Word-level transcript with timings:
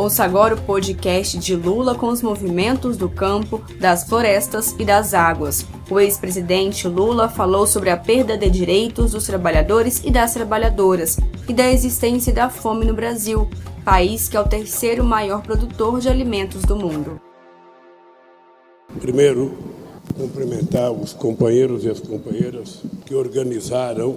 Ouça 0.00 0.24
agora 0.24 0.54
o 0.54 0.62
podcast 0.62 1.36
de 1.36 1.54
Lula 1.54 1.94
com 1.94 2.08
os 2.08 2.22
movimentos 2.22 2.96
do 2.96 3.06
campo, 3.06 3.62
das 3.78 4.02
florestas 4.02 4.74
e 4.78 4.82
das 4.82 5.12
águas. 5.12 5.66
O 5.90 6.00
ex-presidente 6.00 6.88
Lula 6.88 7.28
falou 7.28 7.66
sobre 7.66 7.90
a 7.90 7.98
perda 7.98 8.34
de 8.34 8.48
direitos 8.48 9.12
dos 9.12 9.26
trabalhadores 9.26 10.02
e 10.02 10.10
das 10.10 10.32
trabalhadoras 10.32 11.18
e 11.46 11.52
da 11.52 11.70
existência 11.70 12.32
da 12.32 12.48
fome 12.48 12.86
no 12.86 12.94
Brasil, 12.94 13.46
país 13.84 14.26
que 14.26 14.38
é 14.38 14.40
o 14.40 14.48
terceiro 14.48 15.04
maior 15.04 15.42
produtor 15.42 16.00
de 16.00 16.08
alimentos 16.08 16.62
do 16.62 16.76
mundo. 16.76 17.20
Primeiro, 19.00 19.52
cumprimentar 20.16 20.90
os 20.90 21.12
companheiros 21.12 21.84
e 21.84 21.90
as 21.90 22.00
companheiras 22.00 22.80
que 23.04 23.14
organizaram 23.14 24.16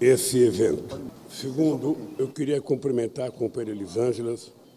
esse 0.00 0.42
evento. 0.42 1.00
Segundo, 1.30 1.96
eu 2.18 2.26
queria 2.26 2.60
cumprimentar 2.60 3.28
a 3.28 3.30
companheira 3.30 3.78
Elisângela, 3.78 4.34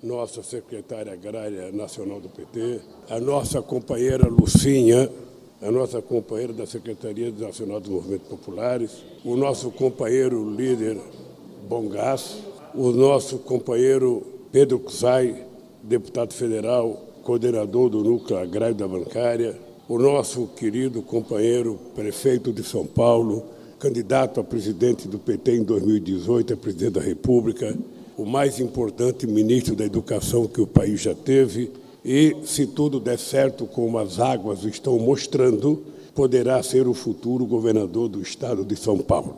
nossa 0.07 0.41
secretária 0.41 1.11
agrária 1.11 1.69
nacional 1.71 2.21
do 2.21 2.29
PT, 2.29 2.79
a 3.09 3.19
nossa 3.19 3.61
companheira 3.61 4.27
Lucinha, 4.27 5.11
a 5.61 5.69
nossa 5.69 6.01
companheira 6.01 6.53
da 6.53 6.65
Secretaria 6.65 7.29
Nacional 7.31 7.81
dos 7.81 7.89
Movimentos 7.89 8.27
Populares, 8.29 8.91
o 9.25 9.35
nosso 9.35 9.69
companheiro 9.69 10.49
líder 10.49 10.97
Bongás, 11.67 12.37
o 12.73 12.91
nosso 12.91 13.39
companheiro 13.39 14.23
Pedro 14.49 14.79
Cusai, 14.79 15.45
deputado 15.83 16.33
federal, 16.33 17.05
coordenador 17.23 17.89
do 17.89 18.01
Núcleo 18.01 18.39
Agrário 18.39 18.75
da 18.75 18.87
Bancária, 18.87 19.59
o 19.89 19.99
nosso 19.99 20.47
querido 20.55 21.01
companheiro 21.01 21.77
prefeito 21.95 22.53
de 22.53 22.63
São 22.63 22.85
Paulo, 22.85 23.43
candidato 23.77 24.39
a 24.39 24.43
presidente 24.43 25.07
do 25.07 25.19
PT 25.19 25.57
em 25.57 25.63
2018, 25.63 26.53
a 26.53 26.57
presidente 26.57 26.93
da 26.93 27.01
República, 27.01 27.77
o 28.17 28.25
mais 28.25 28.59
importante 28.59 29.27
ministro 29.27 29.75
da 29.75 29.85
Educação 29.85 30.47
que 30.47 30.59
o 30.59 30.65
país 30.65 30.99
já 31.01 31.13
teve, 31.13 31.71
e, 32.03 32.35
se 32.43 32.65
tudo 32.65 32.99
der 32.99 33.19
certo, 33.19 33.67
como 33.67 33.99
as 33.99 34.19
águas 34.19 34.63
estão 34.63 34.97
mostrando, 34.97 35.83
poderá 36.15 36.63
ser 36.63 36.87
o 36.87 36.95
futuro 36.95 37.45
governador 37.45 38.07
do 38.07 38.19
estado 38.19 38.65
de 38.65 38.75
São 38.75 38.97
Paulo. 38.97 39.37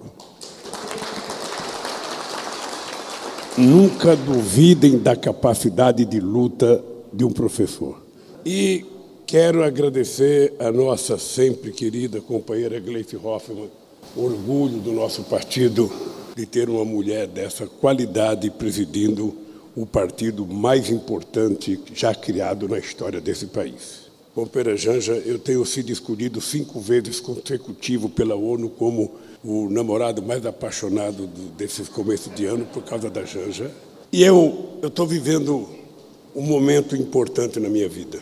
Nunca 3.58 4.16
duvidem 4.16 4.98
da 4.98 5.14
capacidade 5.14 6.06
de 6.06 6.22
luta 6.22 6.81
de 7.12 7.25
um 7.25 7.31
professor. 7.31 8.02
E 8.46 8.86
quero 9.25 9.62
agradecer 9.62 10.53
a 10.58 10.72
nossa 10.72 11.18
sempre 11.18 11.72
querida 11.72 12.22
companheira 12.22 12.80
Gleice 12.80 13.18
Hoffmann, 13.18 13.68
orgulho 14.16 14.80
do 14.80 14.94
nosso 14.94 15.23
partido 15.23 15.92
de 16.40 16.45
ter 16.45 16.70
uma 16.70 16.86
mulher 16.86 17.28
dessa 17.28 17.68
qualidade 17.68 18.50
presidindo 18.50 19.36
o 19.76 19.86
partido 19.86 20.48
mais 20.48 20.90
importante 20.90 21.78
já 21.94 22.16
criado 22.16 22.66
na 22.66 22.80
história 22.80 23.20
desse 23.20 23.48
país. 23.48 24.09
Companheira 24.34 24.78
Janja, 24.78 25.14
eu 25.26 25.38
tenho 25.38 25.66
sido 25.66 25.92
escolhido 25.92 26.40
cinco 26.40 26.80
vezes 26.80 27.20
consecutivo 27.20 28.08
pela 28.08 28.36
ONU 28.36 28.70
como 28.70 29.12
o 29.44 29.70
namorado 29.70 30.22
mais 30.22 30.46
apaixonado 30.46 31.28
desses 31.58 31.90
começos 31.90 32.34
de 32.34 32.46
ano 32.46 32.66
por 32.72 32.84
causa 32.84 33.09
da 33.09 33.26
Janja. 33.26 33.70
E 34.09 34.24
eu 34.24 34.80
estou 34.81 35.06
vivendo 35.06 35.68
um 36.34 36.44
momento 36.44 36.96
importante 36.96 37.59
na 37.59 37.68
minha 37.68 37.90
vida. 37.90 38.18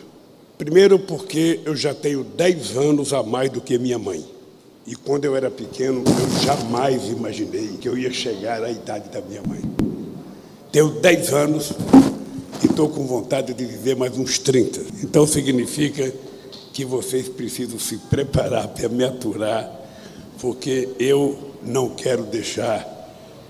Primeiro 0.58 0.98
porque 0.98 1.60
eu 1.66 1.76
já 1.76 1.94
tenho 1.94 2.24
10 2.24 2.78
anos 2.78 3.14
a 3.14 3.22
mais 3.22 3.52
do 3.52 3.62
que 3.62 3.78
minha 3.78 4.00
mãe. 4.00 4.26
E 4.88 4.96
quando 4.96 5.26
eu 5.26 5.36
era 5.36 5.52
pequeno, 5.52 6.02
eu 6.02 6.44
jamais 6.46 7.10
imaginei 7.10 7.76
que 7.76 7.90
eu 7.90 7.98
ia 7.98 8.10
chegar 8.10 8.64
à 8.64 8.72
idade 8.72 9.10
da 9.10 9.20
minha 9.20 9.42
mãe. 9.46 9.60
Tenho 10.72 10.92
10 10.92 11.34
anos 11.34 11.74
e 12.64 12.68
estou 12.68 12.88
com 12.88 13.06
vontade 13.06 13.54
de 13.54 13.66
viver 13.66 13.98
mais 13.98 14.18
uns 14.18 14.40
30. 14.40 14.80
Então 15.04 15.28
significa 15.28 16.14
que 16.72 16.86
vocês 16.86 17.28
precisam 17.28 17.78
se 17.78 17.98
preparar 17.98 18.70
para 18.70 18.88
me 18.88 19.04
aturar, 19.04 19.70
porque 20.40 20.88
eu 20.98 21.38
não 21.62 21.90
quero 21.90 22.24
deixar 22.24 22.88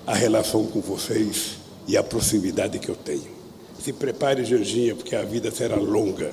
a 0.08 0.16
relação 0.16 0.66
com 0.66 0.82
vocês 0.82 1.58
e 1.88 1.96
a 1.96 2.02
proximidade 2.02 2.80
que 2.80 2.90
eu 2.90 2.96
tenho. 2.96 3.38
Se 3.80 3.94
prepare, 3.94 4.44
Georginha, 4.44 4.96
porque 4.96 5.16
a 5.16 5.22
vida 5.22 5.52
será 5.52 5.76
longa, 5.76 6.32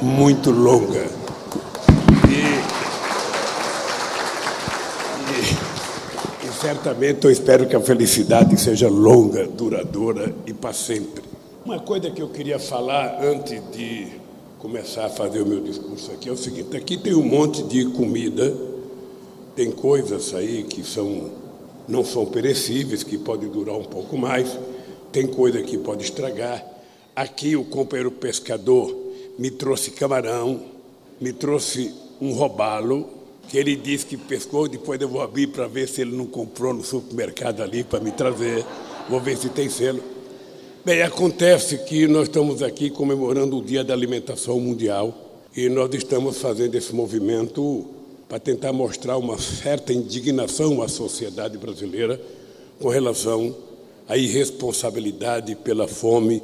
muito 0.00 0.50
longa. 0.50 1.25
Certamente 6.56 7.24
eu 7.24 7.30
espero 7.30 7.66
que 7.66 7.76
a 7.76 7.80
felicidade 7.80 8.58
seja 8.58 8.88
longa, 8.88 9.46
duradoura 9.46 10.34
e 10.46 10.52
para 10.52 10.72
sempre. 10.72 11.22
Uma 11.64 11.80
coisa 11.80 12.10
que 12.10 12.22
eu 12.22 12.28
queria 12.28 12.58
falar 12.58 13.22
antes 13.22 13.62
de 13.72 14.06
começar 14.58 15.06
a 15.06 15.10
fazer 15.10 15.42
o 15.42 15.46
meu 15.46 15.60
discurso 15.60 16.10
aqui 16.12 16.28
é 16.28 16.32
o 16.32 16.36
seguinte: 16.36 16.76
aqui 16.76 16.96
tem 16.96 17.14
um 17.14 17.26
monte 17.26 17.62
de 17.62 17.84
comida, 17.86 18.54
tem 19.54 19.70
coisas 19.70 20.34
aí 20.34 20.62
que 20.64 20.82
são 20.82 21.30
não 21.88 22.04
são 22.04 22.26
perecíveis, 22.26 23.04
que 23.04 23.16
podem 23.16 23.48
durar 23.48 23.76
um 23.76 23.84
pouco 23.84 24.18
mais, 24.18 24.58
tem 25.12 25.26
coisa 25.26 25.62
que 25.62 25.78
pode 25.78 26.04
estragar. 26.04 26.64
Aqui 27.14 27.54
o 27.54 27.64
companheiro 27.64 28.10
pescador 28.10 28.94
me 29.38 29.50
trouxe 29.50 29.92
camarão, 29.92 30.62
me 31.20 31.32
trouxe 31.32 31.94
um 32.20 32.32
robalo, 32.32 33.08
que 33.48 33.56
ele 33.58 33.76
disse 33.76 34.06
que 34.06 34.16
pescou, 34.16 34.68
depois 34.68 35.00
eu 35.00 35.08
vou 35.08 35.22
abrir 35.22 35.46
para 35.48 35.66
ver 35.66 35.88
se 35.88 36.00
ele 36.00 36.16
não 36.16 36.26
comprou 36.26 36.74
no 36.74 36.84
supermercado 36.84 37.62
ali 37.62 37.84
para 37.84 38.00
me 38.00 38.10
trazer. 38.10 38.64
Vou 39.08 39.20
ver 39.20 39.36
se 39.36 39.48
tem 39.48 39.68
selo. 39.68 40.02
Bem, 40.84 41.02
acontece 41.02 41.78
que 41.78 42.06
nós 42.06 42.24
estamos 42.24 42.62
aqui 42.62 42.90
comemorando 42.90 43.58
o 43.58 43.62
Dia 43.62 43.82
da 43.82 43.94
Alimentação 43.94 44.60
Mundial 44.60 45.14
e 45.56 45.68
nós 45.68 45.92
estamos 45.94 46.38
fazendo 46.38 46.74
esse 46.74 46.94
movimento 46.94 47.86
para 48.28 48.38
tentar 48.38 48.72
mostrar 48.72 49.16
uma 49.16 49.38
certa 49.38 49.92
indignação 49.92 50.82
à 50.82 50.88
sociedade 50.88 51.56
brasileira 51.56 52.20
com 52.80 52.88
relação 52.88 53.54
à 54.08 54.16
irresponsabilidade 54.16 55.54
pela 55.56 55.88
fome 55.88 56.42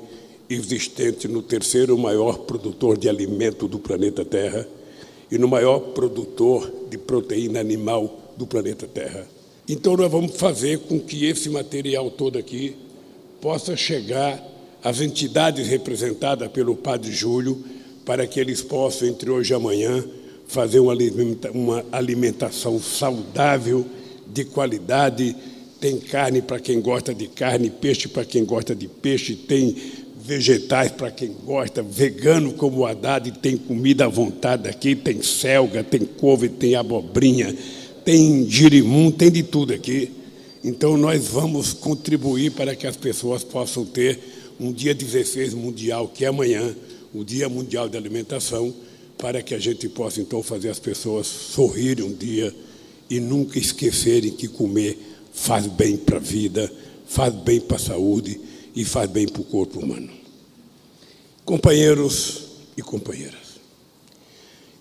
existente 0.48 1.28
no 1.28 1.42
terceiro 1.42 1.96
maior 1.98 2.38
produtor 2.38 2.96
de 2.96 3.08
alimento 3.08 3.66
do 3.66 3.78
planeta 3.78 4.24
Terra 4.24 4.66
e 5.32 5.38
no 5.38 5.48
maior 5.48 5.80
produtor 5.80 6.70
de 6.90 6.98
proteína 6.98 7.58
animal 7.58 8.34
do 8.36 8.46
planeta 8.46 8.86
Terra. 8.86 9.26
Então, 9.66 9.96
nós 9.96 10.12
vamos 10.12 10.36
fazer 10.36 10.80
com 10.80 11.00
que 11.00 11.24
esse 11.24 11.48
material 11.48 12.10
todo 12.10 12.38
aqui 12.38 12.76
possa 13.40 13.74
chegar 13.74 14.46
às 14.84 15.00
entidades 15.00 15.66
representadas 15.68 16.50
pelo 16.50 16.76
Padre 16.76 17.10
Júlio, 17.10 17.64
para 18.04 18.26
que 18.26 18.38
eles 18.38 18.60
possam, 18.60 19.08
entre 19.08 19.30
hoje 19.30 19.54
e 19.54 19.56
amanhã, 19.56 20.04
fazer 20.46 20.80
uma 20.80 21.82
alimentação 21.90 22.78
saudável, 22.78 23.86
de 24.26 24.44
qualidade. 24.44 25.34
Tem 25.80 25.98
carne 25.98 26.42
para 26.42 26.60
quem 26.60 26.78
gosta 26.78 27.14
de 27.14 27.26
carne, 27.28 27.70
peixe 27.70 28.06
para 28.06 28.26
quem 28.26 28.44
gosta 28.44 28.74
de 28.74 28.86
peixe, 28.86 29.34
tem 29.34 29.76
vegetais 30.24 30.92
para 30.92 31.10
quem 31.10 31.32
gosta, 31.44 31.82
vegano 31.82 32.52
como 32.52 32.78
o 32.78 32.86
Haddad, 32.86 33.30
tem 33.32 33.56
comida 33.56 34.04
à 34.04 34.08
vontade 34.08 34.68
aqui, 34.68 34.94
tem 34.94 35.20
selga, 35.22 35.82
tem 35.82 36.00
couve, 36.00 36.48
tem 36.48 36.76
abobrinha, 36.76 37.54
tem 38.04 38.48
girimum, 38.48 39.10
tem 39.10 39.30
de 39.30 39.42
tudo 39.42 39.72
aqui. 39.72 40.12
Então 40.62 40.96
nós 40.96 41.26
vamos 41.26 41.72
contribuir 41.72 42.52
para 42.52 42.76
que 42.76 42.86
as 42.86 42.96
pessoas 42.96 43.42
possam 43.42 43.84
ter 43.84 44.18
um 44.60 44.72
dia 44.72 44.94
16 44.94 45.54
mundial, 45.54 46.06
que 46.06 46.24
é 46.24 46.28
amanhã, 46.28 46.74
o 47.12 47.24
Dia 47.24 47.48
Mundial 47.48 47.88
da 47.88 47.98
Alimentação, 47.98 48.72
para 49.18 49.42
que 49.42 49.54
a 49.54 49.58
gente 49.58 49.88
possa 49.88 50.20
então 50.20 50.42
fazer 50.42 50.70
as 50.70 50.78
pessoas 50.78 51.26
sorrirem 51.26 52.04
um 52.04 52.14
dia 52.14 52.54
e 53.10 53.20
nunca 53.20 53.58
esquecerem 53.58 54.30
que 54.30 54.48
comer 54.48 54.98
faz 55.32 55.66
bem 55.66 55.96
para 55.96 56.16
a 56.16 56.20
vida, 56.20 56.72
faz 57.06 57.34
bem 57.34 57.60
para 57.60 57.76
a 57.76 57.80
saúde 57.80 58.40
e 58.74 58.84
faz 58.84 59.10
bem 59.10 59.28
para 59.28 59.42
o 59.42 59.44
corpo 59.44 59.80
humano. 59.80 60.10
Companheiros 61.44 62.42
e 62.76 62.82
companheiras, 62.82 63.52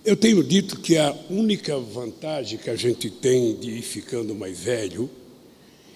eu 0.04 0.16
tenho 0.16 0.44
dito 0.44 0.80
que 0.80 0.98
a 0.98 1.16
única 1.30 1.78
vantagem 1.78 2.58
que 2.58 2.70
a 2.70 2.76
gente 2.76 3.10
tem 3.10 3.56
de 3.56 3.70
ir 3.70 3.82
ficando 3.82 4.34
mais 4.34 4.60
velho 4.60 5.10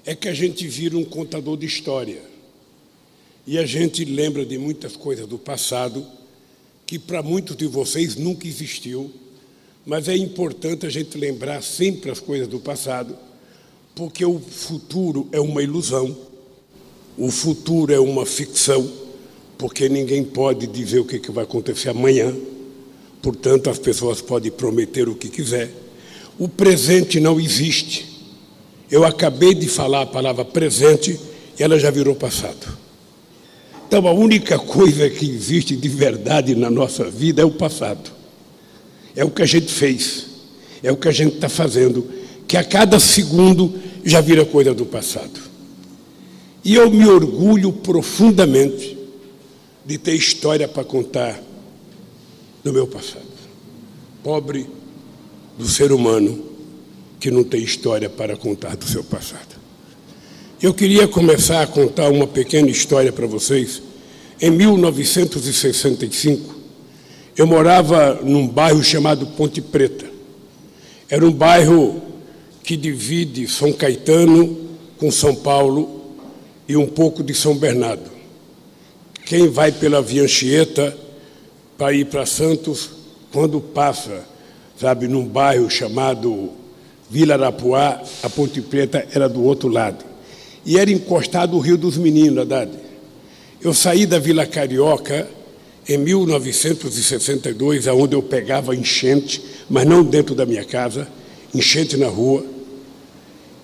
é 0.05 0.13
que 0.13 0.27
a 0.27 0.33
gente 0.33 0.67
vira 0.67 0.97
um 0.97 1.03
contador 1.03 1.57
de 1.57 1.65
história. 1.65 2.21
E 3.47 3.57
a 3.57 3.65
gente 3.65 4.05
lembra 4.05 4.45
de 4.45 4.57
muitas 4.57 4.95
coisas 4.95 5.27
do 5.27 5.37
passado 5.37 6.05
que 6.85 6.99
para 6.99 7.23
muitos 7.23 7.55
de 7.55 7.65
vocês 7.65 8.15
nunca 8.15 8.47
existiu, 8.47 9.11
mas 9.85 10.07
é 10.07 10.15
importante 10.15 10.85
a 10.85 10.89
gente 10.89 11.17
lembrar 11.17 11.63
sempre 11.63 12.11
as 12.11 12.19
coisas 12.19 12.47
do 12.47 12.59
passado, 12.59 13.17
porque 13.95 14.23
o 14.23 14.39
futuro 14.39 15.27
é 15.31 15.39
uma 15.39 15.63
ilusão 15.63 16.15
o 17.17 17.31
futuro 17.31 17.93
é 17.93 17.99
uma 17.99 18.25
ficção, 18.25 18.89
porque 19.57 19.87
ninguém 19.87 20.23
pode 20.23 20.67
dizer 20.67 20.99
o 20.99 21.05
que 21.05 21.31
vai 21.31 21.45
acontecer 21.45 21.89
amanhã. 21.89 22.35
Portanto, 23.21 23.69
as 23.69 23.79
pessoas 23.79 24.21
podem 24.21 24.51
prometer 24.51 25.07
o 25.07 25.15
que 25.15 25.29
quiser. 25.29 25.71
O 26.37 26.47
presente 26.47 27.19
não 27.19 27.39
existe. 27.39 28.05
Eu 28.91 29.05
acabei 29.05 29.53
de 29.53 29.67
falar 29.67 30.01
a 30.01 30.05
palavra 30.05 30.43
presente 30.43 31.19
e 31.57 31.63
ela 31.63 31.79
já 31.79 31.89
virou 31.89 32.15
passado. 32.15 32.77
Então, 33.87 34.07
a 34.07 34.11
única 34.11 34.59
coisa 34.59 35.09
que 35.09 35.29
existe 35.29 35.75
de 35.75 35.87
verdade 35.87 36.53
na 36.53 36.69
nossa 36.69 37.09
vida 37.09 37.41
é 37.41 37.45
o 37.45 37.51
passado. 37.51 38.11
É 39.15 39.23
o 39.23 39.29
que 39.29 39.41
a 39.41 39.45
gente 39.45 39.71
fez, 39.71 40.25
é 40.83 40.91
o 40.91 40.97
que 40.97 41.07
a 41.07 41.11
gente 41.11 41.35
está 41.35 41.47
fazendo, 41.47 42.05
que 42.47 42.57
a 42.57 42.63
cada 42.63 42.99
segundo 42.99 43.73
já 44.03 44.19
vira 44.19 44.43
coisa 44.43 44.73
do 44.73 44.85
passado. 44.85 45.44
E 46.65 46.73
eu 46.73 46.89
me 46.89 47.05
orgulho 47.05 47.71
profundamente 47.71 48.97
de 49.85 49.99
ter 49.99 50.15
história 50.15 50.67
para 50.67 50.83
contar 50.83 51.39
do 52.63 52.73
meu 52.73 52.87
passado. 52.87 53.23
Pobre 54.23 54.65
do 55.59 55.67
ser 55.67 55.91
humano 55.91 56.43
que 57.19 57.29
não 57.29 57.43
tem 57.43 57.61
história 57.61 58.09
para 58.09 58.35
contar 58.35 58.75
do 58.75 58.85
seu 58.85 59.03
passado. 59.03 59.55
Eu 60.59 60.73
queria 60.73 61.07
começar 61.07 61.61
a 61.61 61.67
contar 61.67 62.09
uma 62.09 62.25
pequena 62.25 62.71
história 62.71 63.13
para 63.13 63.27
vocês. 63.27 63.79
Em 64.41 64.49
1965, 64.49 66.55
eu 67.37 67.45
morava 67.45 68.21
num 68.23 68.47
bairro 68.47 68.83
chamado 68.83 69.27
Ponte 69.27 69.61
Preta. 69.61 70.07
Era 71.07 71.23
um 71.23 71.31
bairro 71.31 72.01
que 72.63 72.75
divide 72.75 73.47
São 73.47 73.71
Caetano 73.71 74.65
com 74.97 75.11
São 75.11 75.35
Paulo 75.35 75.94
e 76.67 76.75
um 76.75 76.87
pouco 76.87 77.23
de 77.23 77.33
São 77.33 77.55
Bernardo. 77.55 78.09
Quem 79.25 79.49
vai 79.49 79.71
pela 79.71 80.01
Via 80.01 80.23
Anchieta 80.23 80.95
para 81.77 81.93
ir 81.93 82.05
para 82.05 82.25
Santos, 82.25 82.89
quando 83.31 83.59
passa, 83.59 84.23
sabe, 84.79 85.07
num 85.07 85.25
bairro 85.25 85.69
chamado 85.69 86.51
Vila 87.09 87.35
Arapuá, 87.35 88.01
a 88.23 88.29
Ponte 88.29 88.61
Preta 88.61 89.07
era 89.13 89.27
do 89.27 89.43
outro 89.43 89.67
lado 89.67 90.15
e 90.65 90.79
era 90.79 90.91
encostado 90.91 91.55
o 91.55 91.59
Rio 91.59 91.77
dos 91.77 91.97
Meninos, 91.97 92.39
Haddad. 92.39 92.71
Eu 93.61 93.73
saí 93.73 94.05
da 94.05 94.17
Vila 94.17 94.45
Carioca 94.45 95.27
em 95.87 95.97
1962, 95.97 97.87
aonde 97.87 98.15
eu 98.15 98.23
pegava 98.23 98.75
enchente, 98.75 99.41
mas 99.69 99.85
não 99.85 100.03
dentro 100.03 100.33
da 100.33 100.45
minha 100.45 100.63
casa, 100.63 101.07
enchente 101.53 101.95
na 101.95 102.07
rua, 102.07 102.43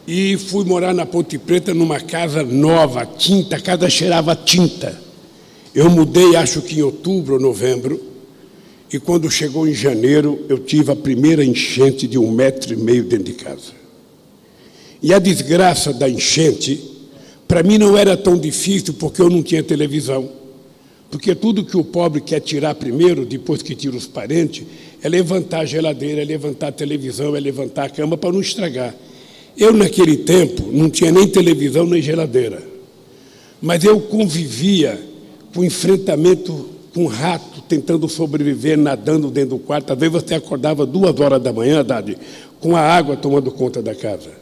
e 0.08 0.38
fui 0.38 0.66
morar 0.66 0.94
na 0.94 1.06
Ponte 1.06 1.38
Preta 1.38 1.74
numa 1.74 2.00
casa 2.00 2.44
nova, 2.44 3.06
tinta, 3.06 3.58
a 3.58 3.60
casa 3.60 3.90
cheirava 3.90 4.36
tinta. 4.36 5.00
Eu 5.74 5.90
mudei, 5.90 6.36
acho 6.36 6.62
que 6.62 6.80
em 6.80 6.82
outubro 6.82 7.36
ou 7.36 7.40
novembro, 7.40 8.02
e 8.92 9.00
quando 9.00 9.30
chegou 9.32 9.68
em 9.68 9.74
janeiro, 9.74 10.46
eu 10.50 10.60
tive 10.60 10.92
a 10.92 10.96
primeira 10.96 11.46
enchente 11.46 12.08
de 12.08 12.18
um 12.18 12.30
metro 12.30 12.74
e 12.74 12.78
meio 12.78 13.04
dentro 13.04 13.26
de 13.26 13.34
casa. 13.34 13.72
E 15.02 15.14
a 15.14 15.20
desgraça 15.20 15.94
da 15.94 16.10
enchente 16.10 16.92
para 17.48 17.64
mim 17.64 17.78
não 17.78 17.98
era 17.98 18.16
tão 18.16 18.38
difícil 18.38 18.94
porque 18.94 19.22
eu 19.22 19.30
não 19.30 19.44
tinha 19.44 19.64
televisão. 19.64 20.30
Porque 21.10 21.36
tudo 21.36 21.66
que 21.66 21.76
o 21.76 21.84
pobre 21.84 22.22
quer 22.22 22.40
tirar 22.40 22.76
primeiro, 22.76 23.26
depois 23.26 23.62
que 23.62 23.76
tira 23.76 23.96
os 23.96 24.08
parentes, 24.08 24.66
é 25.04 25.10
levantar 25.10 25.60
a 25.60 25.66
geladeira, 25.66 26.22
é 26.22 26.26
levantar 26.26 26.68
a 26.68 26.72
televisão, 26.72 27.36
é 27.36 27.40
levantar 27.42 27.86
a 27.86 27.90
cama 27.90 28.16
para 28.16 28.32
não 28.32 28.40
estragar. 28.40 28.96
Eu, 29.58 29.74
naquele 29.74 30.18
tempo, 30.18 30.72
não 30.72 30.90
tinha 30.90 31.12
nem 31.12 31.28
televisão 31.28 31.86
nem 31.86 32.02
geladeira. 32.02 32.62
Mas 33.62 33.84
eu 33.84 34.00
convivia 34.00 35.00
com 35.54 35.64
enfrentamento 35.64 36.70
com 36.94 37.06
rato, 37.06 37.62
tentando 37.62 38.08
sobreviver, 38.10 38.78
nadando 38.78 39.30
dentro 39.30 39.52
do 39.52 39.60
quarto. 39.60 39.94
Às 39.94 40.00
vezes 40.00 40.14
você 40.14 40.36
acordava 40.36 40.86
duas 40.86 41.20
horas 41.20 41.42
da 41.42 41.54
manhã, 41.54 41.84
Dade, 41.84 42.18
com 42.60 42.76
a 42.76 42.82
água 42.82 43.16
tomando 43.16 43.52
conta 43.52 43.82
da 43.82 43.96
casa 43.96 44.42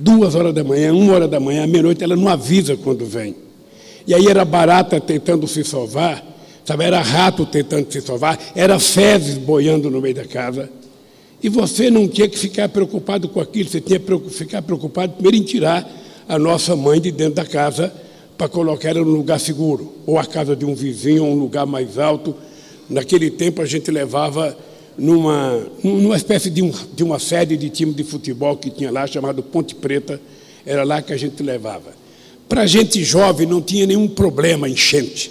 duas 0.00 0.34
horas 0.34 0.54
da 0.54 0.64
manhã, 0.64 0.92
uma 0.94 1.12
hora 1.12 1.28
da 1.28 1.38
manhã, 1.38 1.66
meia-noite, 1.66 2.02
ela 2.02 2.16
não 2.16 2.28
avisa 2.28 2.76
quando 2.76 3.04
vem. 3.04 3.36
E 4.06 4.14
aí 4.14 4.26
era 4.26 4.44
barata 4.46 4.98
tentando 4.98 5.46
se 5.46 5.62
salvar, 5.62 6.24
sabe? 6.64 6.84
era 6.84 7.02
rato 7.02 7.44
tentando 7.44 7.92
se 7.92 8.00
salvar, 8.00 8.38
era 8.54 8.78
fezes 8.78 9.36
boiando 9.36 9.90
no 9.90 10.00
meio 10.00 10.14
da 10.14 10.24
casa. 10.24 10.70
E 11.42 11.48
você 11.48 11.90
não 11.90 12.06
tinha 12.06 12.28
que 12.28 12.38
ficar 12.38 12.68
preocupado 12.68 13.28
com 13.28 13.40
aquilo, 13.40 13.68
você 13.68 13.80
tinha 13.80 13.98
que 13.98 14.30
ficar 14.30 14.62
preocupado 14.62 15.14
primeiro 15.14 15.36
em 15.36 15.42
tirar 15.42 15.90
a 16.28 16.38
nossa 16.38 16.76
mãe 16.76 17.00
de 17.00 17.10
dentro 17.10 17.34
da 17.34 17.44
casa 17.44 17.92
para 18.36 18.48
colocar 18.48 18.90
ela 18.90 19.04
num 19.04 19.16
lugar 19.16 19.40
seguro, 19.40 19.92
ou 20.06 20.18
a 20.18 20.24
casa 20.24 20.54
de 20.54 20.64
um 20.64 20.74
vizinho, 20.74 21.24
ou 21.24 21.32
um 21.32 21.38
lugar 21.38 21.66
mais 21.66 21.98
alto. 21.98 22.34
Naquele 22.88 23.30
tempo 23.30 23.60
a 23.62 23.66
gente 23.66 23.90
levava 23.90 24.56
numa, 24.96 25.66
numa 25.82 26.16
espécie 26.16 26.50
de, 26.50 26.62
um, 26.62 26.72
de 26.94 27.02
uma 27.02 27.18
sede 27.18 27.56
de 27.56 27.70
time 27.70 27.92
de 27.92 28.04
futebol 28.04 28.56
que 28.56 28.70
tinha 28.70 28.90
lá, 28.90 29.06
chamado 29.06 29.42
Ponte 29.42 29.74
Preta, 29.74 30.20
era 30.64 30.84
lá 30.84 31.00
que 31.00 31.12
a 31.12 31.16
gente 31.16 31.42
levava. 31.42 31.92
Para 32.48 32.66
gente 32.66 33.02
jovem 33.02 33.46
não 33.46 33.62
tinha 33.62 33.86
nenhum 33.86 34.08
problema 34.08 34.68
enchente. 34.68 35.30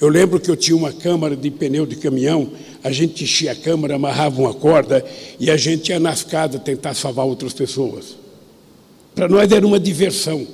Eu 0.00 0.08
lembro 0.08 0.40
que 0.40 0.50
eu 0.50 0.56
tinha 0.56 0.76
uma 0.76 0.92
câmara 0.92 1.36
de 1.36 1.50
pneu 1.50 1.86
de 1.86 1.96
caminhão, 1.96 2.50
a 2.84 2.92
gente 2.92 3.24
enchia 3.24 3.52
a 3.52 3.56
câmara, 3.56 3.96
amarrava 3.96 4.40
uma 4.40 4.54
corda 4.54 5.04
e 5.40 5.50
a 5.50 5.56
gente 5.56 5.88
ia 5.88 5.98
nas 5.98 6.22
casas 6.22 6.60
tentar 6.62 6.94
salvar 6.94 7.26
outras 7.26 7.52
pessoas. 7.52 8.16
Para 9.14 9.28
nós 9.28 9.50
era 9.50 9.66
uma 9.66 9.80
diversão, 9.80 10.46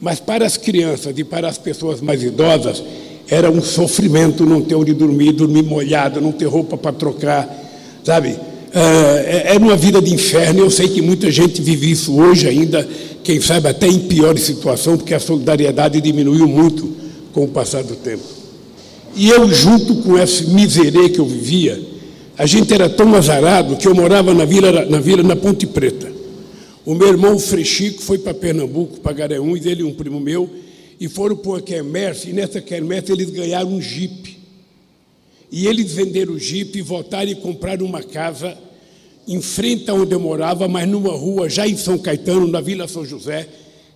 mas 0.00 0.18
para 0.18 0.44
as 0.44 0.56
crianças 0.56 1.16
e 1.16 1.22
para 1.22 1.46
as 1.46 1.58
pessoas 1.58 2.00
mais 2.00 2.22
idosas 2.22 2.82
era 3.28 3.50
um 3.50 3.62
sofrimento 3.62 4.44
não 4.44 4.62
ter 4.62 4.74
onde 4.74 4.92
dormir, 4.94 5.32
dormir 5.32 5.62
molhado, 5.62 6.20
não 6.20 6.32
ter 6.32 6.46
roupa 6.46 6.76
para 6.76 6.92
trocar 6.92 7.66
sabe? 8.06 8.38
É, 8.72 9.54
é 9.54 9.58
uma 9.58 9.76
vida 9.76 10.00
de 10.00 10.14
inferno. 10.14 10.60
Eu 10.60 10.70
sei 10.70 10.88
que 10.88 11.02
muita 11.02 11.28
gente 11.30 11.60
vive 11.60 11.90
isso 11.90 12.16
hoje 12.16 12.46
ainda, 12.46 12.88
quem 13.24 13.40
sabe 13.40 13.68
até 13.68 13.88
em 13.88 13.98
pior 13.98 14.38
situação, 14.38 14.96
porque 14.96 15.12
a 15.12 15.18
solidariedade 15.18 16.00
diminuiu 16.00 16.46
muito 16.46 16.94
com 17.32 17.42
o 17.42 17.48
passar 17.48 17.82
do 17.82 17.96
tempo. 17.96 18.22
E 19.16 19.30
eu, 19.30 19.50
junto 19.50 20.02
com 20.02 20.18
esse 20.18 20.50
miserê 20.50 21.08
que 21.08 21.18
eu 21.18 21.24
vivia, 21.24 21.82
a 22.36 22.44
gente 22.44 22.74
era 22.74 22.86
tão 22.86 23.14
azarado 23.14 23.76
que 23.76 23.88
eu 23.88 23.94
morava 23.94 24.34
na 24.34 24.44
vila, 24.44 24.84
na 24.84 25.00
vila, 25.00 25.22
na 25.22 25.34
Ponte 25.34 25.66
Preta. 25.66 26.12
O 26.84 26.94
meu 26.94 27.08
irmão, 27.08 27.38
Frechico, 27.38 28.02
foi 28.02 28.18
para 28.18 28.34
Pernambuco, 28.34 29.00
para 29.00 29.14
Gareúns, 29.14 29.64
ele 29.64 29.80
e 29.80 29.84
um 29.84 29.94
primo 29.94 30.20
meu, 30.20 30.50
e 31.00 31.08
foram 31.08 31.34
para 31.34 31.50
uma 31.50 31.60
quermesse, 31.62 32.28
e 32.28 32.32
nessa 32.34 32.60
quermesse 32.60 33.10
eles 33.10 33.30
ganharam 33.30 33.70
um 33.70 33.80
jipe. 33.80 34.38
E 35.50 35.66
eles 35.66 35.92
venderam 35.92 36.34
o 36.34 36.38
jipe, 36.38 36.82
voltaram 36.82 37.30
e 37.30 37.34
compraram 37.36 37.86
uma 37.86 38.02
casa 38.02 38.56
em 39.26 39.40
frente 39.40 39.90
a 39.90 39.94
onde 39.94 40.14
eu 40.14 40.20
morava, 40.20 40.68
mas 40.68 40.86
numa 40.86 41.12
rua 41.12 41.48
já 41.48 41.66
em 41.66 41.76
São 41.76 41.96
Caetano, 41.96 42.46
na 42.46 42.60
Vila 42.60 42.86
São 42.86 43.04
José. 43.04 43.48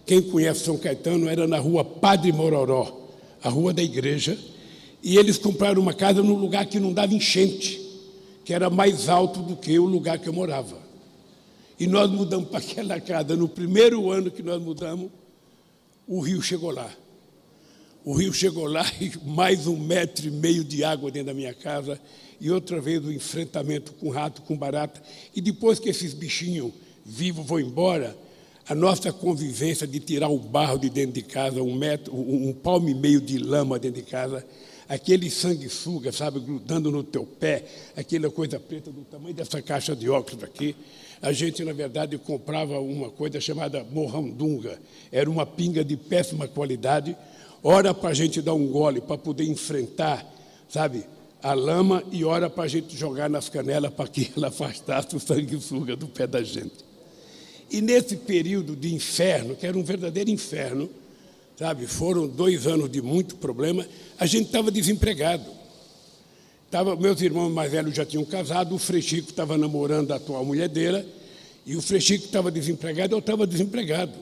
Quem 0.06 0.22
conhece 0.22 0.64
São 0.64 0.78
Caetano 0.78 1.28
era 1.28 1.46
na 1.46 1.58
rua 1.58 1.84
Padre 1.84 2.32
Mororó, 2.32 3.06
a 3.42 3.50
rua 3.50 3.74
da 3.74 3.82
igreja. 3.82 4.36
E 5.02 5.16
eles 5.16 5.38
compraram 5.38 5.80
uma 5.80 5.94
casa 5.94 6.22
num 6.22 6.34
lugar 6.34 6.66
que 6.66 6.78
não 6.78 6.92
dava 6.92 7.14
enchente, 7.14 7.80
que 8.44 8.52
era 8.52 8.68
mais 8.68 9.08
alto 9.08 9.40
do 9.40 9.56
que 9.56 9.78
o 9.78 9.86
lugar 9.86 10.18
que 10.18 10.28
eu 10.28 10.32
morava. 10.32 10.78
E 11.78 11.86
nós 11.86 12.10
mudamos 12.10 12.50
para 12.50 12.58
aquela 12.58 13.00
casa. 13.00 13.34
No 13.34 13.48
primeiro 13.48 14.10
ano 14.10 14.30
que 14.30 14.42
nós 14.42 14.60
mudamos, 14.60 15.10
o 16.06 16.20
rio 16.20 16.42
chegou 16.42 16.70
lá. 16.70 16.90
O 18.04 18.12
rio 18.12 18.32
chegou 18.32 18.66
lá 18.66 18.84
e 19.00 19.12
mais 19.26 19.66
um 19.66 19.78
metro 19.78 20.26
e 20.26 20.30
meio 20.30 20.62
de 20.62 20.84
água 20.84 21.10
dentro 21.10 21.28
da 21.28 21.34
minha 21.34 21.54
casa. 21.54 21.98
E 22.38 22.50
outra 22.50 22.80
vez 22.80 23.02
o 23.04 23.12
enfrentamento 23.12 23.92
com 23.94 24.10
rato, 24.10 24.42
com 24.42 24.56
barata. 24.56 25.02
E 25.34 25.40
depois 25.40 25.78
que 25.78 25.88
esses 25.88 26.12
bichinhos 26.12 26.72
vivos 27.04 27.46
vão 27.46 27.58
embora, 27.58 28.16
a 28.68 28.74
nossa 28.74 29.12
convivência 29.12 29.86
de 29.86 29.98
tirar 29.98 30.28
o 30.28 30.38
barro 30.38 30.78
de 30.78 30.88
dentro 30.90 31.12
de 31.12 31.22
casa, 31.22 31.62
um 31.62 31.74
metro, 31.74 32.14
um 32.14 32.52
palmo 32.52 32.88
e 32.88 32.94
meio 32.94 33.20
de 33.20 33.38
lama 33.38 33.78
dentro 33.78 34.02
de 34.02 34.08
casa, 34.08 34.46
aquele 34.90 35.30
sanguessuga, 35.30 36.10
sabe, 36.10 36.40
grudando 36.40 36.90
no 36.90 37.04
teu 37.04 37.24
pé, 37.24 37.64
aquela 37.96 38.28
coisa 38.28 38.58
preta 38.58 38.90
do 38.90 39.02
tamanho 39.02 39.32
dessa 39.32 39.62
caixa 39.62 39.94
de 39.94 40.10
óculos 40.10 40.42
aqui. 40.42 40.74
A 41.22 41.32
gente, 41.32 41.64
na 41.64 41.72
verdade, 41.72 42.18
comprava 42.18 42.80
uma 42.80 43.08
coisa 43.08 43.40
chamada 43.40 43.84
morrandunga. 43.84 44.80
Era 45.12 45.30
uma 45.30 45.46
pinga 45.46 45.84
de 45.84 45.96
péssima 45.96 46.48
qualidade, 46.48 47.16
ora 47.62 47.94
para 47.94 48.08
a 48.08 48.14
gente 48.14 48.42
dar 48.42 48.54
um 48.54 48.66
gole 48.66 49.00
para 49.00 49.16
poder 49.16 49.44
enfrentar, 49.44 50.26
sabe, 50.68 51.04
a 51.40 51.54
lama 51.54 52.02
e 52.10 52.24
ora 52.24 52.50
para 52.50 52.64
a 52.64 52.68
gente 52.68 52.96
jogar 52.96 53.30
nas 53.30 53.48
canelas 53.48 53.94
para 53.94 54.08
que 54.08 54.32
ela 54.36 54.48
afastasse 54.48 55.14
o 55.14 55.20
sanguessuga 55.20 55.94
do 55.94 56.08
pé 56.08 56.26
da 56.26 56.42
gente. 56.42 56.84
E 57.70 57.80
nesse 57.80 58.16
período 58.16 58.74
de 58.74 58.92
inferno, 58.92 59.54
que 59.54 59.64
era 59.64 59.78
um 59.78 59.84
verdadeiro 59.84 60.30
inferno, 60.30 60.90
sabe, 61.60 61.86
foram 61.86 62.26
dois 62.26 62.66
anos 62.66 62.90
de 62.90 63.02
muito 63.02 63.36
problema, 63.36 63.86
a 64.18 64.24
gente 64.24 64.46
estava 64.46 64.70
desempregado. 64.70 65.44
Tava, 66.70 66.96
meus 66.96 67.20
irmãos 67.20 67.50
mais 67.50 67.70
velhos 67.70 67.94
já 67.94 68.06
tinham 68.06 68.24
casado, 68.24 68.74
o 68.74 68.78
Frechico 68.78 69.28
estava 69.28 69.58
namorando 69.58 70.10
a 70.12 70.16
atual 70.16 70.42
mulher 70.42 70.70
dele, 70.70 71.04
e 71.66 71.76
o 71.76 71.82
Frechico 71.82 72.24
estava 72.24 72.50
desempregado, 72.50 73.14
eu 73.14 73.18
estava 73.18 73.46
desempregado. 73.46 74.14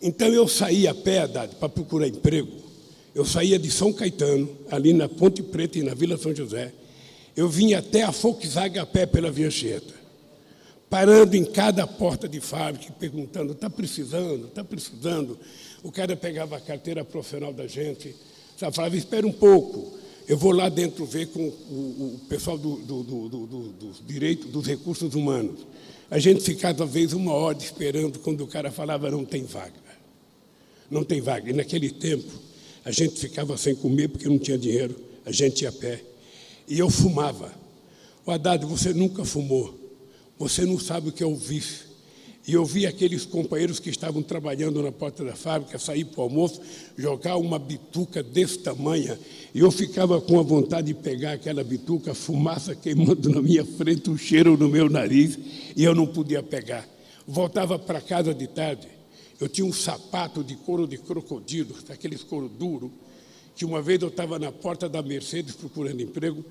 Então 0.00 0.28
eu 0.28 0.46
saía 0.46 0.92
a 0.92 0.94
pé, 0.94 1.26
para 1.26 1.68
procurar 1.68 2.06
emprego. 2.06 2.52
Eu 3.12 3.24
saía 3.24 3.58
de 3.58 3.68
São 3.68 3.92
Caetano, 3.92 4.48
ali 4.70 4.92
na 4.92 5.08
Ponte 5.08 5.42
Preta 5.42 5.80
e 5.80 5.82
na 5.82 5.94
Vila 5.94 6.16
São 6.16 6.32
José. 6.32 6.72
Eu 7.36 7.48
vinha 7.48 7.80
até 7.80 8.04
a 8.04 8.12
Volkswagen 8.12 8.78
a 8.78 8.86
pé 8.86 9.04
pela 9.04 9.32
Via 9.32 9.50
Chieta, 9.50 9.94
parando 10.88 11.34
em 11.34 11.44
cada 11.44 11.88
porta 11.88 12.28
de 12.28 12.38
fábrica, 12.38 12.94
perguntando: 13.00 13.50
está 13.52 13.68
precisando, 13.68 14.46
está 14.46 14.62
precisando. 14.62 15.36
O 15.82 15.90
cara 15.90 16.16
pegava 16.16 16.56
a 16.56 16.60
carteira 16.60 17.04
profissional 17.04 17.52
da 17.52 17.66
gente, 17.66 18.14
Sabe, 18.60 18.76
falava, 18.76 18.94
espera 18.94 19.26
um 19.26 19.32
pouco, 19.32 19.98
eu 20.28 20.36
vou 20.36 20.52
lá 20.52 20.68
dentro 20.68 21.06
ver 21.06 21.28
com 21.28 21.40
o, 21.48 22.14
o 22.14 22.20
pessoal 22.28 22.58
do, 22.58 22.76
do, 22.76 23.02
do, 23.02 23.46
dos 23.72 24.06
direitos, 24.06 24.50
dos 24.50 24.66
recursos 24.66 25.14
humanos. 25.14 25.66
A 26.10 26.18
gente 26.18 26.42
ficava, 26.42 26.84
às 26.84 26.90
vezes, 26.90 27.14
uma 27.14 27.32
hora 27.32 27.56
esperando 27.56 28.18
quando 28.18 28.44
o 28.44 28.46
cara 28.46 28.70
falava 28.70 29.10
não 29.10 29.24
tem 29.24 29.44
vaga. 29.44 29.80
Não 30.90 31.02
tem 31.02 31.22
vaga. 31.22 31.48
E 31.48 31.54
naquele 31.54 31.88
tempo, 31.88 32.30
a 32.84 32.90
gente 32.90 33.18
ficava 33.18 33.56
sem 33.56 33.74
comer 33.74 34.08
porque 34.08 34.28
não 34.28 34.38
tinha 34.38 34.58
dinheiro, 34.58 34.94
a 35.24 35.32
gente 35.32 35.62
ia 35.62 35.70
a 35.70 35.72
pé. 35.72 36.02
E 36.68 36.78
eu 36.78 36.90
fumava. 36.90 37.54
O 38.26 38.30
Haddad, 38.30 38.66
você 38.66 38.92
nunca 38.92 39.24
fumou. 39.24 39.74
Você 40.38 40.66
não 40.66 40.78
sabe 40.78 41.08
o 41.08 41.12
que 41.12 41.22
é 41.22 41.26
o 41.26 41.34
vício. 41.34 41.86
E 42.50 42.54
eu 42.54 42.64
vi 42.64 42.84
aqueles 42.84 43.24
companheiros 43.24 43.78
que 43.78 43.90
estavam 43.90 44.24
trabalhando 44.24 44.82
na 44.82 44.90
porta 44.90 45.24
da 45.24 45.36
fábrica 45.36 45.78
sair 45.78 46.04
para 46.04 46.18
o 46.18 46.24
almoço, 46.24 46.60
jogar 46.98 47.36
uma 47.36 47.60
bituca 47.60 48.24
desse 48.24 48.58
tamanho. 48.58 49.16
E 49.54 49.60
eu 49.60 49.70
ficava 49.70 50.20
com 50.20 50.36
a 50.36 50.42
vontade 50.42 50.88
de 50.88 50.94
pegar 50.94 51.34
aquela 51.34 51.62
bituca, 51.62 52.12
fumaça 52.12 52.74
queimando 52.74 53.30
na 53.30 53.40
minha 53.40 53.64
frente, 53.64 54.10
o 54.10 54.18
cheiro 54.18 54.56
no 54.56 54.68
meu 54.68 54.90
nariz, 54.90 55.38
e 55.76 55.84
eu 55.84 55.94
não 55.94 56.08
podia 56.08 56.42
pegar. 56.42 56.88
Voltava 57.24 57.78
para 57.78 58.00
casa 58.00 58.34
de 58.34 58.48
tarde. 58.48 58.88
Eu 59.40 59.48
tinha 59.48 59.64
um 59.64 59.72
sapato 59.72 60.42
de 60.42 60.56
couro 60.56 60.88
de 60.88 60.98
crocodilo, 60.98 61.76
aqueles 61.88 62.24
couro 62.24 62.48
duro, 62.48 62.90
que 63.54 63.64
uma 63.64 63.80
vez 63.80 64.02
eu 64.02 64.08
estava 64.08 64.40
na 64.40 64.50
porta 64.50 64.88
da 64.88 65.00
Mercedes 65.00 65.54
procurando 65.54 66.02
emprego 66.02 66.44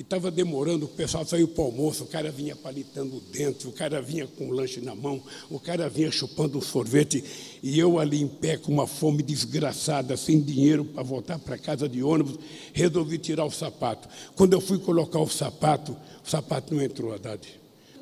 e 0.00 0.02
estava 0.02 0.30
demorando, 0.30 0.86
o 0.86 0.88
pessoal 0.88 1.26
saiu 1.26 1.46
para 1.46 1.60
o 1.60 1.66
almoço, 1.66 2.04
o 2.04 2.06
cara 2.06 2.30
vinha 2.30 2.56
palitando 2.56 3.20
dentro, 3.30 3.68
o 3.68 3.72
cara 3.72 4.00
vinha 4.00 4.26
com 4.26 4.48
o 4.48 4.50
lanche 4.50 4.80
na 4.80 4.94
mão, 4.94 5.22
o 5.50 5.60
cara 5.60 5.90
vinha 5.90 6.10
chupando 6.10 6.56
um 6.56 6.62
sorvete, 6.62 7.22
e 7.62 7.78
eu 7.78 7.98
ali 7.98 8.22
em 8.22 8.26
pé 8.26 8.56
com 8.56 8.72
uma 8.72 8.86
fome 8.86 9.22
desgraçada, 9.22 10.16
sem 10.16 10.40
dinheiro 10.40 10.86
para 10.86 11.02
voltar 11.02 11.38
para 11.38 11.58
casa 11.58 11.86
de 11.86 12.02
ônibus, 12.02 12.38
resolvi 12.72 13.18
tirar 13.18 13.44
o 13.44 13.50
sapato. 13.50 14.08
Quando 14.34 14.54
eu 14.54 14.60
fui 14.62 14.78
colocar 14.78 15.20
o 15.20 15.28
sapato, 15.28 15.94
o 16.26 16.30
sapato 16.30 16.74
não 16.74 16.82
entrou, 16.82 17.12
Haddad. 17.12 17.46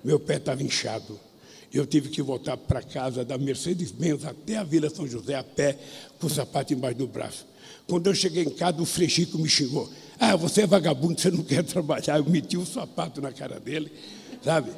Meu 0.05 0.21
pé 0.21 0.37
estava 0.37 0.63
inchado. 0.63 1.19
Eu 1.75 1.85
tive 1.85 2.11
que 2.11 2.23
voltar 2.23 2.57
para 2.57 2.81
casa 2.81 3.25
da 3.25 3.37
Mercedes-Benz 3.37 4.25
até 4.25 4.57
a 4.57 4.63
Vila 4.63 4.89
São 4.89 5.05
José 5.05 5.35
a 5.35 5.43
pé, 5.43 5.77
com 6.21 6.29
o 6.29 6.31
sapato 6.31 6.73
embaixo 6.73 6.99
do 6.99 7.09
braço. 7.09 7.45
Quando 7.89 8.07
eu 8.07 8.15
cheguei 8.15 8.45
em 8.45 8.51
casa, 8.51 8.83
o 8.83 8.85
Frechico 8.85 9.39
me 9.39 9.49
xingou. 9.49 9.89
Ah, 10.21 10.37
você 10.37 10.63
é 10.63 10.67
vagabundo, 10.67 11.19
você 11.19 11.31
não 11.31 11.43
quer 11.43 11.65
trabalhar. 11.65 12.19
Eu 12.19 12.25
meti 12.25 12.57
um 12.59 12.67
sapato 12.67 13.23
na 13.23 13.33
cara 13.33 13.59
dele, 13.59 13.91
sabe? 14.45 14.71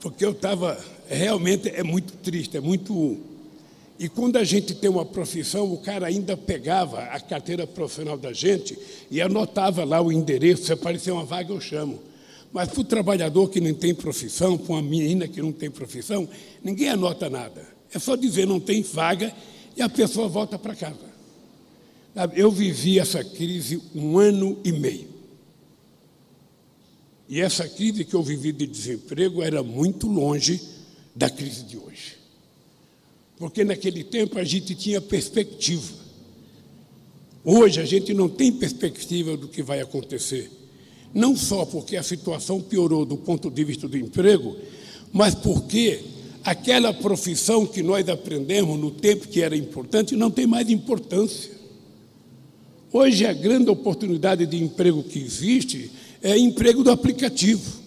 Porque 0.00 0.24
eu 0.24 0.30
estava. 0.30 0.82
Realmente 1.06 1.68
é 1.68 1.82
muito 1.82 2.14
triste, 2.14 2.56
é 2.56 2.60
muito. 2.60 3.18
E 3.98 4.08
quando 4.08 4.36
a 4.36 4.44
gente 4.44 4.74
tem 4.74 4.88
uma 4.88 5.04
profissão, 5.04 5.70
o 5.70 5.76
cara 5.76 6.06
ainda 6.06 6.36
pegava 6.38 7.00
a 7.00 7.20
carteira 7.20 7.66
profissional 7.66 8.16
da 8.16 8.32
gente 8.32 8.78
e 9.10 9.20
anotava 9.20 9.84
lá 9.84 10.00
o 10.00 10.10
endereço. 10.10 10.64
Se 10.64 10.72
aparecer 10.72 11.10
uma 11.10 11.24
vaga, 11.24 11.52
eu 11.52 11.60
chamo. 11.60 11.98
Mas 12.50 12.70
para 12.70 12.80
o 12.80 12.84
trabalhador 12.84 13.50
que 13.50 13.60
não 13.60 13.74
tem 13.74 13.94
profissão, 13.94 14.56
para 14.56 14.72
uma 14.72 14.82
menina 14.82 15.28
que 15.28 15.42
não 15.42 15.52
tem 15.52 15.70
profissão, 15.70 16.26
ninguém 16.64 16.88
anota 16.88 17.28
nada. 17.28 17.66
É 17.92 17.98
só 17.98 18.16
dizer 18.16 18.46
não 18.46 18.58
tem 18.58 18.82
vaga 18.82 19.34
e 19.78 19.82
a 19.82 19.88
pessoa 19.88 20.28
volta 20.28 20.58
para 20.58 20.74
casa. 20.74 20.96
Eu 22.34 22.50
vivi 22.50 22.98
essa 22.98 23.22
crise 23.22 23.80
um 23.94 24.18
ano 24.18 24.58
e 24.64 24.72
meio. 24.72 25.06
E 27.28 27.40
essa 27.40 27.68
crise 27.68 28.04
que 28.04 28.14
eu 28.14 28.22
vivi 28.22 28.50
de 28.50 28.66
desemprego 28.66 29.40
era 29.40 29.62
muito 29.62 30.08
longe 30.08 30.60
da 31.14 31.30
crise 31.30 31.62
de 31.62 31.76
hoje. 31.76 32.16
Porque 33.36 33.62
naquele 33.64 34.02
tempo 34.02 34.36
a 34.36 34.42
gente 34.42 34.74
tinha 34.74 35.00
perspectiva. 35.00 35.94
Hoje 37.44 37.80
a 37.80 37.84
gente 37.84 38.12
não 38.12 38.28
tem 38.28 38.50
perspectiva 38.50 39.36
do 39.36 39.46
que 39.46 39.62
vai 39.62 39.80
acontecer. 39.80 40.50
Não 41.14 41.36
só 41.36 41.64
porque 41.64 41.96
a 41.96 42.02
situação 42.02 42.60
piorou 42.60 43.04
do 43.04 43.16
ponto 43.16 43.48
de 43.48 43.62
vista 43.62 43.86
do 43.86 43.96
emprego, 43.96 44.56
mas 45.12 45.36
porque 45.36 46.17
aquela 46.44 46.92
profissão 46.92 47.66
que 47.66 47.82
nós 47.82 48.08
aprendemos 48.08 48.78
no 48.78 48.90
tempo 48.90 49.28
que 49.28 49.42
era 49.42 49.56
importante 49.56 50.16
não 50.16 50.30
tem 50.30 50.46
mais 50.46 50.68
importância. 50.70 51.52
Hoje, 52.92 53.26
a 53.26 53.32
grande 53.32 53.68
oportunidade 53.68 54.46
de 54.46 54.56
emprego 54.56 55.02
que 55.02 55.18
existe 55.18 55.90
é 56.22 56.36
emprego 56.38 56.82
do 56.82 56.90
aplicativo. 56.90 57.78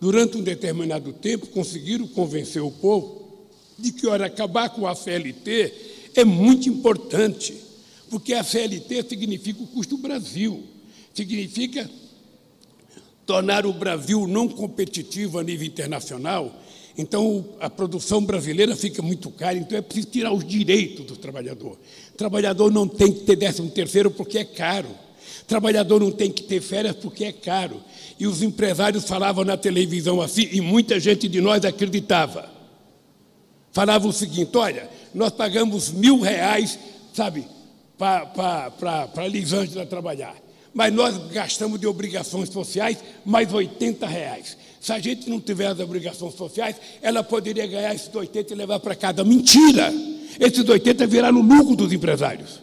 Durante 0.00 0.36
um 0.36 0.42
determinado 0.42 1.12
tempo, 1.12 1.46
conseguiram 1.48 2.06
convencer 2.06 2.62
o 2.62 2.70
povo 2.70 3.26
de 3.78 3.92
que, 3.92 4.06
ora, 4.06 4.26
acabar 4.26 4.70
com 4.70 4.86
a 4.86 4.94
CLT 4.94 5.72
é 6.14 6.24
muito 6.24 6.68
importante, 6.68 7.54
porque 8.08 8.34
a 8.34 8.44
CLT 8.44 9.08
significa 9.08 9.62
o 9.62 9.66
custo 9.66 9.98
Brasil, 9.98 10.62
significa 11.12 11.90
tornar 13.26 13.66
o 13.66 13.72
Brasil 13.72 14.26
não 14.26 14.48
competitivo 14.48 15.38
a 15.38 15.42
nível 15.42 15.66
internacional 15.66 16.62
então, 16.98 17.44
a 17.60 17.68
produção 17.68 18.24
brasileira 18.24 18.74
fica 18.74 19.02
muito 19.02 19.30
cara, 19.30 19.58
então 19.58 19.76
é 19.76 19.82
preciso 19.82 20.08
tirar 20.08 20.32
os 20.32 20.44
direitos 20.44 21.04
do 21.04 21.16
trabalhador. 21.16 21.78
O 22.12 22.16
trabalhador 22.16 22.72
não 22.72 22.88
tem 22.88 23.12
que 23.12 23.20
ter 23.20 23.36
décimo 23.36 23.70
terceiro 23.70 24.10
porque 24.10 24.38
é 24.38 24.44
caro. 24.44 24.88
O 24.88 25.44
trabalhador 25.46 26.00
não 26.00 26.10
tem 26.10 26.30
que 26.30 26.42
ter 26.42 26.60
férias 26.60 26.96
porque 26.96 27.24
é 27.24 27.32
caro. 27.32 27.82
E 28.18 28.26
os 28.26 28.42
empresários 28.42 29.04
falavam 29.04 29.44
na 29.44 29.58
televisão 29.58 30.22
assim, 30.22 30.48
e 30.50 30.60
muita 30.62 30.98
gente 30.98 31.28
de 31.28 31.40
nós 31.40 31.64
acreditava. 31.64 32.50
Falavam 33.72 34.08
o 34.08 34.12
seguinte: 34.12 34.56
olha, 34.56 34.88
nós 35.14 35.32
pagamos 35.32 35.90
mil 35.90 36.20
reais, 36.20 36.78
sabe, 37.12 37.46
para 37.98 39.10
a 39.14 39.28
Lisângela 39.28 39.84
trabalhar. 39.84 40.34
Mas 40.72 40.92
nós 40.92 41.16
gastamos 41.28 41.78
de 41.78 41.86
obrigações 41.86 42.48
sociais 42.48 42.98
mais 43.24 43.52
80 43.52 44.06
reais. 44.06 44.56
Se 44.86 44.92
a 44.92 45.00
gente 45.00 45.28
não 45.28 45.40
tiver 45.40 45.66
as 45.66 45.80
obrigações 45.80 46.34
sociais, 46.34 46.76
ela 47.02 47.20
poderia 47.20 47.66
ganhar 47.66 47.92
esses 47.92 48.14
80 48.14 48.52
e 48.52 48.56
levar 48.56 48.78
para 48.78 48.94
casa. 48.94 49.24
Mentira! 49.24 49.92
Esses 50.38 50.68
80 50.68 51.08
viraram 51.08 51.40
lucro 51.40 51.74
dos 51.74 51.92
empresários. 51.92 52.60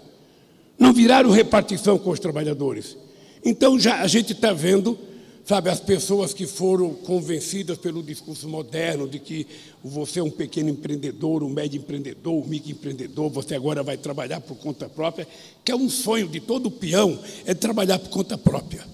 Não 0.80 0.94
viraram 0.94 1.32
repartição 1.32 1.98
com 1.98 2.12
os 2.12 2.22
trabalhadores. 2.22 2.96
Então 3.44 3.78
já 3.78 4.00
a 4.00 4.08
gente 4.08 4.32
está 4.32 4.54
vendo, 4.54 4.98
sabe, 5.44 5.70
as 5.70 5.82
pessoas 5.82 6.34
que 6.34 6.48
foram 6.48 6.94
convencidas 6.94 7.78
pelo 7.78 8.02
discurso 8.02 8.48
moderno 8.48 9.06
de 9.06 9.20
que 9.20 9.46
você 9.84 10.22
é 10.22 10.24
um 10.24 10.32
pequeno 10.32 10.70
empreendedor, 10.70 11.44
um 11.44 11.50
médio 11.50 11.80
empreendedor, 11.80 12.42
um 12.42 12.48
microempreendedor, 12.48 13.30
você 13.32 13.54
agora 13.54 13.84
vai 13.84 13.98
trabalhar 13.98 14.40
por 14.40 14.56
conta 14.56 14.88
própria, 14.88 15.28
que 15.62 15.74
é 15.74 15.76
um 15.76 15.90
sonho 15.90 16.30
de 16.30 16.40
todo 16.40 16.72
peão, 16.72 17.20
é 17.46 17.54
trabalhar 17.54 18.00
por 18.00 18.08
conta 18.12 18.38
própria. 18.38 18.94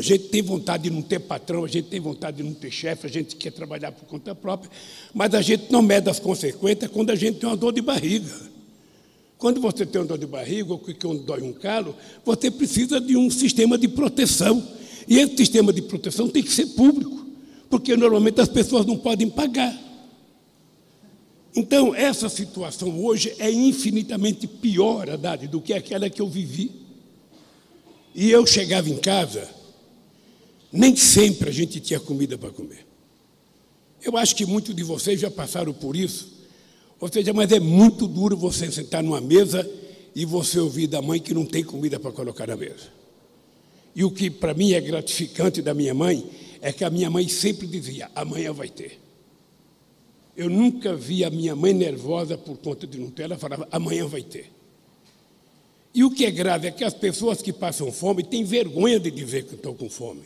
A 0.00 0.02
gente 0.02 0.28
tem 0.28 0.40
vontade 0.40 0.84
de 0.84 0.90
não 0.90 1.02
ter 1.02 1.18
patrão, 1.18 1.62
a 1.62 1.68
gente 1.68 1.88
tem 1.88 2.00
vontade 2.00 2.38
de 2.38 2.42
não 2.42 2.54
ter 2.54 2.70
chefe, 2.70 3.06
a 3.06 3.10
gente 3.10 3.36
quer 3.36 3.52
trabalhar 3.52 3.92
por 3.92 4.06
conta 4.06 4.34
própria, 4.34 4.70
mas 5.12 5.34
a 5.34 5.42
gente 5.42 5.70
não 5.70 5.82
mede 5.82 6.08
as 6.08 6.18
consequências 6.18 6.90
quando 6.90 7.10
a 7.10 7.14
gente 7.14 7.38
tem 7.38 7.46
uma 7.46 7.54
dor 7.54 7.70
de 7.70 7.82
barriga. 7.82 8.30
Quando 9.36 9.60
você 9.60 9.84
tem 9.84 10.00
uma 10.00 10.06
dor 10.06 10.16
de 10.16 10.24
barriga 10.24 10.72
ou 10.72 10.78
que 10.78 10.94
dói 10.94 11.42
um 11.42 11.52
calo, 11.52 11.94
você 12.24 12.50
precisa 12.50 12.98
de 12.98 13.14
um 13.14 13.28
sistema 13.28 13.76
de 13.76 13.88
proteção. 13.88 14.66
E 15.06 15.18
esse 15.18 15.36
sistema 15.36 15.70
de 15.70 15.82
proteção 15.82 16.30
tem 16.30 16.42
que 16.42 16.50
ser 16.50 16.64
público, 16.68 17.26
porque 17.68 17.94
normalmente 17.94 18.40
as 18.40 18.48
pessoas 18.48 18.86
não 18.86 18.96
podem 18.96 19.28
pagar. 19.28 19.78
Então, 21.54 21.94
essa 21.94 22.30
situação 22.30 23.04
hoje 23.04 23.34
é 23.38 23.50
infinitamente 23.52 24.46
pior, 24.46 25.10
Haddad, 25.10 25.46
do 25.46 25.60
que 25.60 25.74
aquela 25.74 26.08
que 26.08 26.22
eu 26.22 26.28
vivi. 26.30 26.70
E 28.14 28.30
eu 28.30 28.46
chegava 28.46 28.88
em 28.88 28.96
casa 28.96 29.59
nem 30.72 30.94
sempre 30.94 31.48
a 31.48 31.52
gente 31.52 31.80
tinha 31.80 31.98
comida 31.98 32.38
para 32.38 32.50
comer. 32.50 32.86
Eu 34.02 34.16
acho 34.16 34.34
que 34.34 34.46
muitos 34.46 34.74
de 34.74 34.82
vocês 34.82 35.20
já 35.20 35.30
passaram 35.30 35.72
por 35.72 35.96
isso. 35.96 36.32
Ou 36.98 37.10
seja, 37.10 37.32
mas 37.32 37.50
é 37.50 37.60
muito 37.60 38.06
duro 38.06 38.36
você 38.36 38.70
sentar 38.70 39.02
numa 39.02 39.20
mesa 39.20 39.68
e 40.14 40.24
você 40.24 40.58
ouvir 40.58 40.86
da 40.86 41.02
mãe 41.02 41.20
que 41.20 41.34
não 41.34 41.44
tem 41.44 41.64
comida 41.64 41.98
para 41.98 42.12
colocar 42.12 42.46
na 42.46 42.56
mesa. 42.56 42.88
E 43.94 44.04
o 44.04 44.10
que 44.10 44.30
para 44.30 44.54
mim 44.54 44.72
é 44.72 44.80
gratificante 44.80 45.60
da 45.60 45.74
minha 45.74 45.94
mãe 45.94 46.24
é 46.60 46.72
que 46.72 46.84
a 46.84 46.90
minha 46.90 47.10
mãe 47.10 47.28
sempre 47.28 47.66
dizia: 47.66 48.10
amanhã 48.14 48.52
vai 48.52 48.68
ter. 48.68 49.00
Eu 50.36 50.48
nunca 50.48 50.94
vi 50.94 51.24
a 51.24 51.30
minha 51.30 51.56
mãe 51.56 51.74
nervosa 51.74 52.38
por 52.38 52.56
conta 52.58 52.86
de 52.86 52.98
não 52.98 53.10
ter, 53.10 53.24
ela 53.24 53.38
falava: 53.38 53.68
amanhã 53.70 54.06
vai 54.06 54.22
ter. 54.22 54.50
E 55.92 56.04
o 56.04 56.10
que 56.10 56.24
é 56.24 56.30
grave 56.30 56.68
é 56.68 56.70
que 56.70 56.84
as 56.84 56.94
pessoas 56.94 57.42
que 57.42 57.52
passam 57.52 57.90
fome 57.90 58.22
têm 58.22 58.44
vergonha 58.44 59.00
de 59.00 59.10
dizer 59.10 59.44
que 59.44 59.54
estão 59.54 59.74
com 59.74 59.90
fome. 59.90 60.22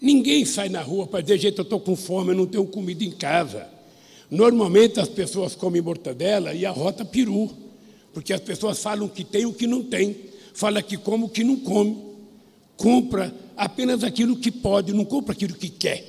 Ninguém 0.00 0.44
sai 0.46 0.68
na 0.68 0.80
rua 0.80 1.06
para 1.06 1.20
dizer, 1.20 1.38
gente, 1.38 1.58
eu 1.58 1.62
estou 1.62 1.78
com 1.78 1.94
fome, 1.94 2.30
eu 2.30 2.36
não 2.36 2.46
tenho 2.46 2.64
comida 2.66 3.04
em 3.04 3.10
casa. 3.10 3.68
Normalmente 4.30 4.98
as 4.98 5.08
pessoas 5.08 5.54
comem 5.54 5.82
mortadela 5.82 6.54
e 6.54 6.64
a 6.64 6.70
rota 6.70 7.04
peru, 7.04 7.50
porque 8.14 8.32
as 8.32 8.40
pessoas 8.40 8.78
falam 8.78 9.08
que 9.08 9.24
tem 9.24 9.44
o 9.44 9.52
que 9.52 9.66
não 9.66 9.82
tem, 9.82 10.16
fala 10.54 10.80
que 10.80 10.96
come 10.96 11.24
o 11.24 11.28
que 11.28 11.44
não 11.44 11.56
come, 11.56 11.98
compra 12.76 13.34
apenas 13.56 14.02
aquilo 14.02 14.36
que 14.36 14.50
pode, 14.50 14.92
não 14.92 15.04
compra 15.04 15.32
aquilo 15.32 15.54
que 15.54 15.68
quer. 15.68 16.04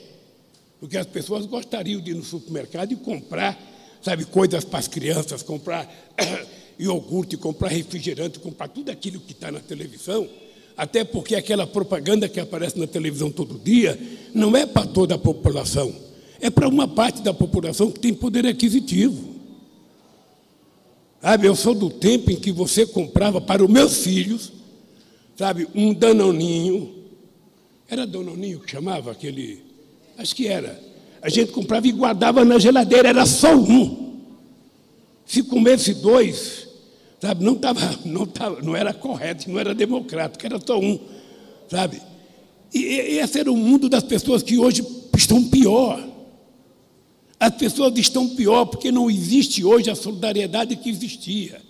Porque 0.79 0.98
as 0.98 1.05
pessoas 1.05 1.45
gostariam 1.45 2.00
de 2.00 2.12
ir 2.12 2.13
no 2.15 2.24
supermercado 2.24 2.93
e 2.93 2.95
comprar, 2.95 3.60
sabe, 4.01 4.25
coisas 4.25 4.63
para 4.63 4.79
as 4.79 4.88
crianças, 4.88 5.43
comprar 5.43 5.88
iogurte, 6.79 7.38
comprar 7.38 7.67
refrigerante, 7.67 8.39
comprar 8.39 8.69
tudo 8.69 8.89
aquilo 8.89 9.19
que 9.19 9.33
está 9.33 9.51
na 9.51 9.60
televisão, 9.60 10.27
até 10.75 11.04
porque 11.04 11.36
aquela 11.36 11.68
propaganda 11.68 12.28
que 12.28 12.40
aparece 12.40 12.78
na 12.80 12.88
televisão 12.88 13.32
todo 13.32 13.60
dia 13.60 14.00
não 14.34 14.56
é 14.56 14.66
para 14.66 14.88
toda 14.88 15.16
a 15.16 15.18
população, 15.18 15.94
é 16.40 16.50
para 16.50 16.68
uma 16.68 16.88
parte 16.88 17.22
da 17.22 17.34
população 17.34 17.92
que 17.92 18.00
tem 18.00 18.13
poder 18.13 18.46
aquisitivo. 18.46 19.32
Sabe, 21.22 21.48
eu 21.48 21.56
sou 21.56 21.75
do 21.75 21.90
tempo 21.90 22.32
em 22.32 22.36
que 22.36 22.51
você 22.51 22.86
comprava 22.86 23.40
para 23.40 23.63
os 23.63 23.70
meus 23.70 23.98
filhos, 23.98 24.51
sabe, 25.36 25.68
um 25.75 25.94
danoninho. 25.94 26.96
Era 27.88 28.08
danoninho 28.08 28.60
que 28.60 28.72
chamava 28.72 29.12
aquele? 29.12 29.62
Acho 30.18 30.36
que 30.36 30.48
era. 30.48 30.82
A 31.22 31.30
gente 31.30 31.51
comprava 31.51 31.88
e 31.88 31.92
guardava 31.92 32.44
na 32.44 32.58
geladeira, 32.58 33.10
era 33.10 33.25
só 33.28 33.56
um. 33.56 34.20
Se 35.25 35.44
comesse 35.44 35.94
dois, 35.94 36.68
sabe, 37.22 37.44
não, 37.44 37.56
tava, 37.56 38.00
não, 38.04 38.25
tava, 38.25 38.62
não 38.62 38.75
era 38.75 38.94
correto, 38.94 39.50
não 39.50 39.60
era 39.60 39.75
democrático, 39.75 40.46
era 40.46 40.60
só 40.60 40.80
um, 40.80 41.00
sabe? 41.70 42.01
E, 42.74 43.20
esse 43.20 43.40
era 43.40 43.51
o 43.51 43.56
mundo 43.56 43.88
das 43.88 44.04
pessoas 44.04 44.42
que 44.42 44.58
hoje 44.58 44.84
estão 45.16 45.44
pior. 45.48 46.10
As 47.40 47.56
pessoas 47.56 47.98
estão 47.98 48.30
pior 48.30 48.66
porque 48.66 48.92
não 48.92 49.10
existe 49.10 49.63
hoje 49.63 49.90
a 49.90 49.96
solidariedade 49.96 50.75
que 50.75 50.90
existia. 50.90 51.62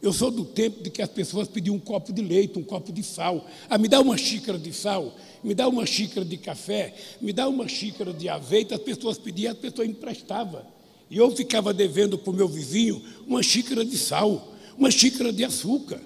Eu 0.00 0.12
sou 0.12 0.30
do 0.30 0.44
tempo 0.44 0.82
de 0.82 0.90
que 0.90 1.02
as 1.02 1.08
pessoas 1.08 1.48
pediam 1.48 1.74
um 1.74 1.80
copo 1.80 2.12
de 2.12 2.22
leite, 2.22 2.58
um 2.58 2.62
copo 2.62 2.92
de 2.92 3.02
sal. 3.02 3.44
Ah, 3.68 3.78
me 3.78 3.88
dá 3.88 4.00
uma 4.00 4.16
xícara 4.16 4.58
de 4.58 4.72
sal, 4.72 5.16
me 5.42 5.54
dá 5.54 5.66
uma 5.68 5.84
xícara 5.86 6.24
de 6.24 6.36
café, 6.36 6.94
me 7.20 7.32
dá 7.32 7.48
uma 7.48 7.66
xícara 7.66 8.12
de 8.12 8.28
azeite. 8.28 8.74
As 8.74 8.80
pessoas 8.80 9.18
pediam, 9.18 9.52
as 9.52 9.58
pessoas 9.58 9.88
emprestavam. 9.88 10.62
E 11.10 11.16
eu 11.16 11.30
ficava 11.30 11.72
devendo 11.72 12.18
para 12.18 12.30
o 12.30 12.34
meu 12.34 12.48
vizinho 12.48 13.02
uma 13.26 13.42
xícara 13.42 13.84
de 13.84 13.96
sal, 13.96 14.54
uma 14.78 14.90
xícara 14.90 15.32
de 15.32 15.44
açúcar. 15.44 16.00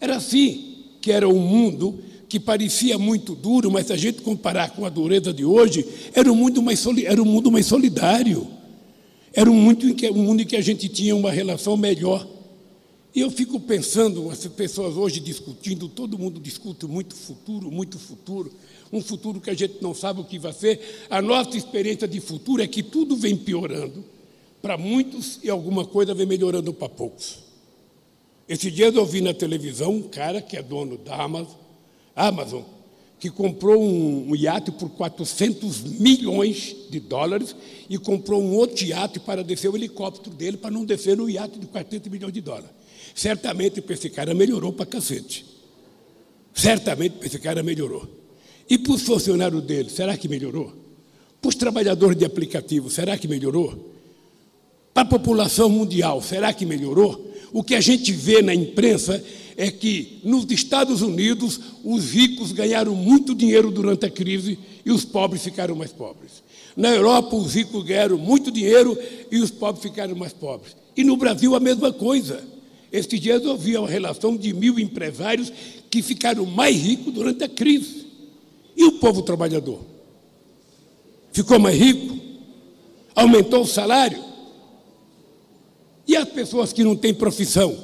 Era 0.00 0.16
assim 0.16 0.76
que 1.00 1.12
era 1.12 1.28
o 1.28 1.38
mundo 1.38 1.98
que 2.28 2.38
parecia 2.38 2.98
muito 2.98 3.34
duro, 3.34 3.70
mas 3.70 3.86
se 3.86 3.92
a 3.92 3.96
gente 3.96 4.20
comparar 4.20 4.70
com 4.70 4.84
a 4.84 4.88
dureza 4.90 5.32
de 5.32 5.44
hoje, 5.44 5.86
era 6.12 6.30
um 6.30 6.36
mundo 6.36 6.62
mais, 6.62 6.84
era 7.04 7.22
um 7.22 7.24
mundo 7.24 7.50
mais 7.50 7.66
solidário. 7.66 8.46
Era 9.32 9.50
um 9.50 9.54
mundo, 9.54 9.88
em 9.88 9.94
que, 9.94 10.08
um 10.10 10.22
mundo 10.22 10.42
em 10.42 10.46
que 10.46 10.56
a 10.56 10.60
gente 10.60 10.88
tinha 10.88 11.14
uma 11.14 11.30
relação 11.30 11.76
melhor. 11.76 12.26
E 13.14 13.20
eu 13.20 13.30
fico 13.30 13.58
pensando, 13.58 14.30
as 14.30 14.46
pessoas 14.46 14.96
hoje 14.96 15.20
discutindo, 15.20 15.88
todo 15.88 16.18
mundo 16.18 16.38
discute 16.38 16.86
muito 16.86 17.14
futuro, 17.14 17.70
muito 17.70 17.98
futuro, 17.98 18.52
um 18.92 19.00
futuro 19.00 19.40
que 19.40 19.50
a 19.50 19.54
gente 19.54 19.76
não 19.80 19.94
sabe 19.94 20.20
o 20.20 20.24
que 20.24 20.38
vai 20.38 20.52
ser. 20.52 21.06
A 21.08 21.22
nossa 21.22 21.56
experiência 21.56 22.06
de 22.06 22.20
futuro 22.20 22.62
é 22.62 22.66
que 22.66 22.82
tudo 22.82 23.16
vem 23.16 23.36
piorando 23.36 24.04
para 24.60 24.76
muitos 24.76 25.38
e 25.42 25.48
alguma 25.48 25.84
coisa 25.84 26.12
vem 26.14 26.26
melhorando 26.26 26.72
para 26.72 26.88
poucos. 26.88 27.47
Esse 28.48 28.70
dia 28.70 28.86
eu 28.86 29.04
vi 29.04 29.20
na 29.20 29.34
televisão 29.34 29.92
um 29.92 30.02
cara 30.02 30.40
que 30.40 30.56
é 30.56 30.62
dono 30.62 30.96
da 30.96 31.22
Amazon, 31.22 31.56
Amazon, 32.16 32.62
que 33.20 33.30
comprou 33.30 33.82
um, 33.82 34.30
um 34.30 34.36
iate 34.36 34.70
por 34.70 34.88
400 34.90 35.82
milhões 35.82 36.74
de 36.88 36.98
dólares 36.98 37.54
e 37.90 37.98
comprou 37.98 38.40
um 38.40 38.54
outro 38.54 38.84
iate 38.86 39.20
para 39.20 39.44
descer 39.44 39.68
o 39.68 39.76
helicóptero 39.76 40.34
dele, 40.34 40.56
para 40.56 40.70
não 40.70 40.84
descer 40.84 41.16
no 41.16 41.28
iate 41.28 41.58
de 41.58 41.66
400 41.66 42.10
milhões 42.10 42.32
de 42.32 42.40
dólares. 42.40 42.70
Certamente 43.14 43.82
para 43.82 43.94
esse 43.94 44.08
cara 44.08 44.32
melhorou 44.32 44.72
para 44.72 44.86
cacete. 44.86 45.44
Certamente 46.54 47.16
para 47.16 47.26
esse 47.26 47.38
cara 47.38 47.62
melhorou. 47.62 48.08
E 48.70 48.78
para 48.78 48.92
os 48.92 49.02
funcionários 49.02 49.62
dele, 49.64 49.90
será 49.90 50.16
que 50.16 50.28
melhorou? 50.28 50.72
Para 51.40 51.48
os 51.48 51.54
trabalhadores 51.54 52.16
de 52.16 52.24
aplicativo, 52.24 52.90
será 52.90 53.18
que 53.18 53.28
melhorou? 53.28 53.92
Para 54.94 55.02
a 55.02 55.10
população 55.10 55.68
mundial, 55.68 56.22
será 56.22 56.52
que 56.52 56.64
melhorou? 56.64 57.27
O 57.52 57.62
que 57.62 57.74
a 57.74 57.80
gente 57.80 58.12
vê 58.12 58.42
na 58.42 58.54
imprensa 58.54 59.22
é 59.56 59.70
que 59.70 60.20
nos 60.22 60.48
Estados 60.50 61.02
Unidos 61.02 61.60
os 61.82 62.12
ricos 62.12 62.52
ganharam 62.52 62.94
muito 62.94 63.34
dinheiro 63.34 63.70
durante 63.70 64.06
a 64.06 64.10
crise 64.10 64.58
e 64.84 64.92
os 64.92 65.04
pobres 65.04 65.42
ficaram 65.42 65.74
mais 65.74 65.92
pobres. 65.92 66.44
Na 66.76 66.90
Europa 66.90 67.34
os 67.34 67.54
ricos 67.54 67.82
ganharam 67.84 68.16
muito 68.16 68.52
dinheiro 68.52 68.96
e 69.30 69.38
os 69.38 69.50
pobres 69.50 69.82
ficaram 69.82 70.14
mais 70.14 70.32
pobres. 70.32 70.76
E 70.96 71.02
no 71.02 71.16
Brasil 71.16 71.54
a 71.54 71.60
mesma 71.60 71.92
coisa. 71.92 72.44
Estes 72.90 73.20
dias 73.20 73.42
eu 73.44 73.56
vi 73.56 73.76
uma 73.76 73.88
relação 73.88 74.36
de 74.36 74.52
mil 74.54 74.78
empresários 74.78 75.52
que 75.90 76.02
ficaram 76.02 76.46
mais 76.46 76.76
ricos 76.76 77.12
durante 77.12 77.44
a 77.44 77.48
crise. 77.48 78.06
E 78.76 78.84
o 78.84 78.92
povo 78.92 79.22
trabalhador? 79.22 79.80
Ficou 81.32 81.58
mais 81.58 81.76
rico? 81.76 82.16
Aumentou 83.14 83.62
o 83.62 83.66
salário? 83.66 84.27
E 86.08 86.16
as 86.16 86.26
pessoas 86.26 86.72
que 86.72 86.82
não 86.82 86.96
têm 86.96 87.12
profissão? 87.12 87.76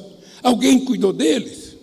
Alguém 0.43 0.83
cuidou 0.83 1.13
deles? 1.13 1.77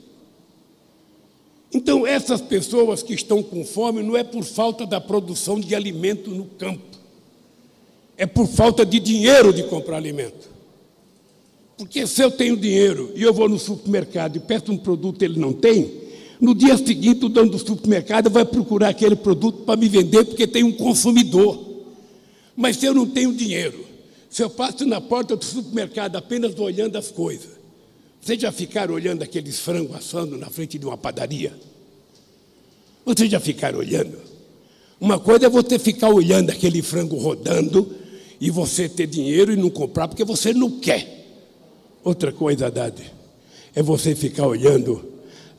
Então, 1.72 2.06
essas 2.06 2.42
pessoas 2.42 3.04
que 3.04 3.14
estão 3.14 3.42
com 3.44 3.64
fome 3.64 4.02
não 4.02 4.18
é 4.18 4.24
por 4.24 4.44
falta 4.44 4.86
da 4.86 5.00
produção 5.00 5.60
de 5.60 5.74
alimento 5.76 6.32
no 6.32 6.46
campo, 6.46 6.98
é 8.18 8.26
por 8.26 8.48
falta 8.48 8.86
de 8.86 9.00
dinheiro 9.00 9.54
de 9.54 9.64
comprar 9.64 9.98
alimento. 9.98 10.50
Porque 11.78 12.06
se 12.06 12.22
eu 12.22 12.30
tenho 12.30 12.58
dinheiro 12.58 13.12
e 13.16 13.22
eu 13.22 13.34
vou 13.34 13.48
no 13.48 13.58
supermercado 13.58 14.36
e 14.36 14.40
peço 14.40 14.72
um 14.72 14.78
produto 14.78 15.22
ele 15.24 15.40
não 15.40 15.54
tem, 15.54 15.92
no 16.40 16.54
dia 16.54 16.78
seguinte 16.78 17.26
o 17.26 17.30
dono 17.30 17.52
do 17.52 17.60
supermercado 17.60 18.30
vai 18.30 18.46
procurar 18.46 18.90
aquele 18.90 19.16
produto 19.16 19.64
para 19.64 19.80
me 19.80 19.88
vender 19.88 20.26
porque 20.26 20.46
tem 20.46 20.64
um 20.64 20.72
consumidor. 20.72 21.58
Mas 22.56 22.78
se 22.78 22.86
eu 22.86 22.94
não 22.94 23.08
tenho 23.08 23.34
dinheiro, 23.34 23.91
se 24.32 24.42
eu 24.42 24.50
passo 24.50 24.86
na 24.86 25.02
porta 25.02 25.36
do 25.36 25.44
supermercado 25.44 26.16
apenas 26.16 26.58
olhando 26.58 26.98
as 26.98 27.12
coisas, 27.12 27.50
vocês 28.22 28.42
já 28.42 28.50
ficaram 28.50 28.94
olhando 28.94 29.24
aqueles 29.24 29.60
frangos 29.60 29.94
assando 29.94 30.38
na 30.38 30.50
frente 30.50 30.80
de 30.80 30.86
uma 30.86 30.98
padaria? 30.98 31.54
Vocês 33.06 33.30
já 33.30 33.42
ficaram 33.42 33.80
olhando? 33.80 34.18
Uma 35.02 35.20
coisa 35.20 35.48
é 35.48 35.50
você 35.50 35.78
ficar 35.78 36.08
olhando 36.08 36.50
aquele 36.50 36.82
frango 36.82 37.18
rodando 37.18 37.94
e 38.40 38.50
você 38.50 38.88
ter 38.88 39.06
dinheiro 39.06 39.52
e 39.52 39.58
não 39.58 39.70
comprar 39.70 40.08
porque 40.08 40.24
você 40.24 40.54
não 40.54 40.80
quer. 40.80 41.28
Outra 42.02 42.32
coisa, 42.32 42.68
Haddad, 42.68 43.04
é 43.76 43.84
você 43.84 44.16
ficar 44.16 44.48
olhando 44.48 45.04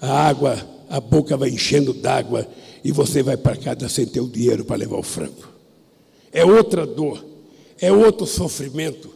a 0.01 0.29
água, 0.29 0.67
a 0.89 0.99
boca 0.99 1.37
vai 1.37 1.51
enchendo 1.51 1.93
d'água 1.93 2.49
e 2.83 2.91
você 2.91 3.23
vai 3.23 3.37
para 3.37 3.55
casa 3.55 3.87
sem 3.91 4.07
ter 4.07 4.21
o 4.21 4.29
dinheiro 4.29 4.65
para 4.65 4.77
levar 4.77 4.97
o 4.97 5.03
frango. 5.03 5.53
É 6.33 6.43
outra 6.43 6.87
dor, 6.87 7.32
é 7.83 7.93
outro 7.93 8.27
sofrimento 8.27 9.11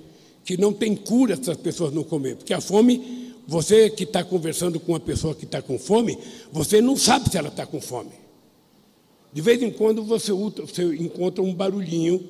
que 0.44 0.58
não 0.58 0.72
tem 0.72 0.94
cura 0.94 1.42
se 1.42 1.50
as 1.50 1.56
pessoas 1.56 1.94
não 1.94 2.04
comer, 2.04 2.36
porque 2.36 2.52
a 2.52 2.60
fome 2.60 3.26
você 3.46 3.88
que 3.88 4.02
está 4.02 4.24
conversando 4.24 4.80
com 4.80 4.92
uma 4.92 5.00
pessoa 5.00 5.34
que 5.34 5.44
está 5.44 5.62
com 5.62 5.78
fome, 5.78 6.18
você 6.50 6.80
não 6.80 6.96
sabe 6.96 7.30
se 7.30 7.38
ela 7.38 7.48
está 7.48 7.64
com 7.64 7.80
fome. 7.80 8.10
De 9.32 9.40
vez 9.40 9.62
em 9.62 9.70
quando 9.70 10.02
você, 10.02 10.32
você 10.32 10.82
encontra 10.96 11.42
um 11.42 11.54
barulhinho 11.54 12.26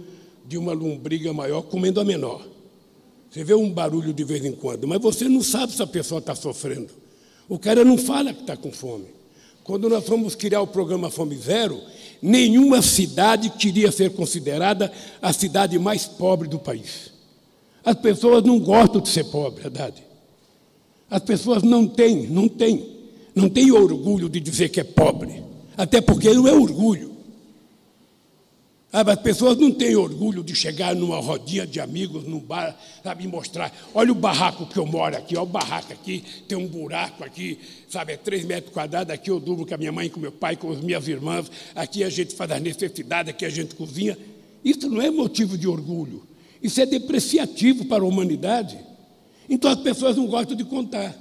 de 0.47 0.59
uma 0.59 0.75
lombriga 0.75 1.33
maior 1.33 1.63
comendo 1.63 2.01
a 2.01 2.05
menor. 2.05 2.47
Você 3.31 3.43
vê 3.45 3.55
um 3.55 3.71
barulho 3.71 4.13
de 4.13 4.25
vez 4.25 4.45
em 4.45 4.53
quando, 4.53 4.87
mas 4.87 5.01
você 5.01 5.27
não 5.29 5.43
sabe 5.43 5.73
se 5.73 5.83
a 5.83 5.87
pessoa 5.87 6.19
está 6.19 6.35
sofrendo. 6.35 6.91
O 7.49 7.59
cara 7.59 7.85
não 7.85 7.97
fala 7.97 8.35
que 8.35 8.43
está 8.43 8.57
com 8.57 8.71
fome. 8.71 9.07
Quando 9.65 9.89
nós 9.89 10.05
fomos 10.05 10.35
criar 10.35 10.61
o 10.61 10.67
programa 10.67 11.11
Fome 11.11 11.37
Zero, 11.37 11.81
nenhuma 12.21 12.83
cidade 12.83 13.51
queria 13.51 13.91
ser 13.93 14.11
considerada 14.11 14.93
a 15.21 15.33
cidade 15.33 15.79
mais 15.79 16.07
pobre 16.07 16.49
do 16.49 16.59
país. 16.59 17.13
As 17.85 17.95
pessoas 17.97 18.43
não 18.43 18.59
gostam 18.59 19.01
de 19.01 19.09
ser 19.09 19.25
pobre, 19.25 19.63
verdade. 19.63 20.03
As 21.09 21.23
pessoas 21.23 21.63
não 21.63 21.87
têm, 21.87 22.27
não 22.27 22.49
têm, 22.49 22.85
não 23.35 23.49
têm 23.49 23.71
orgulho 23.71 24.29
de 24.29 24.41
dizer 24.41 24.69
que 24.69 24.81
é 24.81 24.85
pobre, 24.85 25.43
até 25.77 26.01
porque 26.01 26.33
não 26.33 26.49
é 26.49 26.53
orgulho. 26.53 27.16
Ah, 28.99 29.03
as 29.13 29.21
pessoas 29.21 29.59
não 29.59 29.71
têm 29.71 29.95
orgulho 29.95 30.43
de 30.43 30.55
chegar 30.55 30.97
numa 30.97 31.21
rodinha 31.21 31.67
de 31.67 31.79
amigos, 31.79 32.25
num 32.25 32.41
bar, 32.41 32.75
sabe, 33.03 33.25
e 33.25 33.27
mostrar, 33.27 33.71
olha 33.93 34.11
o 34.11 34.15
barraco 34.15 34.65
que 34.65 34.79
eu 34.79 34.87
moro 34.87 35.15
aqui, 35.15 35.37
olha 35.37 35.43
o 35.43 35.47
barraco 35.47 35.93
aqui, 35.93 36.25
tem 36.49 36.57
um 36.57 36.67
buraco 36.67 37.23
aqui, 37.23 37.59
sabe, 37.91 38.15
é 38.15 38.17
três 38.17 38.47
metros 38.47 38.73
quadrados, 38.73 39.13
aqui 39.13 39.31
eu 39.31 39.39
durmo 39.39 39.67
com 39.67 39.75
a 39.75 39.77
minha 39.77 39.93
mãe, 39.93 40.09
com 40.09 40.19
meu 40.19 40.33
pai, 40.33 40.57
com 40.57 40.73
as 40.73 40.81
minhas 40.81 41.07
irmãs, 41.09 41.51
aqui 41.75 42.03
a 42.03 42.09
gente 42.09 42.35
faz 42.35 42.51
as 42.51 42.63
necessidades, 42.63 43.29
aqui 43.29 43.45
a 43.45 43.51
gente 43.51 43.75
cozinha. 43.75 44.17
Isso 44.65 44.89
não 44.89 45.03
é 45.03 45.11
motivo 45.11 45.59
de 45.59 45.69
orgulho, 45.69 46.23
isso 46.63 46.81
é 46.81 46.87
depreciativo 46.87 47.85
para 47.85 48.03
a 48.03 48.07
humanidade. 48.07 48.79
Então 49.47 49.71
as 49.71 49.81
pessoas 49.81 50.17
não 50.17 50.27
gostam 50.27 50.57
de 50.57 50.65
contar. 50.65 51.15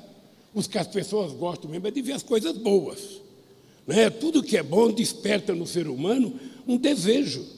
O 0.54 0.64
que 0.64 0.78
as 0.78 0.88
pessoas 0.88 1.34
gostam 1.34 1.70
mesmo 1.70 1.86
é 1.88 1.92
de 1.92 2.02
ver 2.02 2.14
as 2.14 2.24
coisas 2.24 2.58
boas. 2.58 3.20
Né? 3.86 4.10
Tudo 4.10 4.42
que 4.42 4.56
é 4.56 4.64
bom 4.64 4.90
desperta 4.90 5.54
no 5.54 5.68
ser 5.68 5.90
humano 5.90 6.40
um 6.66 6.78
desejo. 6.78 7.55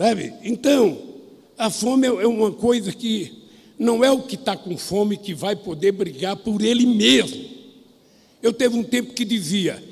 Sabe? 0.00 0.32
Então, 0.42 0.98
a 1.58 1.68
fome 1.68 2.06
é 2.06 2.26
uma 2.26 2.50
coisa 2.50 2.90
que 2.90 3.44
não 3.78 4.02
é 4.02 4.10
o 4.10 4.22
que 4.22 4.34
está 4.34 4.56
com 4.56 4.74
fome 4.78 5.18
que 5.18 5.34
vai 5.34 5.54
poder 5.54 5.92
brigar 5.92 6.36
por 6.36 6.62
ele 6.62 6.86
mesmo. 6.86 7.44
Eu 8.42 8.50
teve 8.50 8.78
um 8.78 8.82
tempo 8.82 9.12
que 9.12 9.26
dizia, 9.26 9.84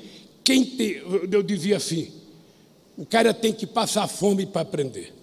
quem 0.43 0.63
te, 0.63 0.99
eu 1.31 1.43
dizia 1.43 1.77
assim, 1.77 2.11
o 2.97 3.05
cara 3.05 3.35
tem 3.35 3.53
que 3.53 3.67
passar 3.67 4.07
fome 4.07 4.47
para 4.47 4.61
aprender. 4.61 5.13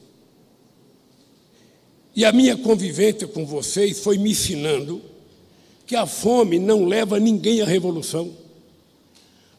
E 2.14 2.24
a 2.24 2.30
minha 2.30 2.56
convivência 2.56 3.26
com 3.26 3.44
vocês 3.44 3.98
foi 3.98 4.18
me 4.18 4.30
ensinando 4.30 5.02
que 5.84 5.96
a 5.96 6.06
fome 6.06 6.60
não 6.60 6.84
leva 6.84 7.18
ninguém 7.18 7.60
à 7.60 7.64
revolução. 7.64 8.32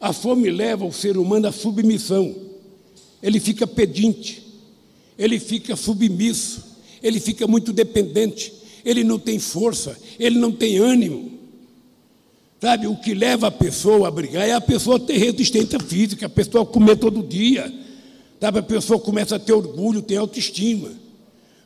A 0.00 0.10
fome 0.10 0.48
leva 0.48 0.86
o 0.86 0.92
ser 0.92 1.18
humano 1.18 1.48
à 1.48 1.52
submissão. 1.52 2.34
Ele 3.22 3.38
fica 3.38 3.66
pedinte, 3.66 4.47
ele 5.18 5.40
fica 5.40 5.74
submisso, 5.74 6.64
ele 7.02 7.18
fica 7.18 7.46
muito 7.46 7.72
dependente, 7.72 8.52
ele 8.84 9.02
não 9.02 9.18
tem 9.18 9.38
força, 9.38 9.98
ele 10.18 10.38
não 10.38 10.52
tem 10.52 10.78
ânimo. 10.78 11.38
Sabe, 12.60 12.86
o 12.86 12.96
que 12.96 13.14
leva 13.14 13.48
a 13.48 13.50
pessoa 13.50 14.08
a 14.08 14.10
brigar 14.10 14.48
é 14.48 14.52
a 14.52 14.60
pessoa 14.60 14.98
ter 14.98 15.16
resistência 15.16 15.78
física, 15.78 16.26
a 16.26 16.28
pessoa 16.28 16.66
comer 16.66 16.96
todo 16.96 17.22
dia. 17.22 17.72
Sabe, 18.40 18.58
a 18.58 18.62
pessoa 18.62 18.98
começa 18.98 19.36
a 19.36 19.38
ter 19.38 19.52
orgulho, 19.52 20.02
ter 20.02 20.16
autoestima. 20.16 20.90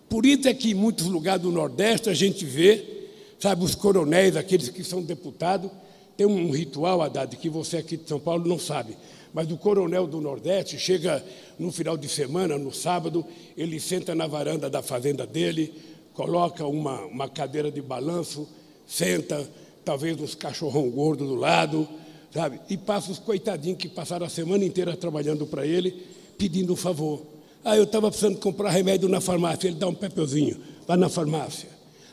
Por 0.09 0.27
isso 0.27 0.49
é 0.49 0.55
que 0.55 0.73
em 0.73 0.75
muitos 0.75 1.07
lugares 1.07 1.43
do 1.43 1.51
Nordeste 1.51 2.11
a 2.11 2.15
gente 2.15 2.45
vê, 2.45 3.09
sabe, 3.39 3.65
os 3.65 3.75
coronéis, 3.75 4.37
aqueles 4.37 4.69
que 4.69 4.85
são 4.85 5.03
deputados, 5.03 5.71
tem 6.17 6.27
um 6.27 6.51
ritual, 6.51 7.01
Haddad, 7.01 7.37
que 7.37 7.49
você 7.49 7.79
aqui 7.79 7.97
de 7.97 8.07
São 8.07 8.21
Paulo 8.21 8.47
não 8.47 8.59
sabe. 8.59 8.95
Mas 9.33 9.51
o 9.51 9.57
coronel 9.57 10.07
do 10.07 10.21
Nordeste 10.21 10.79
chega 10.79 11.25
no 11.59 11.73
final 11.73 11.97
de 11.97 12.09
semana, 12.09 12.59
no 12.59 12.73
sábado, 12.73 13.25
ele 13.57 13.81
senta 13.81 14.15
na 14.15 14.27
varanda 14.27 14.69
da 14.69 14.83
fazenda 14.83 15.27
dele, 15.27 15.73
coloca 16.13 16.67
uma, 16.67 17.01
uma 17.07 17.29
cadeira 17.29 17.71
de 17.71 17.81
balanço, 17.81 18.47
senta, 18.87 19.49
talvez 19.85 20.21
uns 20.21 20.35
cachorrão 20.35 20.91
gordo 20.91 21.27
do 21.27 21.35
lado, 21.35 21.89
sabe? 22.31 22.61
E 22.69 22.77
passa 22.77 23.11
os 23.11 23.19
coitadinhos 23.19 23.79
que 23.79 23.89
passaram 23.89 24.27
a 24.27 24.29
semana 24.29 24.65
inteira 24.65 24.97
trabalhando 24.97 25.47
para 25.47 25.67
ele, 25.67 26.03
pedindo 26.37 26.75
um 26.75 26.77
favor. 26.77 27.23
Ah, 27.65 27.77
eu 27.77 27.85
estava 27.85 28.11
precisando 28.11 28.39
comprar 28.39 28.71
remédio 28.71 29.09
na 29.09 29.21
farmácia, 29.21 29.69
ele 29.69 29.77
dá 29.77 29.89
um 29.89 29.95
papelzinho, 29.95 30.59
vai 30.87 30.97
na 30.97 31.09
farmácia. 31.09 31.69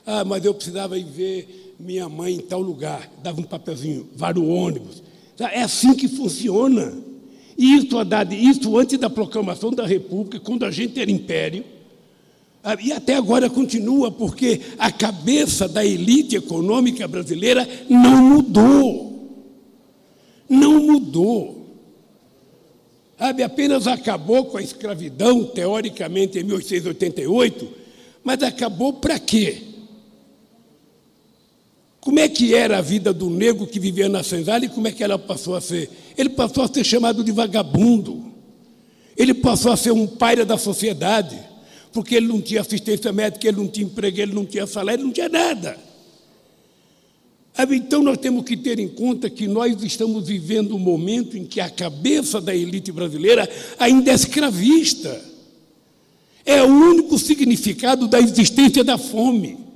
Ah, 0.05 0.23
mas 0.23 0.45
eu 0.45 0.53
precisava 0.53 0.97
ir 0.97 1.03
ver 1.03 1.75
minha 1.79 2.07
mãe 2.07 2.35
em 2.35 2.39
tal 2.39 2.61
lugar, 2.61 3.11
dava 3.21 3.41
um 3.41 3.43
papelzinho, 3.43 4.07
vai 4.15 4.33
no 4.33 4.47
ônibus. 4.47 5.03
É 5.39 5.61
assim 5.61 5.95
que 5.95 6.07
funciona. 6.07 7.08
Isso, 7.59 7.99
Haddad, 7.99 8.33
isso 8.33 8.77
antes 8.77 8.97
da 8.97 9.09
proclamação 9.09 9.69
da 9.69 9.85
República, 9.85 10.39
quando 10.39 10.63
a 10.63 10.71
gente 10.71 10.97
era 10.97 11.11
império, 11.11 11.65
ah, 12.63 12.77
e 12.81 12.93
até 12.93 13.15
agora 13.15 13.49
continua, 13.49 14.09
porque 14.09 14.61
a 14.77 14.89
cabeça 14.89 15.67
da 15.67 15.85
elite 15.85 16.37
econômica 16.37 17.05
brasileira 17.05 17.67
não 17.89 18.23
mudou. 18.23 19.43
Não 20.47 20.79
mudou. 20.79 21.67
Sabe, 23.17 23.43
apenas 23.43 23.87
acabou 23.87 24.45
com 24.45 24.57
a 24.57 24.61
escravidão, 24.61 25.43
teoricamente, 25.43 26.39
em 26.39 26.43
1888, 26.43 27.67
mas 28.23 28.41
acabou 28.41 28.93
para 28.93 29.19
quê? 29.19 29.63
Como 32.01 32.19
é 32.19 32.29
que 32.29 32.55
era 32.55 32.77
a 32.77 32.81
vida 32.81 33.13
do 33.13 33.29
negro 33.29 33.67
que 33.67 33.79
vivia 33.79 34.07
na 34.07 34.23
senzala 34.23 34.65
e 34.65 34.69
como 34.69 34.87
é 34.87 34.91
que 34.91 35.03
ela 35.03 35.19
passou 35.19 35.55
a 35.55 35.61
ser? 35.61 35.89
Ele 36.17 36.29
passou 36.29 36.63
a 36.63 36.67
ser 36.67 36.83
chamado 36.83 37.23
de 37.23 37.31
vagabundo. 37.31 38.25
Ele 39.17 39.33
passou 39.33 39.71
a 39.71 39.77
ser 39.77 39.91
um 39.91 40.07
paira 40.07 40.45
da 40.45 40.57
sociedade, 40.57 41.37
porque 41.91 42.15
ele 42.15 42.27
não 42.27 42.39
tinha 42.39 42.61
assistência 42.61 43.11
médica, 43.11 43.47
ele 43.47 43.57
não 43.57 43.67
tinha 43.67 43.85
emprego, 43.85 44.21
ele 44.21 44.33
não 44.33 44.45
tinha 44.45 44.65
salário, 44.65 44.99
ele 44.99 45.07
não 45.07 45.13
tinha 45.13 45.27
nada. 45.27 45.77
Então 47.71 48.01
nós 48.01 48.17
temos 48.17 48.45
que 48.45 48.55
ter 48.55 48.79
em 48.79 48.87
conta 48.87 49.29
que 49.29 49.45
nós 49.45 49.83
estamos 49.83 50.25
vivendo 50.25 50.73
um 50.73 50.79
momento 50.79 51.37
em 51.37 51.43
que 51.43 51.59
a 51.59 51.69
cabeça 51.69 52.39
da 52.39 52.55
elite 52.55 52.89
brasileira 52.93 53.49
ainda 53.77 54.11
é 54.11 54.15
escravista. 54.15 55.21
É 56.45 56.63
o 56.63 56.67
único 56.67 57.19
significado 57.19 58.07
da 58.07 58.21
existência 58.21 58.81
da 58.85 58.97
fome. 58.97 59.68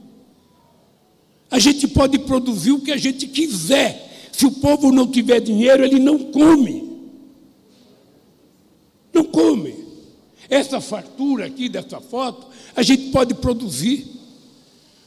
A 1.54 1.60
gente 1.60 1.88
pode 1.88 2.18
produzir 2.18 2.72
o 2.72 2.80
que 2.80 2.92
a 2.92 2.98
gente 2.98 3.28
quiser. 3.28 4.32
Se 4.32 4.44
o 4.44 4.52
povo 4.54 4.92
não 4.92 5.06
tiver 5.06 5.40
dinheiro, 5.40 5.86
ele 5.86 6.00
não 6.00 6.18
come. 6.18 6.84
Não 9.14 9.24
come. 9.24 9.76
Essa 10.50 10.82
fartura 10.82 11.46
aqui 11.46 11.70
dessa 11.70 12.02
foto, 12.02 12.48
a 12.76 12.82
gente 12.82 13.12
pode 13.12 13.36
produzir. 13.36 14.08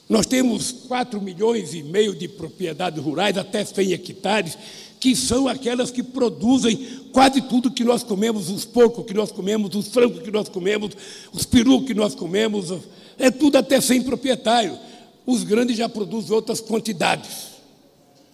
Nós 0.09 0.25
temos 0.25 0.71
4 0.71 1.21
milhões 1.21 1.75
e 1.75 1.83
meio 1.83 2.15
de 2.15 2.29
propriedades 2.29 3.03
rurais, 3.03 3.37
até 3.37 3.65
100 3.65 3.95
hectares, 3.95 4.57
que 5.01 5.17
são 5.17 5.49
aquelas 5.49 5.91
que 5.91 6.01
produzem 6.01 6.77
quase 7.11 7.41
tudo 7.41 7.73
que 7.73 7.83
nós 7.83 8.05
comemos, 8.05 8.51
os 8.51 8.65
porcos 8.65 9.05
que 9.05 9.15
nós 9.15 9.33
comemos, 9.33 9.75
os 9.75 9.89
frangos 9.89 10.23
que 10.23 10.31
nós 10.31 10.49
comemos, 10.49 10.93
os 11.33 11.45
perus 11.45 11.85
que 11.85 11.93
nós 11.93 12.15
comemos, 12.15 12.73
é 13.19 13.33
tudo 13.33 13.59
até 13.59 13.81
100 13.81 14.03
proprietários. 14.03 14.79
Os 15.27 15.43
grandes 15.43 15.77
já 15.77 15.89
produzem 15.89 16.33
outras 16.33 16.61
quantidades. 16.61 17.57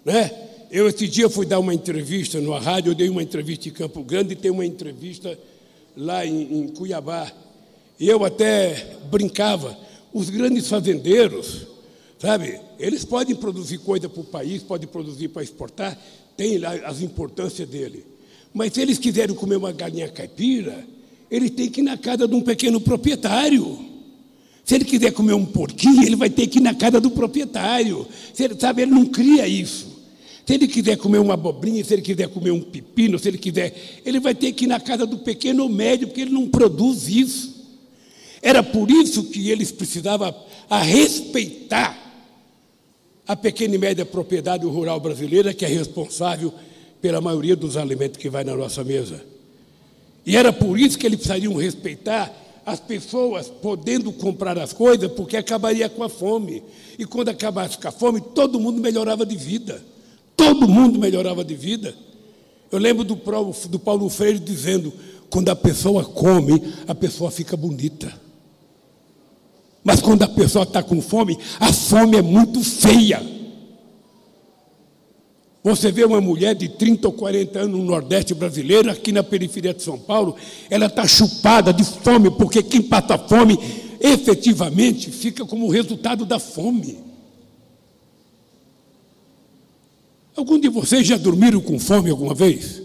Né? 0.04 0.30
Eu, 0.70 0.88
esse 0.88 1.08
dia, 1.08 1.28
fui 1.28 1.46
dar 1.46 1.58
uma 1.58 1.74
entrevista 1.74 2.40
na 2.40 2.58
rádio, 2.58 2.90
eu 2.90 2.94
dei 2.94 3.08
uma 3.08 3.22
entrevista 3.22 3.68
em 3.68 3.72
Campo 3.72 4.02
Grande 4.02 4.34
e 4.34 4.36
tem 4.36 4.50
uma 4.50 4.64
entrevista 4.64 5.38
lá 5.96 6.24
em, 6.26 6.60
em 6.60 6.68
Cuiabá. 6.68 7.32
E 7.98 8.08
eu 8.08 8.24
até 8.24 8.96
brincava, 9.10 9.76
os 10.12 10.28
grandes 10.28 10.68
fazendeiros, 10.68 11.66
sabe, 12.18 12.60
eles 12.78 13.04
podem 13.04 13.34
produzir 13.34 13.78
coisa 13.78 14.08
para 14.08 14.20
o 14.20 14.24
país, 14.24 14.62
podem 14.62 14.88
produzir 14.88 15.28
para 15.28 15.42
exportar, 15.42 15.98
tem 16.36 16.58
lá 16.58 16.74
as 16.86 17.00
importâncias 17.00 17.68
dele. 17.68 18.04
Mas 18.52 18.72
se 18.72 18.80
eles 18.82 18.98
quiserem 18.98 19.34
comer 19.34 19.56
uma 19.56 19.72
galinha 19.72 20.08
caipira, 20.08 20.84
eles 21.30 21.50
têm 21.50 21.70
que 21.70 21.80
ir 21.80 21.84
na 21.84 21.96
casa 21.96 22.28
de 22.28 22.34
um 22.34 22.42
pequeno 22.42 22.80
proprietário. 22.80 23.91
Se 24.64 24.74
ele 24.74 24.84
quiser 24.84 25.12
comer 25.12 25.34
um 25.34 25.44
porquinho, 25.44 26.04
ele 26.04 26.16
vai 26.16 26.30
ter 26.30 26.46
que 26.46 26.58
ir 26.58 26.62
na 26.62 26.74
casa 26.74 27.00
do 27.00 27.10
proprietário. 27.10 28.06
Se 28.32 28.44
ele, 28.44 28.54
sabe, 28.58 28.82
ele 28.82 28.92
não 28.92 29.06
cria 29.06 29.46
isso. 29.46 29.92
Se 30.46 30.54
ele 30.54 30.66
quiser 30.66 30.96
comer 30.96 31.18
uma 31.18 31.34
abobrinha, 31.34 31.84
se 31.84 31.92
ele 31.92 32.02
quiser 32.02 32.28
comer 32.28 32.50
um 32.50 32.60
pepino, 32.60 33.18
se 33.18 33.28
ele 33.28 33.38
quiser, 33.38 34.00
ele 34.04 34.18
vai 34.18 34.34
ter 34.34 34.52
que 34.52 34.64
ir 34.64 34.68
na 34.68 34.80
casa 34.80 35.06
do 35.06 35.18
pequeno 35.18 35.64
ou 35.64 35.68
médio, 35.68 36.08
porque 36.08 36.22
ele 36.22 36.32
não 36.32 36.48
produz 36.48 37.08
isso. 37.08 37.62
Era 38.40 38.62
por 38.62 38.90
isso 38.90 39.24
que 39.24 39.50
eles 39.50 39.70
precisavam 39.70 40.34
a 40.68 40.78
respeitar 40.82 41.96
a 43.26 43.36
pequena 43.36 43.76
e 43.76 43.78
média 43.78 44.04
propriedade 44.04 44.66
rural 44.66 44.98
brasileira, 44.98 45.54
que 45.54 45.64
é 45.64 45.68
responsável 45.68 46.52
pela 47.00 47.20
maioria 47.20 47.54
dos 47.54 47.76
alimentos 47.76 48.18
que 48.18 48.28
vai 48.28 48.42
na 48.42 48.56
nossa 48.56 48.82
mesa. 48.82 49.24
E 50.26 50.36
era 50.36 50.52
por 50.52 50.78
isso 50.78 50.98
que 50.98 51.06
eles 51.06 51.18
precisariam 51.18 51.54
respeitar 51.54 52.32
as 52.64 52.78
pessoas 52.80 53.48
podendo 53.48 54.12
comprar 54.12 54.58
as 54.58 54.72
coisas, 54.72 55.10
porque 55.12 55.36
acabaria 55.36 55.88
com 55.88 56.02
a 56.02 56.08
fome. 56.08 56.62
E 56.98 57.04
quando 57.04 57.28
acabasse 57.28 57.76
com 57.78 57.88
a 57.88 57.92
fome, 57.92 58.20
todo 58.20 58.60
mundo 58.60 58.80
melhorava 58.80 59.26
de 59.26 59.36
vida. 59.36 59.82
Todo 60.36 60.68
mundo 60.68 60.98
melhorava 60.98 61.44
de 61.44 61.54
vida. 61.54 61.94
Eu 62.70 62.78
lembro 62.78 63.04
do, 63.04 63.14
do 63.68 63.78
Paulo 63.78 64.08
Freire 64.08 64.38
dizendo: 64.38 64.92
quando 65.28 65.48
a 65.48 65.56
pessoa 65.56 66.04
come, 66.04 66.72
a 66.86 66.94
pessoa 66.94 67.30
fica 67.30 67.56
bonita. 67.56 68.12
Mas 69.84 70.00
quando 70.00 70.22
a 70.22 70.28
pessoa 70.28 70.62
está 70.62 70.82
com 70.82 71.00
fome, 71.00 71.38
a 71.58 71.72
fome 71.72 72.16
é 72.16 72.22
muito 72.22 72.62
feia. 72.62 73.20
Você 75.64 75.92
vê 75.92 76.04
uma 76.04 76.20
mulher 76.20 76.56
de 76.56 76.68
30 76.68 77.06
ou 77.06 77.12
40 77.12 77.60
anos 77.60 77.78
no 77.78 77.84
Nordeste 77.84 78.34
brasileiro, 78.34 78.90
aqui 78.90 79.12
na 79.12 79.22
periferia 79.22 79.72
de 79.72 79.82
São 79.82 79.96
Paulo, 79.96 80.34
ela 80.68 80.86
está 80.86 81.06
chupada 81.06 81.72
de 81.72 81.84
fome, 81.84 82.30
porque 82.32 82.64
quem 82.64 82.82
passa 82.82 83.16
fome 83.16 83.56
efetivamente 84.00 85.10
fica 85.10 85.44
como 85.44 85.68
resultado 85.68 86.24
da 86.24 86.40
fome. 86.40 86.98
Algum 90.34 90.58
de 90.58 90.68
vocês 90.68 91.06
já 91.06 91.16
dormiram 91.16 91.60
com 91.60 91.78
fome 91.78 92.10
alguma 92.10 92.34
vez? 92.34 92.82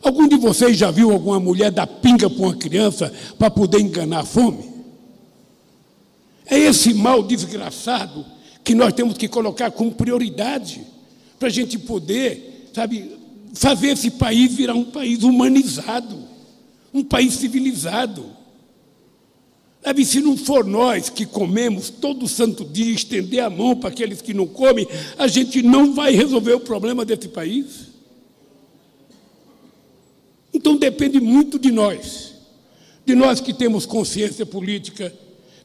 Algum 0.00 0.28
de 0.28 0.36
vocês 0.36 0.76
já 0.76 0.92
viu 0.92 1.10
alguma 1.10 1.40
mulher 1.40 1.72
dar 1.72 1.88
pinga 1.88 2.30
para 2.30 2.44
uma 2.44 2.54
criança 2.54 3.12
para 3.36 3.50
poder 3.50 3.80
enganar 3.80 4.20
a 4.20 4.24
fome? 4.24 4.70
É 6.46 6.56
esse 6.56 6.94
mal 6.94 7.20
desgraçado 7.22 8.24
que 8.62 8.76
nós 8.76 8.92
temos 8.92 9.18
que 9.18 9.26
colocar 9.26 9.72
como 9.72 9.90
prioridade 9.90 10.86
para 11.40 11.48
a 11.48 11.50
gente 11.50 11.78
poder, 11.78 12.68
sabe, 12.74 13.16
fazer 13.54 13.88
esse 13.88 14.10
país 14.10 14.54
virar 14.54 14.74
um 14.74 14.84
país 14.84 15.22
humanizado, 15.22 16.22
um 16.92 17.02
país 17.02 17.32
civilizado. 17.32 18.26
Sabe, 19.82 20.04
se 20.04 20.20
não 20.20 20.36
for 20.36 20.66
nós 20.66 21.08
que 21.08 21.24
comemos 21.24 21.88
todo 21.88 22.28
santo 22.28 22.62
dia, 22.62 22.92
estender 22.92 23.42
a 23.42 23.48
mão 23.48 23.74
para 23.74 23.88
aqueles 23.88 24.20
que 24.20 24.34
não 24.34 24.46
comem, 24.46 24.86
a 25.16 25.26
gente 25.26 25.62
não 25.62 25.94
vai 25.94 26.12
resolver 26.14 26.52
o 26.52 26.60
problema 26.60 27.06
desse 27.06 27.28
país. 27.28 27.88
Então 30.52 30.76
depende 30.76 31.18
muito 31.20 31.58
de 31.58 31.70
nós, 31.70 32.34
de 33.06 33.14
nós 33.14 33.40
que 33.40 33.54
temos 33.54 33.86
consciência 33.86 34.44
política, 34.44 35.10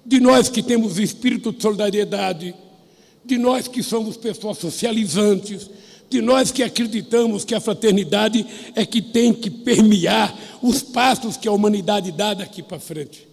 de 0.05 0.21
nós 0.21 0.47
que 0.47 0.63
temos 0.63 0.97
espírito 0.97 1.51
de 1.51 1.61
solidariedade, 1.61 2.55
de 3.25 3.37
nós 3.37 3.67
que 3.67 3.81
somos 3.81 4.15
pessoas 4.15 4.57
socializantes, 4.57 5.69
de 6.09 6.21
nós 6.21 6.51
que 6.51 6.63
acreditamos 6.63 7.43
que 7.43 7.55
a 7.55 7.59
fraternidade 7.59 8.45
é 8.75 8.85
que 8.85 9.01
tem 9.01 9.33
que 9.33 9.49
permear 9.49 10.37
os 10.61 10.81
passos 10.81 11.35
que 11.35 11.47
a 11.47 11.51
humanidade 11.51 12.11
dá 12.11 12.33
daqui 12.33 12.61
para 12.61 12.79
frente. 12.79 13.27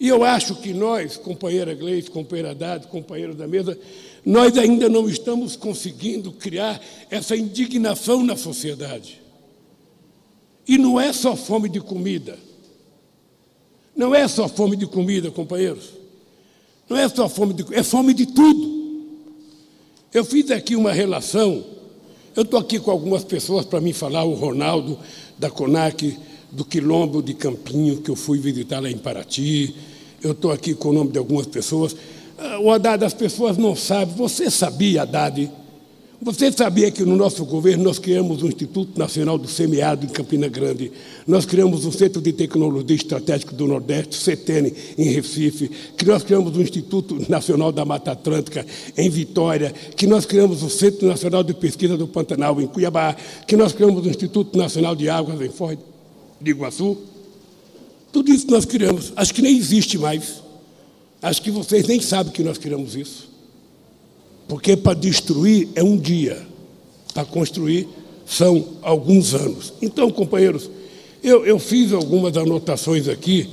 E 0.00 0.08
eu 0.08 0.22
acho 0.24 0.54
que 0.56 0.72
nós, 0.72 1.16
companheira 1.16 1.74
Gleice, 1.74 2.10
companheira 2.10 2.52
Haddad, 2.52 2.86
companheiro 2.86 3.34
da 3.34 3.48
mesa, 3.48 3.78
nós 4.24 4.56
ainda 4.56 4.88
não 4.88 5.08
estamos 5.08 5.56
conseguindo 5.56 6.32
criar 6.32 6.80
essa 7.10 7.36
indignação 7.36 8.22
na 8.22 8.36
sociedade. 8.36 9.20
E 10.66 10.78
não 10.78 11.00
é 11.00 11.12
só 11.12 11.34
fome 11.34 11.68
de 11.68 11.80
comida. 11.80 12.38
Não 13.96 14.14
é 14.14 14.28
só 14.28 14.48
fome 14.48 14.76
de 14.76 14.86
comida, 14.86 15.30
companheiros. 15.30 15.90
Não 16.88 16.96
é 16.96 17.08
só 17.08 17.28
fome 17.28 17.52
de 17.52 17.74
é 17.74 17.82
fome 17.82 18.14
de 18.14 18.26
tudo. 18.26 18.77
Eu 20.12 20.24
fiz 20.24 20.50
aqui 20.50 20.74
uma 20.74 20.90
relação. 20.90 21.62
Eu 22.34 22.42
estou 22.42 22.58
aqui 22.58 22.78
com 22.78 22.90
algumas 22.90 23.24
pessoas 23.24 23.66
para 23.66 23.80
me 23.80 23.92
falar, 23.92 24.24
o 24.24 24.32
Ronaldo 24.32 24.98
da 25.38 25.50
CONAC, 25.50 26.16
do 26.50 26.64
Quilombo 26.64 27.22
de 27.22 27.34
Campinho, 27.34 28.00
que 28.00 28.10
eu 28.10 28.16
fui 28.16 28.38
visitar 28.38 28.80
lá 28.80 28.90
em 28.90 28.96
Paraty. 28.96 29.74
Eu 30.22 30.32
estou 30.32 30.50
aqui 30.50 30.74
com 30.74 30.88
o 30.88 30.92
nome 30.94 31.10
de 31.10 31.18
algumas 31.18 31.46
pessoas. 31.46 31.94
Ah, 32.38 32.58
o 32.58 32.70
Haddad, 32.70 33.04
as 33.04 33.12
pessoas 33.12 33.58
não 33.58 33.76
sabem. 33.76 34.14
Você 34.14 34.50
sabia, 34.50 35.02
Haddad? 35.02 35.50
Você 36.20 36.50
sabia 36.50 36.90
que 36.90 37.04
no 37.04 37.14
nosso 37.14 37.44
governo 37.44 37.84
nós 37.84 38.00
criamos 38.00 38.42
o 38.42 38.48
Instituto 38.48 38.98
Nacional 38.98 39.38
do 39.38 39.46
Semiárido 39.46 40.04
em 40.04 40.08
Campina 40.08 40.48
Grande, 40.48 40.90
nós 41.24 41.46
criamos 41.46 41.86
o 41.86 41.92
Centro 41.92 42.20
de 42.20 42.32
Tecnologia 42.32 42.96
Estratégica 42.96 43.54
do 43.54 43.68
Nordeste, 43.68 44.16
CETENE, 44.16 44.74
em 44.98 45.12
Recife, 45.12 45.70
que 45.96 46.04
nós 46.04 46.24
criamos 46.24 46.56
o 46.56 46.60
Instituto 46.60 47.24
Nacional 47.28 47.70
da 47.70 47.84
Mata 47.84 48.10
Atlântica 48.10 48.66
em 48.96 49.08
Vitória, 49.08 49.72
que 49.94 50.08
nós 50.08 50.26
criamos 50.26 50.64
o 50.64 50.68
Centro 50.68 51.06
Nacional 51.06 51.44
de 51.44 51.54
Pesquisa 51.54 51.96
do 51.96 52.08
Pantanal 52.08 52.60
em 52.60 52.66
Cuiabá, 52.66 53.14
que 53.46 53.56
nós 53.56 53.72
criamos 53.72 54.04
o 54.04 54.08
Instituto 54.08 54.58
Nacional 54.58 54.96
de 54.96 55.08
Águas 55.08 55.40
em 55.40 55.50
Foz 55.50 55.78
de 56.40 56.50
Iguaçu. 56.50 56.98
Tudo 58.10 58.32
isso 58.32 58.50
nós 58.50 58.64
criamos. 58.64 59.12
Acho 59.14 59.32
que 59.32 59.40
nem 59.40 59.56
existe 59.56 59.96
mais. 59.96 60.42
Acho 61.22 61.40
que 61.40 61.50
vocês 61.52 61.86
nem 61.86 62.00
sabem 62.00 62.32
que 62.32 62.42
nós 62.42 62.58
criamos 62.58 62.96
isso. 62.96 63.27
Porque 64.48 64.76
para 64.76 64.98
destruir 64.98 65.68
é 65.74 65.84
um 65.84 65.96
dia, 65.96 66.44
para 67.12 67.24
construir 67.24 67.86
são 68.26 68.76
alguns 68.82 69.34
anos. 69.34 69.72
Então, 69.80 70.10
companheiros, 70.10 70.70
eu, 71.22 71.46
eu 71.46 71.58
fiz 71.58 71.92
algumas 71.92 72.36
anotações 72.36 73.08
aqui 73.08 73.48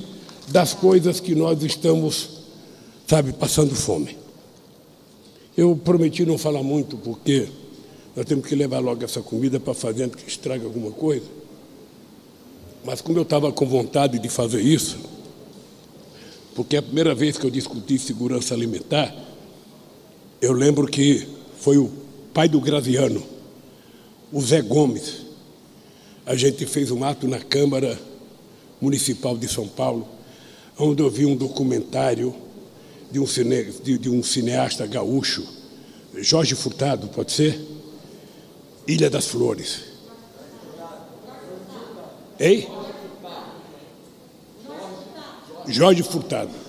das 0.48 0.72
coisas 0.74 1.20
que 1.20 1.34
nós 1.34 1.62
estamos, 1.62 2.28
sabe, 3.06 3.32
passando 3.32 3.74
fome. 3.74 4.16
Eu 5.56 5.74
prometi 5.76 6.24
não 6.24 6.36
falar 6.36 6.62
muito, 6.62 6.96
porque 6.96 7.48
nós 8.14 8.24
temos 8.26 8.46
que 8.46 8.54
levar 8.54 8.78
logo 8.78 9.02
essa 9.04 9.20
comida 9.20 9.58
para 9.58 9.74
fazer 9.74 10.04
antes 10.04 10.22
que 10.22 10.30
estrague 10.30 10.64
alguma 10.64 10.90
coisa. 10.90 11.26
Mas 12.84 13.00
como 13.00 13.18
eu 13.18 13.22
estava 13.22 13.50
com 13.50 13.66
vontade 13.66 14.18
de 14.18 14.28
fazer 14.28 14.60
isso, 14.60 14.98
porque 16.54 16.76
é 16.76 16.78
a 16.78 16.82
primeira 16.82 17.14
vez 17.14 17.36
que 17.36 17.44
eu 17.44 17.50
discuti 17.50 17.98
segurança 17.98 18.54
alimentar, 18.54 19.14
eu 20.40 20.52
lembro 20.52 20.86
que 20.86 21.26
foi 21.58 21.78
o 21.78 21.90
pai 22.34 22.48
do 22.48 22.60
Graziano, 22.60 23.22
o 24.32 24.40
Zé 24.40 24.60
Gomes. 24.60 25.26
A 26.24 26.34
gente 26.34 26.66
fez 26.66 26.90
um 26.90 27.04
ato 27.04 27.26
na 27.26 27.38
Câmara 27.38 27.98
Municipal 28.80 29.36
de 29.36 29.48
São 29.48 29.66
Paulo, 29.66 30.06
onde 30.78 31.02
eu 31.02 31.10
vi 31.10 31.24
um 31.24 31.36
documentário 31.36 32.34
de 33.10 33.18
um, 33.18 33.26
cine, 33.26 33.64
de, 33.64 33.96
de 33.96 34.10
um 34.10 34.22
cineasta 34.22 34.86
gaúcho, 34.86 35.46
Jorge 36.16 36.54
Furtado, 36.54 37.08
pode 37.08 37.32
ser? 37.32 37.60
Ilha 38.86 39.10
das 39.10 39.26
Flores. 39.26 39.82
Ei? 42.38 42.68
Jorge 45.66 46.02
Furtado. 46.02 46.65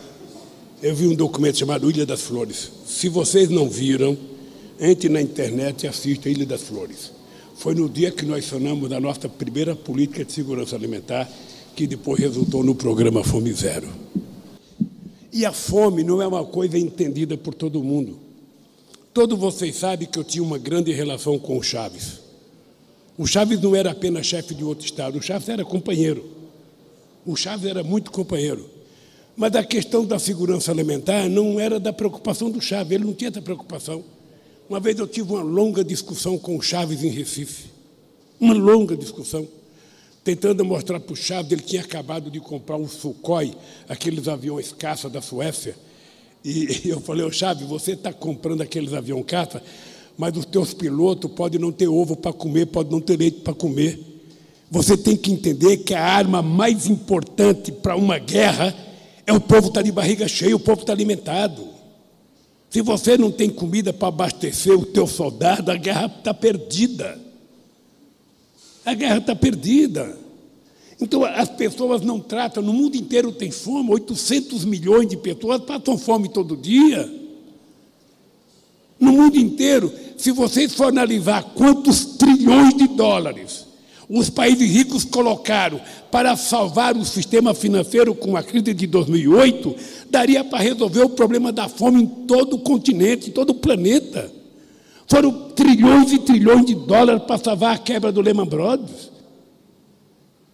Eu 0.79 0.93
vi 0.93 1.07
um 1.07 1.15
documento 1.15 1.57
chamado 1.57 1.89
Ilha 1.89 2.05
das 2.05 2.21
Flores. 2.21 2.71
Se 2.85 3.09
vocês 3.09 3.49
não 3.49 3.67
viram, 3.67 4.15
entre 4.79 5.09
na 5.09 5.19
internet 5.19 5.83
e 5.83 5.87
assista 5.87 6.29
Ilha 6.29 6.45
das 6.45 6.61
Flores. 6.61 7.11
Foi 7.55 7.73
no 7.73 7.89
dia 7.89 8.11
que 8.11 8.23
nós 8.23 8.45
sonamos 8.45 8.91
a 8.91 8.99
nossa 8.99 9.27
primeira 9.27 9.75
política 9.75 10.23
de 10.23 10.31
segurança 10.31 10.75
alimentar, 10.75 11.27
que 11.75 11.87
depois 11.87 12.19
resultou 12.19 12.63
no 12.63 12.75
programa 12.75 13.23
Fome 13.23 13.51
Zero. 13.53 13.87
E 15.33 15.47
a 15.47 15.51
fome 15.51 16.03
não 16.03 16.21
é 16.21 16.27
uma 16.27 16.45
coisa 16.45 16.77
entendida 16.77 17.35
por 17.35 17.55
todo 17.55 17.83
mundo. 17.83 18.19
Todos 19.11 19.37
vocês 19.37 19.75
sabem 19.77 20.07
que 20.07 20.19
eu 20.19 20.23
tinha 20.23 20.43
uma 20.43 20.59
grande 20.59 20.91
relação 20.91 21.39
com 21.39 21.57
o 21.57 21.63
Chaves. 21.63 22.19
O 23.17 23.25
Chaves 23.25 23.59
não 23.59 23.75
era 23.75 23.89
apenas 23.89 24.27
chefe 24.27 24.53
de 24.53 24.63
outro 24.63 24.85
estado, 24.85 25.17
o 25.17 25.23
Chaves 25.23 25.49
era 25.49 25.65
companheiro. 25.65 26.23
O 27.25 27.35
Chaves 27.35 27.65
era 27.65 27.83
muito 27.83 28.11
companheiro. 28.11 28.76
Mas 29.37 29.55
a 29.55 29.63
questão 29.63 30.03
da 30.03 30.17
segurança 30.17 30.71
alimentar 30.71 31.29
não 31.29 31.59
era 31.59 31.79
da 31.79 31.93
preocupação 31.93 32.49
do 32.49 32.59
Chaves, 32.59 32.91
ele 32.91 33.05
não 33.05 33.13
tinha 33.13 33.29
essa 33.29 33.41
preocupação. 33.41 34.03
Uma 34.67 34.79
vez 34.79 34.97
eu 34.97 35.07
tive 35.07 35.31
uma 35.31 35.43
longa 35.43 35.83
discussão 35.83 36.37
com 36.37 36.57
o 36.57 36.61
Chaves 36.61 37.03
em 37.03 37.09
Recife. 37.09 37.65
Uma 38.39 38.55
longa 38.55 38.97
discussão. 38.97 39.47
Tentando 40.23 40.65
mostrar 40.65 40.99
para 40.99 41.13
o 41.13 41.15
Chaves, 41.15 41.51
ele 41.51 41.61
tinha 41.61 41.83
acabado 41.83 42.31
de 42.31 42.39
comprar 42.39 42.77
um 42.77 42.87
Sukhoi, 42.87 43.55
aqueles 43.87 44.27
aviões 44.27 44.73
caça 44.73 45.07
da 45.07 45.21
Suécia. 45.21 45.75
E 46.43 46.81
eu 46.89 46.99
falei, 46.99 47.23
ô 47.23 47.31
Chaves, 47.31 47.67
você 47.67 47.91
está 47.91 48.11
comprando 48.11 48.61
aqueles 48.61 48.91
aviões 48.91 49.25
caça 49.25 49.61
mas 50.17 50.35
os 50.35 50.45
teus 50.45 50.73
pilotos 50.73 51.31
podem 51.31 51.61
não 51.61 51.71
ter 51.71 51.87
ovo 51.87 52.15
para 52.15 52.33
comer, 52.33 52.65
podem 52.65 52.91
não 52.91 52.99
ter 52.99 53.17
leite 53.17 53.41
para 53.41 53.53
comer. 53.53 53.99
Você 54.69 54.97
tem 54.97 55.15
que 55.15 55.31
entender 55.31 55.77
que 55.77 55.93
a 55.93 56.03
arma 56.03 56.41
mais 56.41 56.87
importante 56.87 57.71
para 57.71 57.95
uma 57.95 58.17
guerra 58.17 58.75
é 59.27 59.33
o 59.33 59.41
povo 59.41 59.67
estar 59.67 59.81
tá 59.81 59.81
de 59.81 59.91
barriga 59.91 60.25
cheia, 60.25 60.55
o 60.55 60.59
povo 60.59 60.79
está 60.79 60.93
alimentado. 60.93 61.67
Se 62.69 62.81
você 62.81 63.17
não 63.17 63.29
tem 63.29 63.49
comida 63.49 63.91
para 63.91 64.07
abastecer 64.07 64.73
o 64.73 64.85
teu 64.85 65.05
soldado, 65.05 65.69
a 65.69 65.75
guerra 65.75 66.05
está 66.05 66.33
perdida. 66.33 67.19
A 68.85 68.93
guerra 68.93 69.17
está 69.17 69.35
perdida. 69.35 70.17
Então 70.99 71.25
as 71.25 71.49
pessoas 71.49 72.01
não 72.01 72.21
tratam, 72.21 72.63
no 72.63 72.73
mundo 72.73 72.95
inteiro 72.95 73.31
tem 73.33 73.51
fome, 73.51 73.91
800 73.91 74.63
milhões 74.63 75.09
de 75.09 75.17
pessoas 75.17 75.61
passam 75.61 75.97
fome 75.97 76.29
todo 76.29 76.55
dia. 76.55 77.13
No 78.97 79.11
mundo 79.11 79.37
inteiro, 79.37 79.93
se 80.17 80.31
vocês 80.31 80.73
for 80.73 80.87
analisar 80.87 81.43
quantos 81.53 82.17
trilhões 82.17 82.73
de 82.75 82.87
dólares 82.87 83.66
os 84.09 84.29
países 84.29 84.69
ricos 84.71 85.03
colocaram 85.03 85.81
para 86.09 86.35
salvar 86.37 86.95
o 86.95 87.03
sistema 87.03 87.53
financeiro 87.53 88.15
com 88.15 88.37
a 88.37 88.43
crise 88.43 88.73
de 88.73 88.87
2008, 88.87 89.75
daria 90.09 90.43
para 90.43 90.59
resolver 90.59 91.01
o 91.01 91.09
problema 91.09 91.51
da 91.51 91.67
fome 91.67 92.03
em 92.03 92.05
todo 92.05 92.55
o 92.55 92.59
continente, 92.59 93.29
em 93.29 93.33
todo 93.33 93.49
o 93.49 93.55
planeta. 93.55 94.31
Foram 95.07 95.49
trilhões 95.49 96.11
e 96.13 96.19
trilhões 96.19 96.65
de 96.65 96.75
dólares 96.75 97.23
para 97.23 97.37
salvar 97.37 97.75
a 97.75 97.77
quebra 97.77 98.11
do 98.11 98.21
Lehman 98.21 98.45
Brothers. 98.45 99.11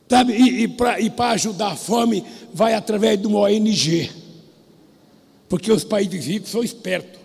Sabe? 0.09 0.33
E, 0.33 0.63
e 0.63 1.09
para 1.09 1.31
ajudar 1.31 1.71
a 1.71 1.75
fome, 1.75 2.23
vai 2.53 2.73
através 2.73 3.19
de 3.19 3.27
uma 3.27 3.41
ONG. 3.41 4.09
Porque 5.47 5.71
os 5.71 5.83
países 5.83 6.25
ricos 6.25 6.49
são 6.49 6.63
espertos. 6.63 7.21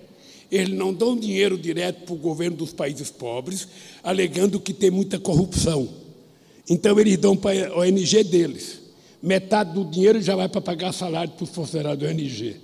Eles 0.50 0.76
não 0.76 0.92
dão 0.92 1.16
dinheiro 1.16 1.58
direto 1.58 2.04
para 2.04 2.14
o 2.14 2.18
governo 2.18 2.56
dos 2.56 2.72
países 2.72 3.10
pobres, 3.10 3.68
alegando 4.02 4.60
que 4.60 4.72
tem 4.72 4.90
muita 4.90 5.18
corrupção. 5.18 5.88
Então, 6.68 6.98
eles 7.00 7.16
dão 7.16 7.36
para 7.36 7.68
a 7.68 7.78
ONG 7.78 8.24
deles. 8.24 8.80
Metade 9.22 9.72
do 9.72 9.84
dinheiro 9.84 10.20
já 10.20 10.36
vai 10.36 10.48
para 10.48 10.60
pagar 10.60 10.92
salário 10.92 11.32
para 11.32 11.44
os 11.44 11.50
funcionários 11.50 12.02
da 12.02 12.08
ONG. 12.08 12.56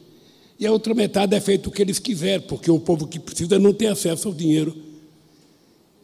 E 0.58 0.66
a 0.66 0.72
outra 0.72 0.94
metade 0.94 1.34
é 1.34 1.40
feito 1.40 1.66
o 1.68 1.70
que 1.70 1.82
eles 1.82 1.98
quiserem, 1.98 2.46
porque 2.46 2.70
o 2.70 2.78
povo 2.78 3.06
que 3.06 3.18
precisa 3.18 3.58
não 3.58 3.72
tem 3.72 3.88
acesso 3.88 4.28
ao 4.28 4.34
dinheiro. 4.34 4.76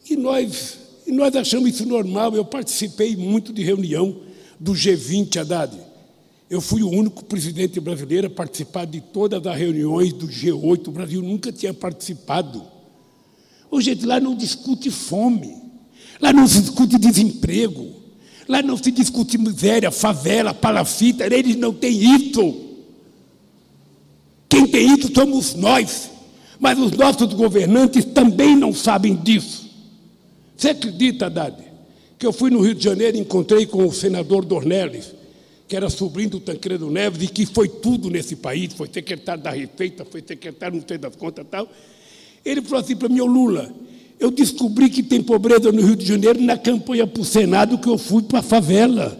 E 0.09 0.15
nós, 0.17 0.77
e 1.07 1.11
nós 1.11 1.35
achamos 1.35 1.69
isso 1.69 1.85
normal. 1.85 2.35
Eu 2.35 2.43
participei 2.43 3.15
muito 3.15 3.53
de 3.53 3.63
reunião 3.63 4.17
do 4.59 4.73
G20, 4.73 5.37
Haddad. 5.37 5.77
Eu 6.49 6.59
fui 6.59 6.83
o 6.83 6.89
único 6.89 7.23
presidente 7.23 7.79
brasileiro 7.79 8.27
a 8.27 8.29
participar 8.29 8.85
de 8.85 8.99
todas 8.99 9.45
as 9.47 9.57
reuniões 9.57 10.11
do 10.11 10.27
G8. 10.27 10.89
O 10.89 10.91
Brasil 10.91 11.21
nunca 11.21 11.49
tinha 11.49 11.73
participado. 11.73 12.61
Hoje 13.69 13.95
lá 14.03 14.19
não 14.19 14.35
discute 14.35 14.91
fome, 14.91 15.60
lá 16.21 16.31
não 16.31 16.47
se 16.47 16.61
discute 16.61 16.97
desemprego, 16.97 17.87
lá 18.47 18.61
não 18.61 18.77
se 18.77 18.91
discute 18.91 19.37
miséria, 19.37 19.91
favela, 19.91 20.53
palafita. 20.53 21.25
Eles 21.25 21.55
não 21.55 21.73
têm 21.73 22.15
isso. 22.15 22.55
Quem 24.47 24.67
tem 24.67 24.93
isso 24.93 25.11
somos 25.13 25.55
nós. 25.55 26.09
Mas 26.59 26.77
os 26.77 26.91
nossos 26.91 27.33
governantes 27.33 28.05
também 28.05 28.55
não 28.55 28.73
sabem 28.73 29.15
disso. 29.15 29.69
Você 30.55 30.69
acredita, 30.69 31.25
Haddad, 31.25 31.57
que 32.19 32.25
eu 32.25 32.31
fui 32.31 32.51
no 32.51 32.61
Rio 32.61 32.75
de 32.75 32.83
Janeiro 32.83 33.17
e 33.17 33.21
encontrei 33.21 33.65
com 33.65 33.87
o 33.87 33.91
senador 33.91 34.45
Dornelles? 34.45 35.21
que 35.71 35.75
era 35.77 35.89
sobrinho 35.89 36.31
do 36.31 36.39
Tancredo 36.41 36.91
Neves 36.91 37.23
e 37.23 37.27
que 37.31 37.45
foi 37.45 37.69
tudo 37.69 38.09
nesse 38.09 38.35
país, 38.35 38.73
foi 38.73 38.89
secretário 38.91 39.41
da 39.41 39.51
Receita, 39.51 40.03
foi 40.03 40.21
secretário 40.21 40.77
não 40.77 40.85
sei 40.85 40.97
das 40.97 41.15
contas 41.15 41.45
e 41.45 41.47
tal. 41.47 41.69
Ele 42.43 42.61
falou 42.61 42.83
assim 42.83 42.93
para 42.93 43.07
mim, 43.07 43.21
ô 43.21 43.25
Lula, 43.25 43.73
eu 44.21 44.29
descobri 44.29 44.87
que 44.87 45.01
tem 45.01 45.19
pobreza 45.19 45.71
no 45.71 45.81
Rio 45.81 45.95
de 45.95 46.05
Janeiro 46.05 46.39
na 46.39 46.55
campanha 46.55 47.07
para 47.07 47.23
o 47.23 47.25
Senado 47.25 47.79
que 47.79 47.89
eu 47.89 47.97
fui 47.97 48.21
para 48.21 48.37
a 48.37 48.43
favela. 48.43 49.17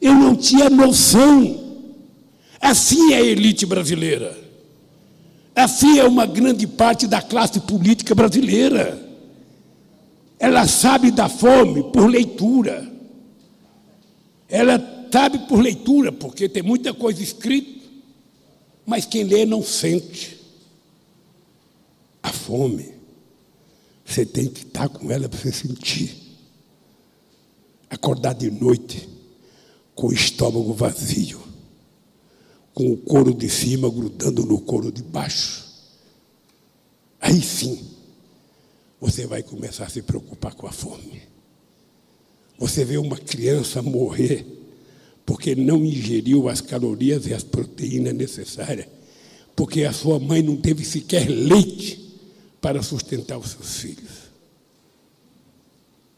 Eu 0.00 0.14
não 0.14 0.36
tinha 0.36 0.70
noção. 0.70 1.88
Assim 2.60 3.12
é 3.12 3.16
a 3.16 3.20
elite 3.20 3.66
brasileira. 3.66 4.38
Assim 5.56 5.98
é 5.98 6.04
uma 6.04 6.24
grande 6.24 6.68
parte 6.68 7.08
da 7.08 7.20
classe 7.20 7.58
política 7.58 8.14
brasileira. 8.14 8.96
Ela 10.38 10.68
sabe 10.68 11.10
da 11.10 11.28
fome 11.28 11.82
por 11.92 12.08
leitura. 12.08 12.88
Ela 14.48 15.08
sabe 15.12 15.40
por 15.48 15.60
leitura, 15.60 16.12
porque 16.12 16.48
tem 16.48 16.62
muita 16.62 16.94
coisa 16.94 17.20
escrita, 17.20 17.84
mas 18.86 19.04
quem 19.04 19.24
lê 19.24 19.44
não 19.44 19.64
sente. 19.64 20.38
A 22.22 22.28
fome, 22.28 22.99
você 24.10 24.26
tem 24.26 24.48
que 24.48 24.66
estar 24.66 24.88
com 24.88 25.08
ela 25.10 25.28
para 25.28 25.38
você 25.38 25.52
sentir. 25.52 26.16
Acordar 27.88 28.34
de 28.34 28.50
noite 28.50 29.08
com 29.94 30.08
o 30.08 30.12
estômago 30.12 30.72
vazio, 30.74 31.40
com 32.74 32.90
o 32.90 32.96
couro 32.96 33.32
de 33.32 33.48
cima 33.48 33.88
grudando 33.88 34.44
no 34.44 34.60
couro 34.60 34.90
de 34.90 35.02
baixo. 35.02 35.64
Aí 37.20 37.40
sim, 37.40 37.86
você 39.00 39.26
vai 39.26 39.44
começar 39.44 39.84
a 39.84 39.88
se 39.88 40.02
preocupar 40.02 40.54
com 40.54 40.66
a 40.66 40.72
fome. 40.72 41.22
Você 42.58 42.84
vê 42.84 42.96
uma 42.96 43.16
criança 43.16 43.80
morrer 43.80 44.44
porque 45.24 45.54
não 45.54 45.84
ingeriu 45.84 46.48
as 46.48 46.60
calorias 46.60 47.26
e 47.26 47.34
as 47.34 47.44
proteínas 47.44 48.14
necessárias, 48.14 48.88
porque 49.54 49.84
a 49.84 49.92
sua 49.92 50.18
mãe 50.18 50.42
não 50.42 50.56
teve 50.56 50.84
sequer 50.84 51.28
leite 51.28 52.09
para 52.60 52.82
sustentar 52.82 53.38
os 53.38 53.50
seus 53.50 53.76
filhos. 53.78 54.30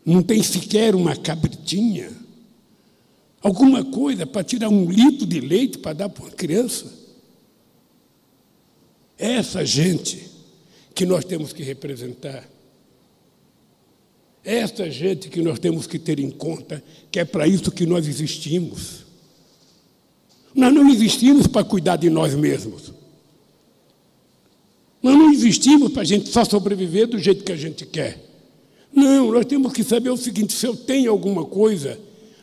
Não 0.05 0.23
tem 0.23 0.43
sequer 0.43 0.95
uma 0.95 1.15
cabritinha, 1.15 2.11
alguma 3.41 3.85
coisa 3.85 4.27
para 4.27 4.43
tirar 4.43 4.69
um 4.69 4.91
litro 4.91 5.27
de 5.27 5.41
leite 5.41 5.79
para 5.79 5.93
dar 5.93 6.09
para 6.09 6.25
uma 6.25 6.33
criança. 6.33 6.93
Essa 9.17 9.65
gente 9.65 10.29
que 10.95 11.07
nós 11.07 11.25
temos 11.25 11.53
que 11.53 11.63
representar. 11.63 12.49
Essa 14.45 14.91
gente 14.91 15.29
que 15.29 15.41
nós 15.41 15.61
temos 15.61 15.87
que 15.87 15.99
ter 15.99 16.19
em 16.19 16.31
conta, 16.31 16.83
que 17.11 17.21
é 17.21 17.25
para 17.25 17.47
isso 17.47 17.71
que 17.71 17.87
nós 17.87 18.09
existimos. 18.09 19.05
Nós 20.53 20.75
não 20.75 20.89
existimos 20.91 21.47
para 21.47 21.65
cuidar 21.65 21.97
de 21.97 22.11
nós 22.11 22.35
mesmos. 22.35 22.93
Nós 25.03 25.17
não 25.17 25.33
existimos 25.33 25.93
para 25.93 26.03
a 26.03 26.05
gente 26.05 26.29
só 26.29 26.45
sobreviver 26.45 27.09
do 27.09 27.19
jeito 27.19 27.43
que 27.43 27.53
a 27.53 27.57
gente 27.57 27.85
quer. 27.85 28.19
Não, 28.95 29.33
nós 29.33 29.47
temos 29.47 29.73
que 29.73 29.83
saber 29.83 30.11
o 30.11 30.17
seguinte: 30.17 30.53
se 30.53 30.67
eu 30.67 30.77
tenho 30.77 31.11
alguma 31.11 31.45
coisa, 31.45 31.99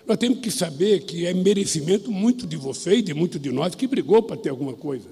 nós 0.06 0.18
temos 0.18 0.40
que 0.40 0.52
saber 0.52 1.02
que 1.02 1.26
é 1.26 1.34
merecimento 1.34 2.12
muito 2.12 2.46
de 2.46 2.58
você 2.58 2.96
e 2.96 3.02
de 3.02 3.14
muito 3.14 3.40
de 3.40 3.52
nós 3.52 3.76
que 3.76 3.88
brigou 3.88 4.22
para 4.24 4.36
ter 4.36 4.50
alguma 4.50 4.74
coisa. 4.74 5.08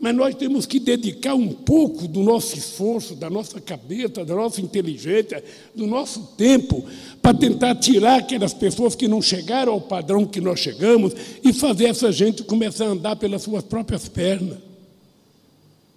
Mas 0.00 0.16
nós 0.16 0.34
temos 0.34 0.64
que 0.64 0.80
dedicar 0.80 1.34
um 1.34 1.48
pouco 1.52 2.08
do 2.08 2.20
nosso 2.20 2.56
esforço, 2.56 3.14
da 3.14 3.28
nossa 3.28 3.60
cabeça, 3.60 4.24
da 4.24 4.34
nossa 4.34 4.62
inteligência, 4.62 5.44
do 5.74 5.86
nosso 5.86 6.22
tempo, 6.38 6.82
para 7.20 7.36
tentar 7.36 7.74
tirar 7.74 8.20
aquelas 8.20 8.54
pessoas 8.54 8.94
que 8.94 9.06
não 9.06 9.20
chegaram 9.20 9.74
ao 9.74 9.80
padrão 9.80 10.24
que 10.24 10.40
nós 10.40 10.58
chegamos 10.58 11.12
e 11.44 11.52
fazer 11.52 11.84
essa 11.84 12.10
gente 12.10 12.42
começar 12.42 12.86
a 12.86 12.92
andar 12.92 13.16
pelas 13.16 13.42
suas 13.42 13.62
próprias 13.62 14.08
pernas. 14.08 14.69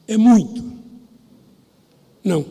É 0.08 0.18
muito. 0.18 0.64
Não. 2.24 2.46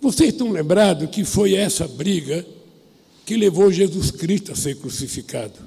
Vocês 0.00 0.30
estão 0.30 0.50
lembrados 0.50 1.08
que 1.10 1.24
foi 1.24 1.54
essa 1.54 1.86
briga 1.88 2.46
que 3.24 3.36
levou 3.36 3.72
Jesus 3.72 4.10
Cristo 4.10 4.52
a 4.52 4.56
ser 4.56 4.76
crucificado? 4.76 5.58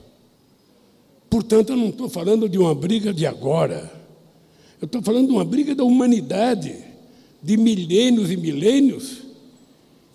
Portanto, 1.30 1.72
eu 1.72 1.78
não 1.78 1.90
estou 1.90 2.10
falando 2.10 2.48
de 2.48 2.58
uma 2.58 2.74
briga 2.74 3.14
de 3.14 3.26
agora. 3.26 3.92
Eu 4.82 4.86
estou 4.86 5.02
falando 5.02 5.28
de 5.28 5.34
uma 5.34 5.46
briga 5.46 5.76
da 5.76 5.84
humanidade, 5.84 6.74
de 7.44 7.58
milênios 7.58 8.32
e 8.32 8.38
milênios, 8.38 9.18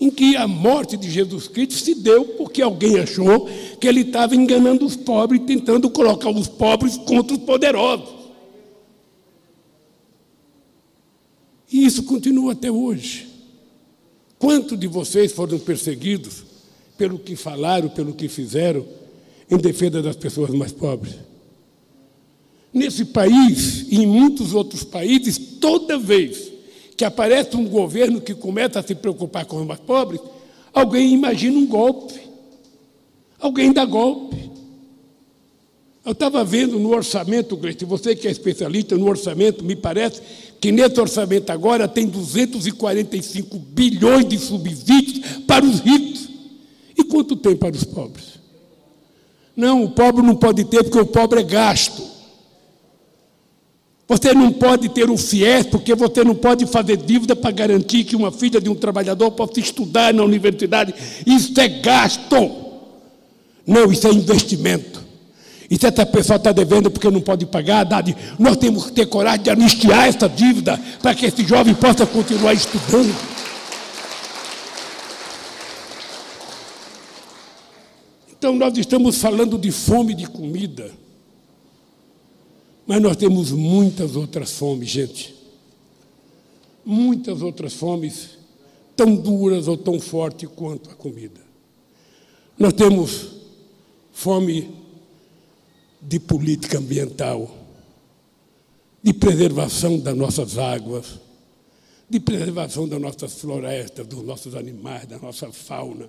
em 0.01 0.11
que 0.11 0.37
a 0.37 0.49
morte 0.49 0.97
de 0.97 1.11
Jesus 1.11 1.47
Cristo 1.47 1.75
se 1.75 1.95
deu 1.95 2.25
porque 2.37 2.61
alguém 2.63 2.99
achou 2.99 3.49
que 3.79 3.87
ele 3.87 4.01
estava 4.01 4.35
enganando 4.35 4.85
os 4.85 4.97
pobres, 4.97 5.43
tentando 5.47 5.89
colocar 5.91 6.31
os 6.31 6.49
pobres 6.49 6.97
contra 6.97 7.37
os 7.37 7.43
poderosos. 7.43 8.24
E 11.71 11.85
isso 11.85 12.03
continua 12.05 12.53
até 12.53 12.71
hoje. 12.71 13.29
Quantos 14.39 14.79
de 14.79 14.87
vocês 14.87 15.33
foram 15.33 15.59
perseguidos 15.59 16.45
pelo 16.99 17.19
que 17.19 17.35
falaram, 17.35 17.89
pelo 17.89 18.13
que 18.13 18.29
fizeram? 18.29 18.85
em 19.51 19.57
defesa 19.57 20.03
das 20.03 20.17
pessoas 20.17 20.51
mais 20.51 20.73
pobres. 20.73 21.15
Nesse 22.73 23.05
país 23.05 23.87
e 23.89 24.03
em 24.03 24.07
muitos 24.07 24.53
outros 24.53 24.83
países, 24.83 25.39
toda 25.61 25.99
vez 25.99 26.53
que 26.97 27.05
aparece 27.05 27.57
um 27.57 27.67
governo 27.67 28.21
que 28.21 28.35
começa 28.35 28.81
a 28.81 28.83
se 28.83 28.95
preocupar 28.95 29.45
com 29.47 29.59
os 29.59 29.67
mais 29.67 29.81
pobres, 29.81 30.21
alguém 30.73 31.13
imagina 31.13 31.57
um 31.57 31.67
golpe. 31.67 32.21
Alguém 33.39 33.73
dá 33.73 33.85
golpe. 33.85 34.51
Eu 36.05 36.13
estava 36.13 36.45
vendo 36.45 36.79
no 36.79 36.95
orçamento, 36.95 37.57
Gleice, 37.57 37.85
você 37.85 38.15
que 38.15 38.29
é 38.29 38.31
especialista 38.31 38.97
no 38.97 39.09
orçamento, 39.09 39.65
me 39.65 39.75
parece 39.75 40.21
que 40.65 40.73
nesse 40.73 40.99
orçamento 40.99 41.51
agora 41.51 41.87
tem 41.87 42.07
245 42.07 43.59
bilhões 43.59 44.27
de 44.27 44.39
subsídios 44.39 45.43
para 45.47 45.63
os 45.63 45.81
ricos. 45.81 46.27
E 46.97 47.05
quanto 47.05 47.37
tem 47.37 47.55
para 47.55 47.77
os 47.77 47.85
pobres? 47.85 48.41
Não, 49.55 49.85
o 49.85 49.91
pobre 49.91 50.23
não 50.23 50.35
pode 50.35 50.65
ter 50.65 50.83
porque 50.83 50.99
o 50.99 51.05
pobre 51.05 51.41
é 51.41 51.43
gasto. 51.43 52.03
Você 54.09 54.33
não 54.33 54.51
pode 54.53 54.89
ter 54.89 55.11
o 55.11 55.19
FIES 55.19 55.67
porque 55.67 55.95
você 55.95 56.25
não 56.25 56.35
pode 56.35 56.65
fazer 56.65 56.97
dívida 56.97 57.37
para 57.37 57.51
garantir 57.51 58.05
que 58.05 58.17
uma 58.17 58.33
filha 58.33 58.59
de 58.59 58.71
um 58.71 58.75
trabalhador 58.75 59.33
possa 59.33 59.61
estudar 59.61 60.15
na 60.15 60.25
universidade. 60.25 60.95
Isso 61.27 61.61
é 61.61 61.69
gasto. 61.69 62.37
Não, 63.67 63.93
isso 63.93 64.09
é 64.09 64.13
investimento. 64.13 65.04
E 65.75 65.77
se 65.77 65.89
essa 65.89 66.07
pessoa 66.07 66.37
está 66.37 66.53
devendo 66.53 66.89
porque 66.89 67.11
não 67.11 67.21
pode 67.21 67.45
pagar, 67.47 67.85
nós 68.39 68.57
temos 68.57 68.87
que 68.87 68.93
ter 68.93 69.07
coragem 69.07 69.43
de 69.43 69.51
anistiar 69.51 70.07
essa 70.07 70.29
dívida 70.29 70.81
para 71.03 71.13
que 71.17 71.27
esse 71.27 71.45
jovem 71.45 71.75
possa 71.75 72.07
continuar 72.07 72.55
estudando. 72.55 73.13
Então, 78.39 78.55
nós 78.55 78.79
estamos 78.79 79.19
falando 79.19 79.59
de 79.59 79.73
fome 79.73 80.15
de 80.15 80.29
comida, 80.29 80.93
mas 82.87 83.03
nós 83.03 83.17
temos 83.17 83.51
muitas 83.51 84.15
outras 84.15 84.53
fomes, 84.53 84.89
gente. 84.89 85.35
Muitas 86.85 87.43
outras 87.43 87.73
fomes, 87.75 88.39
tão 88.95 89.17
duras 89.17 89.67
ou 89.67 89.77
tão 89.77 89.99
fortes 89.99 90.49
quanto 90.55 90.91
a 90.91 90.95
comida. 90.95 91.41
Nós 92.57 92.73
temos 92.75 93.27
fome 94.13 94.84
de 96.07 96.21
política 96.21 96.79
ambiental, 96.79 97.51
de 99.03 99.13
preservação 99.13 99.99
das 99.99 100.17
nossas 100.17 100.59
águas, 100.59 101.19
de 102.09 102.21
preservação 102.21 102.87
das 102.87 103.01
nossas 103.01 103.35
florestas, 103.35 104.07
dos 104.07 104.23
nossos 104.23 104.55
animais, 104.55 105.07
da 105.07 105.19
nossa 105.19 105.51
fauna 105.51 106.09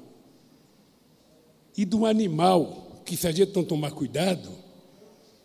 e 1.77 1.85
do 1.85 2.05
animal, 2.05 3.01
que 3.05 3.15
se 3.15 3.27
a 3.27 3.31
gente 3.31 3.55
não 3.55 3.63
tomar 3.63 3.91
cuidado, 3.91 4.49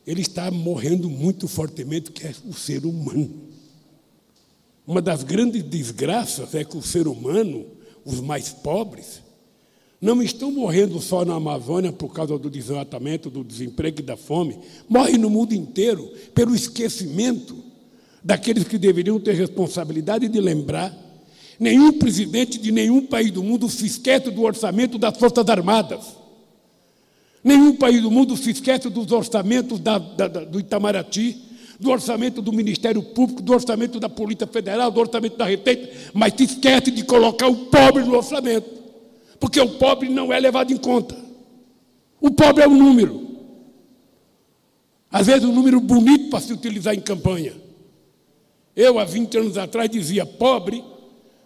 ele 0.07 0.23
está 0.23 0.51
morrendo 0.51 1.09
muito 1.09 1.47
fortemente, 1.47 2.11
que 2.11 2.27
é 2.27 2.35
o 2.47 2.53
ser 2.53 2.85
humano. 2.85 3.49
Uma 4.87 5.01
das 5.01 5.23
grandes 5.23 5.63
desgraças 5.63 6.55
é 6.55 6.65
que 6.65 6.77
o 6.77 6.83
ser 6.83 7.07
humano, 7.07 7.67
os 8.05 8.21
mais 8.21 8.51
pobres, 8.51 9.23
não 10.01 10.23
estão 10.23 10.51
morrendo 10.51 10.99
só 11.01 11.25
na 11.25 11.35
Amazônia 11.35 11.93
por 11.93 12.13
causa 12.13 12.39
do 12.39 12.49
desmatamento, 12.49 13.29
do 13.29 13.45
desemprego 13.45 14.01
e 14.01 14.03
da 14.03 14.17
fome, 14.17 14.59
morrem 14.89 15.19
no 15.19 15.29
mundo 15.29 15.53
inteiro 15.53 16.11
pelo 16.35 16.55
esquecimento 16.55 17.57
daqueles 18.25 18.65
que 18.65 18.79
deveriam 18.79 19.21
ter 19.21 19.35
responsabilidade 19.35 20.27
de 20.29 20.41
lembrar. 20.41 20.97
Nenhum 21.59 21.93
presidente 21.93 22.59
de 22.59 22.73
nenhum 22.73 23.05
país 23.05 23.31
do 23.31 23.43
mundo 23.43 23.69
se 23.69 23.85
esquece 23.85 24.31
do 24.31 24.43
orçamento 24.43 24.97
das 24.97 25.19
Forças 25.19 25.47
Armadas. 25.47 26.01
Nenhum 27.45 27.77
país 27.77 28.01
do 28.01 28.11
mundo 28.11 28.37
se 28.37 28.51
esquece 28.51 28.89
dos 28.89 29.13
orçamentos 29.13 29.79
da, 29.81 29.99
da, 29.99 30.29
do 30.29 30.59
Itamaraty, 30.59 31.37
do 31.79 31.91
orçamento 31.91 32.41
do 32.41 32.53
Ministério 32.53 33.03
Público, 33.03 33.43
do 33.43 33.53
orçamento 33.53 34.01
da 34.01 34.09
Polícia 34.09 34.47
Federal, 34.47 34.91
do 34.91 35.01
orçamento 35.01 35.37
da 35.37 35.47
Receita, 35.47 35.91
mas 36.15 36.35
se 36.35 36.45
esquece 36.45 36.91
de 36.91 37.05
colocar 37.05 37.49
o 37.49 37.67
pobre 37.67 38.05
no 38.05 38.17
orçamento, 38.17 38.80
porque 39.41 39.59
o 39.59 39.79
pobre 39.79 40.11
não 40.11 40.31
é 40.31 40.39
levado 40.39 40.71
em 40.71 40.77
conta. 40.77 41.17
O 42.21 42.31
pobre 42.31 42.63
é 42.63 42.69
um 42.69 42.77
número. 42.77 43.29
Às 45.11 45.27
vezes, 45.27 45.45
um 45.45 45.53
número 45.53 45.81
bonito 45.81 46.29
para 46.31 46.41
se 46.41 46.53
utilizar 46.53 46.95
em 46.95 47.01
campanha. 47.01 47.55
Eu, 48.77 48.99
há 48.99 49.05
20 49.05 49.39
anos 49.39 49.59
atrás, 49.59 49.91
dizia: 49.91 50.25
pobre, 50.25 50.85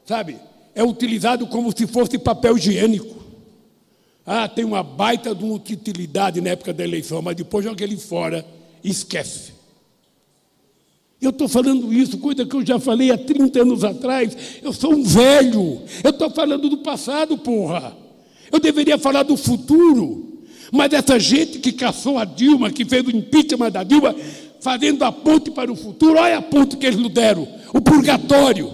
sabe, 0.05 0.37
é 0.75 0.83
utilizado 0.83 1.47
como 1.47 1.75
se 1.75 1.87
fosse 1.87 2.19
papel 2.19 2.59
higiênico. 2.59 3.15
Ah, 4.27 4.49
tem 4.49 4.65
uma 4.65 4.83
baita 4.83 5.35
de 5.35 5.45
uma 5.45 5.55
utilidade 5.55 6.41
na 6.41 6.51
época 6.51 6.73
da 6.73 6.83
eleição, 6.83 7.23
mas 7.23 7.37
depois 7.37 7.65
joga 7.65 7.85
ele 7.85 7.97
fora 7.97 8.45
e 8.83 8.91
esquece. 8.91 9.54
Eu 11.25 11.31
estou 11.31 11.49
falando 11.49 11.93
isso, 11.93 12.19
coisa 12.19 12.45
que 12.45 12.55
eu 12.55 12.65
já 12.65 12.79
falei 12.79 13.11
há 13.11 13.17
30 13.17 13.63
anos 13.63 13.83
atrás. 13.83 14.37
Eu 14.63 14.73
sou 14.73 14.93
um 14.93 15.03
velho. 15.03 15.81
Eu 16.03 16.11
estou 16.11 16.31
falando 16.31 16.69
do 16.69 16.79
passado, 16.79 17.39
porra. 17.39 17.97
Eu 18.53 18.61
deveria 18.61 18.99
falar 18.99 19.23
do 19.23 19.37
futuro. 19.37 20.43
Mas 20.71 20.93
essa 20.93 21.19
gente 21.19 21.61
que 21.61 21.73
caçou 21.73 22.19
a 22.19 22.25
Dilma, 22.25 22.71
que 22.71 22.85
fez 22.85 23.07
o 23.07 23.11
impeachment 23.11 23.71
da 23.71 23.83
Dilma, 23.83 24.15
fazendo 24.61 25.03
a 25.03 25.11
ponte 25.11 25.51
para 25.51 25.73
o 25.73 25.77
futuro, 25.77 26.19
olha 26.19 26.39
a 26.39 26.43
ponte 26.43 26.77
que 26.77 26.87
eles 26.87 26.99
nos 26.99 27.13
deram 27.13 27.49
o 27.73 27.81
purgatório. 27.81 28.71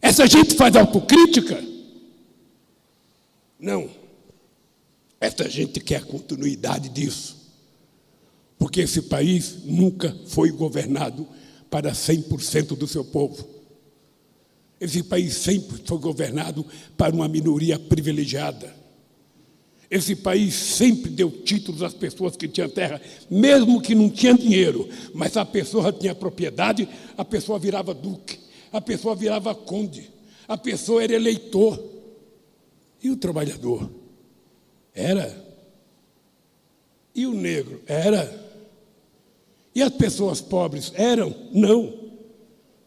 Essa 0.00 0.26
gente 0.26 0.54
faz 0.54 0.74
autocrítica? 0.74 1.62
Não. 3.58 3.88
Essa 5.20 5.48
gente 5.48 5.80
quer 5.80 5.96
a 5.96 6.04
continuidade 6.04 6.88
disso. 6.88 7.43
Porque 8.64 8.80
esse 8.80 9.02
país 9.02 9.58
nunca 9.66 10.16
foi 10.24 10.50
governado 10.50 11.28
para 11.68 11.92
100% 11.92 12.68
do 12.68 12.86
seu 12.86 13.04
povo. 13.04 13.46
Esse 14.80 15.02
país 15.02 15.34
sempre 15.34 15.82
foi 15.84 15.98
governado 15.98 16.64
para 16.96 17.14
uma 17.14 17.28
minoria 17.28 17.78
privilegiada. 17.78 18.74
Esse 19.90 20.16
país 20.16 20.54
sempre 20.54 21.10
deu 21.10 21.30
títulos 21.30 21.82
às 21.82 21.92
pessoas 21.92 22.38
que 22.38 22.48
tinham 22.48 22.70
terra, 22.70 23.02
mesmo 23.30 23.82
que 23.82 23.94
não 23.94 24.08
tinham 24.08 24.34
dinheiro, 24.34 24.88
mas 25.12 25.36
a 25.36 25.44
pessoa 25.44 25.92
tinha 25.92 26.14
propriedade, 26.14 26.88
a 27.18 27.24
pessoa 27.24 27.58
virava 27.58 27.92
duque, 27.92 28.38
a 28.72 28.80
pessoa 28.80 29.14
virava 29.14 29.54
conde, 29.54 30.10
a 30.48 30.56
pessoa 30.56 31.04
era 31.04 31.12
eleitor. 31.12 31.78
E 33.02 33.10
o 33.10 33.16
trabalhador? 33.18 33.90
Era. 34.94 35.44
E 37.14 37.26
o 37.26 37.34
negro? 37.34 37.82
Era. 37.86 38.43
E 39.74 39.82
as 39.82 39.92
pessoas 39.92 40.40
pobres? 40.40 40.92
Eram? 40.94 41.34
Não. 41.52 42.04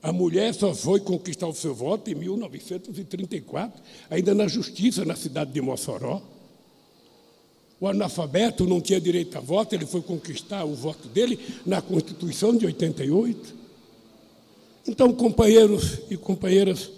A 0.02 0.12
mulher 0.12 0.54
só 0.54 0.74
foi 0.74 1.00
conquistar 1.00 1.48
o 1.48 1.54
seu 1.54 1.74
voto 1.74 2.10
em 2.10 2.16
1934, 2.16 3.82
ainda 4.10 4.34
na 4.34 4.48
justiça, 4.48 5.04
na 5.04 5.16
cidade 5.16 5.52
de 5.52 5.62
Mossoró. 5.62 6.22
O 7.80 7.88
analfabeto 7.88 8.66
não 8.66 8.80
tinha 8.80 9.02
direito 9.02 9.38
a 9.38 9.42
voto, 9.42 9.76
ele 9.76 9.86
foi 9.86 10.02
conquistar 10.02 10.64
o 10.64 10.74
voto 10.74 11.08
dele 11.10 11.40
na 11.66 11.82
Constituição 11.82 12.56
de 12.56 12.66
88. 12.66 13.56
Então, 14.88 15.12
companheiros 15.14 16.00
e 16.10 16.16
companheiras, 16.16 16.90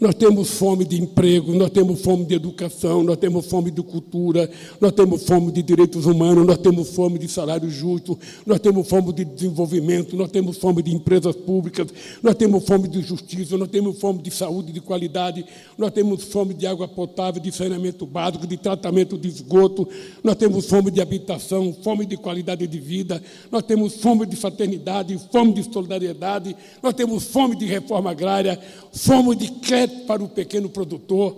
nós 0.00 0.14
temos 0.14 0.48
fome 0.52 0.86
de 0.86 0.98
emprego, 0.98 1.54
nós 1.54 1.68
temos 1.68 2.00
fome 2.00 2.24
de 2.24 2.34
educação, 2.34 3.02
nós 3.02 3.18
temos 3.18 3.44
fome 3.44 3.70
de 3.70 3.82
cultura, 3.82 4.50
nós 4.80 4.92
temos 4.92 5.24
fome 5.24 5.52
de 5.52 5.62
direitos 5.62 6.06
humanos, 6.06 6.46
nós 6.46 6.56
temos 6.56 6.88
fome 6.88 7.18
de 7.18 7.28
salário 7.28 7.68
justo, 7.68 8.18
nós 8.46 8.58
temos 8.60 8.88
fome 8.88 9.12
de 9.12 9.26
desenvolvimento, 9.26 10.16
nós 10.16 10.30
temos 10.30 10.56
fome 10.56 10.82
de 10.82 10.94
empresas 10.94 11.36
públicas, 11.36 11.88
nós 12.22 12.34
temos 12.34 12.64
fome 12.64 12.88
de 12.88 13.02
justiça, 13.02 13.58
nós 13.58 13.68
temos 13.68 14.00
fome 14.00 14.22
de 14.22 14.30
saúde 14.30 14.72
de 14.72 14.80
qualidade, 14.80 15.44
nós 15.76 15.90
temos 15.90 16.24
fome 16.24 16.54
de 16.54 16.66
água 16.66 16.88
potável, 16.88 17.42
de 17.42 17.52
saneamento 17.52 18.06
básico, 18.06 18.46
de 18.46 18.56
tratamento 18.56 19.18
de 19.18 19.28
esgoto, 19.28 19.86
nós 20.24 20.36
temos 20.36 20.64
fome 20.64 20.90
de 20.90 21.02
habitação, 21.02 21.76
fome 21.82 22.06
de 22.06 22.16
qualidade 22.16 22.66
de 22.66 22.80
vida, 22.80 23.22
nós 23.52 23.62
temos 23.64 23.96
fome 23.96 24.24
de 24.24 24.34
fraternidade, 24.34 25.20
fome 25.30 25.52
de 25.52 25.70
solidariedade, 25.70 26.56
nós 26.82 26.94
temos 26.94 27.24
fome 27.24 27.54
de 27.54 27.66
reforma 27.66 28.10
agrária, 28.12 28.58
fome 28.92 29.36
de 29.36 29.50
crédito 29.50 29.89
para 30.06 30.22
o 30.22 30.28
pequeno 30.28 30.68
produtor, 30.68 31.36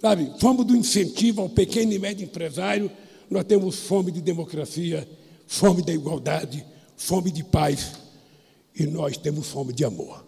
sabe? 0.00 0.32
Fome 0.38 0.64
do 0.64 0.76
incentivo 0.76 1.42
ao 1.42 1.48
pequeno 1.48 1.92
e 1.92 1.98
médio 1.98 2.24
empresário. 2.24 2.90
Nós 3.28 3.44
temos 3.44 3.76
fome 3.76 4.10
de 4.10 4.20
democracia, 4.20 5.08
fome 5.46 5.82
da 5.82 5.92
igualdade, 5.92 6.64
fome 6.96 7.30
de 7.30 7.44
paz 7.44 7.92
e 8.74 8.86
nós 8.86 9.16
temos 9.16 9.48
fome 9.48 9.72
de 9.72 9.84
amor. 9.84 10.24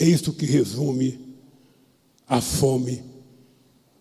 É 0.00 0.04
isso 0.04 0.32
que 0.32 0.46
resume 0.46 1.36
a 2.26 2.40
fome 2.40 3.02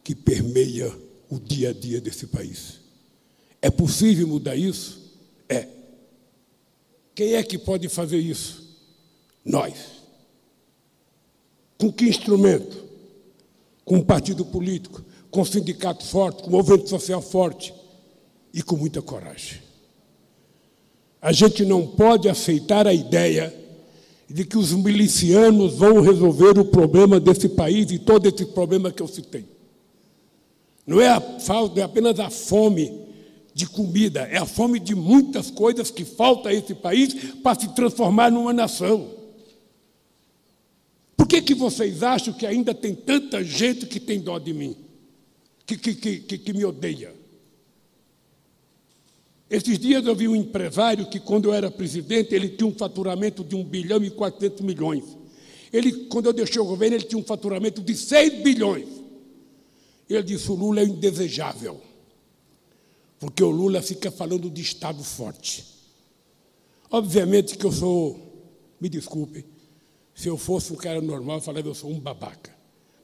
que 0.03 0.15
permeia 0.15 0.93
o 1.30 1.39
dia 1.39 1.70
a 1.70 1.74
dia 1.74 1.99
desse 1.99 2.28
país. 2.28 2.80
É 3.61 3.70
possível 3.70 4.28
mudar 4.28 4.55
isso? 4.55 5.15
É. 5.49 5.68
Quem 7.15 7.34
é 7.34 7.43
que 7.43 7.57
pode 7.57 7.89
fazer 7.89 8.20
isso? 8.20 8.78
Nós. 9.43 9.97
Com 11.78 11.91
que 11.91 12.05
instrumento? 12.05 12.86
Com 13.86 13.97
um 13.97 14.03
partido 14.03 14.43
político, 14.45 15.03
com 15.30 15.41
um 15.41 15.45
sindicato 15.45 16.03
forte, 16.05 16.43
com 16.43 16.49
um 16.49 16.53
movimento 16.53 16.89
social 16.89 17.21
forte 17.21 17.73
e 18.53 18.61
com 18.63 18.75
muita 18.75 19.01
coragem. 19.01 19.61
A 21.21 21.32
gente 21.32 21.65
não 21.65 21.86
pode 21.86 22.30
aceitar 22.30 22.88
a 22.88 22.93
ideia 22.93 23.53
de 24.30 24.43
que 24.43 24.57
os 24.57 24.71
milicianos 24.73 25.75
vão 25.75 26.01
resolver 26.01 26.59
o 26.59 26.65
problema 26.65 27.19
desse 27.19 27.49
país 27.49 27.91
e 27.91 27.99
todo 27.99 28.28
esse 28.28 28.45
problema 28.45 28.91
que 28.91 29.01
eu 29.01 29.07
citei. 29.07 29.45
Não 30.86 31.01
é 31.01 31.09
a 31.09 31.19
falta, 31.19 31.80
é 31.80 31.84
apenas 31.84 32.19
a 32.19 32.30
fome 32.30 33.07
de 33.53 33.67
comida, 33.67 34.21
é 34.21 34.38
a 34.38 34.45
fome 34.45 34.80
de 34.80 34.95
muitas 34.95 35.49
coisas 35.49 35.89
que 35.89 36.05
falta 36.05 36.49
a 36.49 36.53
esse 36.53 36.75
país 36.75 37.13
para 37.41 37.59
se 37.59 37.69
transformar 37.69 38.32
numa 38.32 38.53
nação. 38.53 39.16
Por 41.18 41.28
que, 41.28 41.41
que 41.41 41.55
vocês 41.55 42.03
acham 42.03 42.32
que 42.32 42.45
ainda 42.45 42.76
tem 42.76 42.93
tanta 42.93 43.43
gente 43.43 43.88
que 43.88 43.99
tem 43.99 44.20
dó 44.20 44.38
de 44.38 44.53
mim? 44.53 44.78
Que, 45.65 45.76
que, 45.76 45.95
que, 45.95 46.38
que 46.38 46.53
me 46.53 46.63
odeia? 46.63 47.13
Esses 49.49 49.80
dias 49.80 50.05
eu 50.05 50.15
vi 50.15 50.28
um 50.28 50.36
empresário 50.36 51.09
que, 51.09 51.20
quando 51.20 51.45
eu 51.45 51.53
era 51.53 51.72
presidente, 51.72 52.36
ele 52.36 52.49
tinha 52.49 52.68
um 52.68 52.74
faturamento 52.74 53.43
de 53.43 53.55
1 53.55 53.63
bilhão 53.63 54.03
e 54.03 54.11
400 54.11 54.61
milhões. 54.61 55.03
Ele, 55.74 56.05
quando 56.05 56.28
eu 56.28 56.34
deixei 56.34 56.61
o 56.61 56.65
governo, 56.65 56.95
ele 56.97 57.05
tinha 57.05 57.20
um 57.20 57.24
faturamento 57.24 57.82
de 57.82 57.95
6 57.95 58.43
bilhões. 58.43 58.88
Ele 60.09 60.24
disse: 60.24 60.51
o 60.51 60.55
Lula 60.55 60.82
é 60.82 60.84
indesejável, 60.84 61.82
porque 63.20 63.43
o 63.43 63.49
Lula 63.49 63.82
fica 63.82 64.11
falando 64.11 64.49
de 64.49 64.61
Estado 64.61 65.03
forte. 65.03 65.65
Obviamente 66.89 67.57
que 67.57 67.65
eu 67.65 67.72
sou, 67.72 68.45
me 68.80 68.88
desculpem, 68.88 69.43
se 70.18 70.28
eu 70.28 70.36
fosse 70.36 70.74
um 70.74 70.76
cara 70.76 70.99
normal, 70.99 71.38
eu 71.38 71.41
falava, 71.41 71.68
eu 71.68 71.76
sou 71.76 71.91
um 71.91 71.99
babaca 71.99 72.51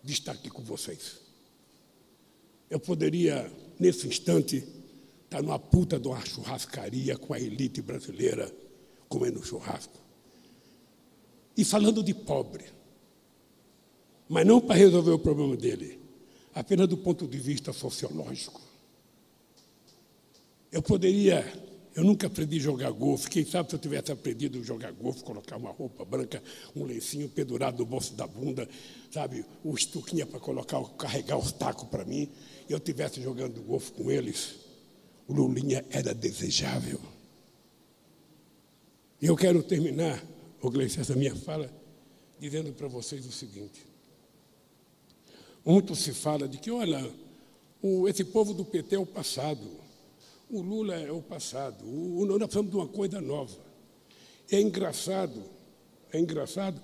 de 0.03 0.13
estar 0.13 0.31
aqui 0.31 0.49
com 0.49 0.63
vocês. 0.63 1.19
Eu 2.67 2.79
poderia, 2.79 3.51
nesse 3.79 4.07
instante, 4.07 4.67
estar 5.23 5.43
numa 5.43 5.59
puta 5.59 5.99
de 5.99 6.07
uma 6.07 6.25
churrascaria 6.25 7.15
com 7.15 7.31
a 7.31 7.39
elite 7.39 7.83
brasileira 7.83 8.51
comendo 9.07 9.45
churrasco. 9.45 9.99
E 11.55 11.63
falando 11.63 12.01
de 12.01 12.15
pobre. 12.15 12.65
Mas 14.27 14.47
não 14.47 14.59
para 14.59 14.75
resolver 14.75 15.11
o 15.11 15.19
problema 15.19 15.55
dele, 15.55 15.99
apenas 16.51 16.87
do 16.87 16.97
ponto 16.97 17.27
de 17.27 17.37
vista 17.37 17.71
sociológico. 17.71 18.59
Eu 20.71 20.81
poderia 20.81 21.45
eu 21.95 22.03
nunca 22.03 22.27
aprendi 22.27 22.57
a 22.57 22.61
jogar 22.61 22.91
golfe. 22.91 23.29
Quem 23.29 23.45
sabe 23.45 23.69
se 23.69 23.75
eu 23.75 23.79
tivesse 23.79 24.11
aprendido 24.11 24.59
a 24.59 24.63
jogar 24.63 24.91
golfe, 24.91 25.23
colocar 25.23 25.57
uma 25.57 25.71
roupa 25.71 26.03
branca, 26.03 26.41
um 26.75 26.83
lencinho 26.83 27.29
pendurado 27.29 27.79
no 27.79 27.85
bolso 27.85 28.13
da 28.15 28.25
bunda, 28.25 28.67
sabe, 29.11 29.45
o 29.63 29.75
estuquinha 29.75 30.25
para 30.25 30.39
colocar, 30.39 30.83
carregar 30.97 31.37
os 31.37 31.51
tacos 31.51 31.87
para 31.89 32.03
mim, 32.03 32.29
eu 32.67 32.79
tivesse 32.79 33.21
jogando 33.21 33.61
golfe 33.61 33.91
com 33.91 34.09
eles, 34.09 34.55
o 35.27 35.33
Lulinha 35.33 35.85
era 35.91 36.13
desejável. 36.13 36.99
E 39.21 39.27
eu 39.27 39.35
quero 39.35 39.61
terminar, 39.61 40.21
ô 40.61 40.69
Gleice, 40.69 40.99
essa 40.99 41.15
minha 41.15 41.35
fala, 41.35 41.71
dizendo 42.39 42.73
para 42.73 42.87
vocês 42.87 43.25
o 43.25 43.31
seguinte. 43.31 43.85
Muito 45.63 45.95
se 45.95 46.11
fala 46.11 46.47
de 46.47 46.57
que, 46.57 46.69
olha, 46.69 47.09
o, 47.81 48.07
esse 48.09 48.23
povo 48.25 48.53
do 48.53 48.65
PT 48.65 48.95
é 48.95 48.99
o 48.99 49.05
passado. 49.05 49.82
O 50.53 50.61
Lula 50.61 50.93
é 50.93 51.11
o 51.11 51.19
passado. 51.19 51.83
O, 51.83 52.27
nós 52.27 52.37
precisamos 52.37 52.69
de 52.69 52.77
uma 52.77 52.87
coisa 52.87 53.19
nova. 53.19 53.57
É 54.51 54.61
engraçado, 54.61 55.41
é 56.11 56.19
engraçado, 56.19 56.79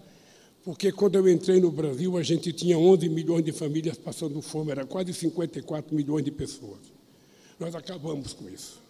porque 0.63 0.91
quando 0.91 1.17
eu 1.17 1.29
entrei 1.29 1.61
no 1.61 1.69
Brasil, 1.69 2.17
a 2.17 2.23
gente 2.23 2.51
tinha 2.51 2.79
11 2.79 3.07
milhões 3.09 3.45
de 3.45 3.51
famílias 3.51 3.95
passando 3.95 4.41
fome, 4.41 4.71
era 4.71 4.87
quase 4.87 5.13
54 5.13 5.95
milhões 5.95 6.25
de 6.25 6.31
pessoas. 6.31 6.79
Nós 7.59 7.75
acabamos 7.75 8.33
com 8.33 8.49
isso. 8.49 8.81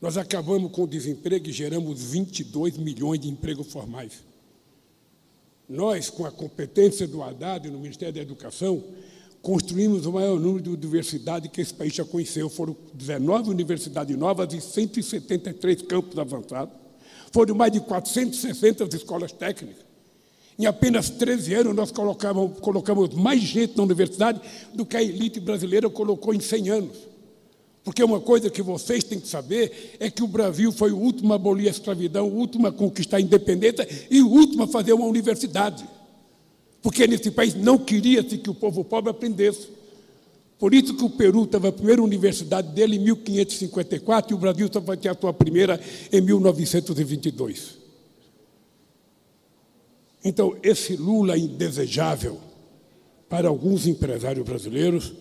Nós 0.00 0.16
acabamos 0.16 0.70
com 0.70 0.84
o 0.84 0.86
desemprego 0.86 1.48
e 1.48 1.52
geramos 1.52 2.00
22 2.00 2.76
milhões 2.76 3.18
de 3.18 3.28
empregos 3.28 3.72
formais. 3.72 4.22
Nós, 5.68 6.08
com 6.08 6.24
a 6.24 6.30
competência 6.30 7.08
do 7.08 7.24
Haddad 7.24 7.68
no 7.68 7.80
Ministério 7.80 8.14
da 8.14 8.20
Educação, 8.20 8.84
construímos 9.46 10.06
o 10.06 10.12
maior 10.12 10.40
número 10.40 10.60
de 10.60 10.70
universidades 10.70 11.48
que 11.52 11.60
esse 11.60 11.72
país 11.72 11.94
já 11.94 12.04
conheceu. 12.04 12.50
Foram 12.50 12.76
19 12.92 13.48
universidades 13.48 14.18
novas 14.18 14.52
e 14.52 14.60
173 14.60 15.82
campos 15.82 16.18
avançados. 16.18 16.74
Foram 17.30 17.54
mais 17.54 17.70
de 17.70 17.78
460 17.78 18.96
escolas 18.96 19.30
técnicas. 19.30 19.86
Em 20.58 20.66
apenas 20.66 21.10
13 21.10 21.54
anos, 21.54 21.76
nós 21.76 21.92
colocamos 21.92 23.14
mais 23.14 23.40
gente 23.40 23.76
na 23.76 23.84
universidade 23.84 24.40
do 24.74 24.84
que 24.84 24.96
a 24.96 25.02
elite 25.02 25.38
brasileira 25.38 25.88
colocou 25.88 26.34
em 26.34 26.40
100 26.40 26.68
anos. 26.68 26.96
Porque 27.84 28.02
uma 28.02 28.20
coisa 28.20 28.50
que 28.50 28.62
vocês 28.62 29.04
têm 29.04 29.20
que 29.20 29.28
saber 29.28 29.96
é 30.00 30.10
que 30.10 30.24
o 30.24 30.26
Brasil 30.26 30.72
foi 30.72 30.90
o 30.90 30.98
último 30.98 31.32
a 31.32 31.36
abolir 31.36 31.68
a 31.68 31.70
escravidão, 31.70 32.26
o 32.26 32.34
último 32.34 32.66
a 32.66 32.72
conquistar 32.72 33.18
a 33.18 33.20
independência 33.20 33.86
e 34.10 34.20
o 34.20 34.28
último 34.28 34.64
a 34.64 34.66
fazer 34.66 34.92
uma 34.92 35.06
universidade. 35.06 35.86
Porque 36.86 37.04
nesse 37.04 37.32
país 37.32 37.52
não 37.52 37.76
queria-se 37.76 38.38
que 38.38 38.48
o 38.48 38.54
povo 38.54 38.84
pobre 38.84 39.10
aprendesse. 39.10 39.66
Por 40.56 40.72
isso 40.72 40.96
que 40.96 41.02
o 41.02 41.10
Peru 41.10 41.44
teve 41.44 41.66
a 41.66 41.72
primeira 41.72 42.00
universidade 42.00 42.68
dele 42.68 42.94
em 42.94 43.00
1554 43.00 44.30
e 44.30 44.34
o 44.36 44.38
Brasil 44.38 44.70
só 44.72 44.78
vai 44.78 44.96
ter 44.96 45.08
a 45.08 45.16
sua 45.16 45.32
primeira 45.32 45.80
em 46.12 46.20
1922. 46.20 47.76
Então, 50.24 50.56
esse 50.62 50.94
Lula 50.94 51.36
indesejável 51.36 52.38
para 53.28 53.48
alguns 53.48 53.88
empresários 53.88 54.46
brasileiros, 54.46 55.12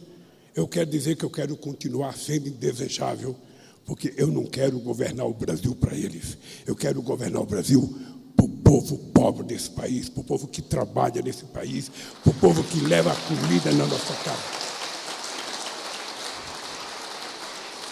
eu 0.54 0.68
quero 0.68 0.92
dizer 0.92 1.16
que 1.16 1.26
eu 1.26 1.32
quero 1.32 1.58
continuar 1.58 2.16
sendo 2.16 2.48
indesejável, 2.48 3.36
porque 3.88 4.14
eu 4.18 4.28
não 4.28 4.46
quero 4.46 4.78
governar 4.78 5.26
o 5.26 5.34
Brasil 5.34 5.74
para 5.74 5.98
eles. 5.98 6.38
Eu 6.68 6.76
quero 6.76 7.02
governar 7.02 7.42
o 7.42 7.48
Brasil 7.48 7.92
para 8.36 8.46
o 8.46 8.50
povo 8.50 8.98
pobre 9.14 9.44
desse 9.44 9.70
país, 9.70 10.10
para 10.10 10.22
o 10.22 10.24
povo 10.24 10.48
que 10.48 10.62
trabalha 10.62 11.22
nesse 11.22 11.46
país, 11.46 11.92
para 12.24 12.32
o 12.32 12.34
povo 12.36 12.64
que 12.64 12.80
leva 12.82 13.12
a 13.12 13.16
comida 13.16 13.72
na 13.72 13.86
nossa 13.86 14.14
casa. 14.24 14.66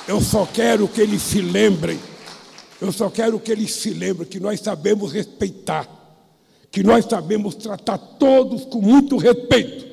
Eu 0.08 0.20
só 0.20 0.46
quero 0.46 0.88
que 0.88 1.02
eles 1.02 1.22
se 1.22 1.42
lembrem, 1.42 2.00
eu 2.82 2.92
só 2.92 3.10
quero 3.10 3.40
que 3.40 3.52
eles 3.52 3.74
se 3.74 3.92
lembrem 3.92 4.28
que 4.28 4.40
nós 4.40 4.60
sabemos 4.60 5.14
respeitar 5.14 6.04
que 6.74 6.82
nós 6.82 7.06
sabemos 7.06 7.54
tratar 7.54 8.00
todos 8.00 8.66
com 8.66 8.82
muito 8.82 9.16
respeito, 9.16 9.86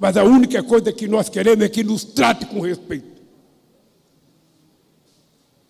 mas 0.00 0.16
a 0.16 0.24
única 0.24 0.62
coisa 0.62 0.90
que 0.90 1.06
nós 1.06 1.28
queremos 1.28 1.62
é 1.62 1.68
que 1.68 1.84
nos 1.84 2.04
trate 2.04 2.46
com 2.46 2.58
respeito. 2.58 3.15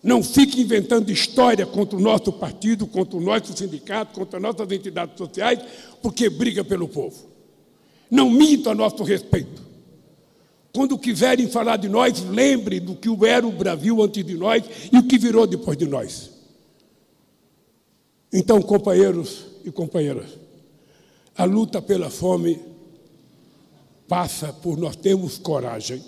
Não 0.03 0.23
fique 0.23 0.61
inventando 0.61 1.11
história 1.11 1.65
contra 1.65 1.97
o 1.97 2.01
nosso 2.01 2.31
partido, 2.31 2.85
contra 2.85 3.17
o 3.17 3.21
nosso 3.21 3.55
sindicato, 3.57 4.13
contra 4.13 4.39
nossas 4.39 4.71
entidades 4.71 5.17
sociais, 5.17 5.59
porque 6.01 6.29
briga 6.29 6.63
pelo 6.63 6.87
povo. 6.87 7.27
Não 8.09 8.29
minta 8.29 8.71
a 8.71 8.75
nosso 8.75 9.03
respeito. 9.03 9.61
Quando 10.73 10.97
quiserem 10.97 11.49
falar 11.49 11.77
de 11.77 11.89
nós, 11.89 12.23
lembre 12.23 12.79
do 12.79 12.95
que 12.95 13.09
era 13.25 13.45
o 13.45 13.51
Brasil 13.51 14.01
antes 14.01 14.23
de 14.23 14.35
nós 14.35 14.63
e 14.91 14.97
o 14.97 15.07
que 15.07 15.17
virou 15.17 15.47
depois 15.47 15.77
de 15.77 15.87
nós. 15.87 16.29
Então, 18.31 18.61
companheiros 18.61 19.45
e 19.65 19.71
companheiras, 19.71 20.29
a 21.35 21.45
luta 21.45 21.81
pela 21.81 22.09
fome 22.09 22.59
passa 24.07 24.53
por 24.53 24.77
nós 24.77 24.95
termos 24.95 25.37
coragem 25.37 26.03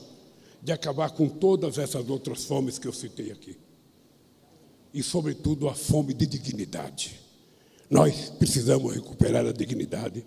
de 0.62 0.72
acabar 0.72 1.10
com 1.12 1.28
todas 1.28 1.78
essas 1.78 2.08
outras 2.10 2.44
fomes 2.46 2.78
que 2.78 2.88
eu 2.88 2.94
citei 2.94 3.32
aqui. 3.32 3.58
E, 4.94 5.04
sobretudo, 5.04 5.70
a 5.70 5.74
fome 5.74 6.14
de 6.14 6.26
dignidade. 6.26 7.20
Nós 7.90 8.30
precisamos 8.30 8.94
recuperar 8.94 9.46
a 9.46 9.52
dignidade, 9.52 10.26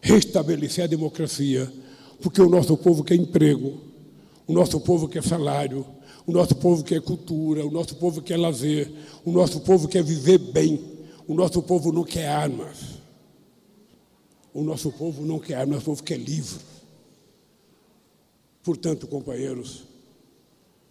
restabelecer 0.00 0.84
a 0.84 0.86
democracia, 0.86 1.72
porque 2.20 2.40
o 2.40 2.48
nosso 2.48 2.76
povo 2.76 3.02
quer 3.02 3.14
emprego, 3.14 3.80
o 4.46 4.52
nosso 4.52 4.80
povo 4.80 5.08
quer 5.08 5.22
salário, 5.22 5.86
o 6.26 6.32
nosso 6.32 6.54
povo 6.56 6.84
quer 6.84 7.00
cultura, 7.00 7.64
o 7.64 7.70
nosso 7.70 7.96
povo 7.96 8.20
quer 8.20 8.36
lazer, 8.36 8.90
o 9.24 9.30
nosso 9.30 9.60
povo 9.60 9.88
quer 9.88 10.02
viver 10.02 10.38
bem, 10.38 10.98
o 11.26 11.34
nosso 11.34 11.62
povo 11.62 11.92
não 11.92 12.04
quer 12.04 12.28
armas. 12.28 12.98
O 14.52 14.62
nosso 14.62 14.90
povo 14.90 15.24
não 15.24 15.38
quer 15.38 15.54
armas, 15.54 15.68
o 15.68 15.74
nosso 15.76 15.86
povo 15.86 16.02
quer 16.02 16.18
livro. 16.18 16.60
Portanto, 18.62 19.06
companheiros, 19.06 19.84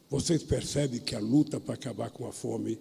vocês 0.09 0.41
percebem 0.41 0.99
que 0.99 1.15
a 1.15 1.19
luta 1.19 1.59
para 1.59 1.75
acabar 1.75 2.09
com 2.09 2.25
a 2.25 2.31
fome 2.31 2.79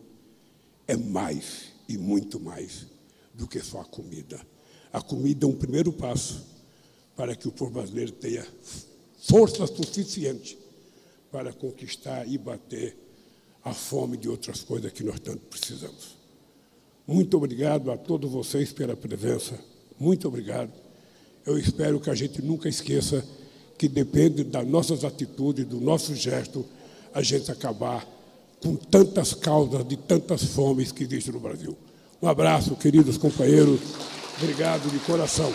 é 0.86 0.96
mais 0.96 1.72
e 1.88 1.96
muito 1.96 2.38
mais 2.40 2.86
do 3.34 3.46
que 3.46 3.60
só 3.60 3.80
a 3.80 3.84
comida. 3.84 4.40
A 4.92 5.00
comida 5.00 5.44
é 5.44 5.48
um 5.48 5.54
primeiro 5.54 5.92
passo 5.92 6.44
para 7.14 7.34
que 7.34 7.48
o 7.48 7.52
povo 7.52 7.72
brasileiro 7.72 8.12
tenha 8.12 8.46
força 9.18 9.66
suficiente 9.66 10.58
para 11.30 11.52
conquistar 11.52 12.26
e 12.26 12.38
bater 12.38 12.96
a 13.64 13.74
fome 13.74 14.16
de 14.16 14.28
outras 14.28 14.62
coisas 14.62 14.92
que 14.92 15.02
nós 15.02 15.18
tanto 15.18 15.40
precisamos. 15.46 16.16
Muito 17.06 17.36
obrigado 17.36 17.90
a 17.90 17.96
todos 17.96 18.30
vocês 18.30 18.72
pela 18.72 18.96
presença. 18.96 19.58
Muito 19.98 20.28
obrigado. 20.28 20.72
Eu 21.44 21.58
espero 21.58 22.00
que 22.00 22.10
a 22.10 22.14
gente 22.14 22.42
nunca 22.42 22.68
esqueça 22.68 23.24
que 23.78 23.88
depende 23.88 24.42
das 24.44 24.66
nossas 24.66 25.04
atitudes, 25.04 25.64
do 25.66 25.80
nosso 25.80 26.14
gesto, 26.14 26.64
a 27.12 27.22
gente 27.22 27.50
acabar 27.50 28.06
com 28.66 28.74
tantas 28.74 29.32
causas 29.32 29.86
de 29.86 29.96
tantas 29.96 30.42
fomes 30.42 30.90
que 30.90 31.04
existem 31.04 31.32
no 31.32 31.38
Brasil. 31.38 31.76
Um 32.20 32.28
abraço, 32.28 32.74
queridos 32.74 33.16
companheiros. 33.16 33.78
Obrigado 34.42 34.90
de 34.90 34.98
coração. 35.00 35.52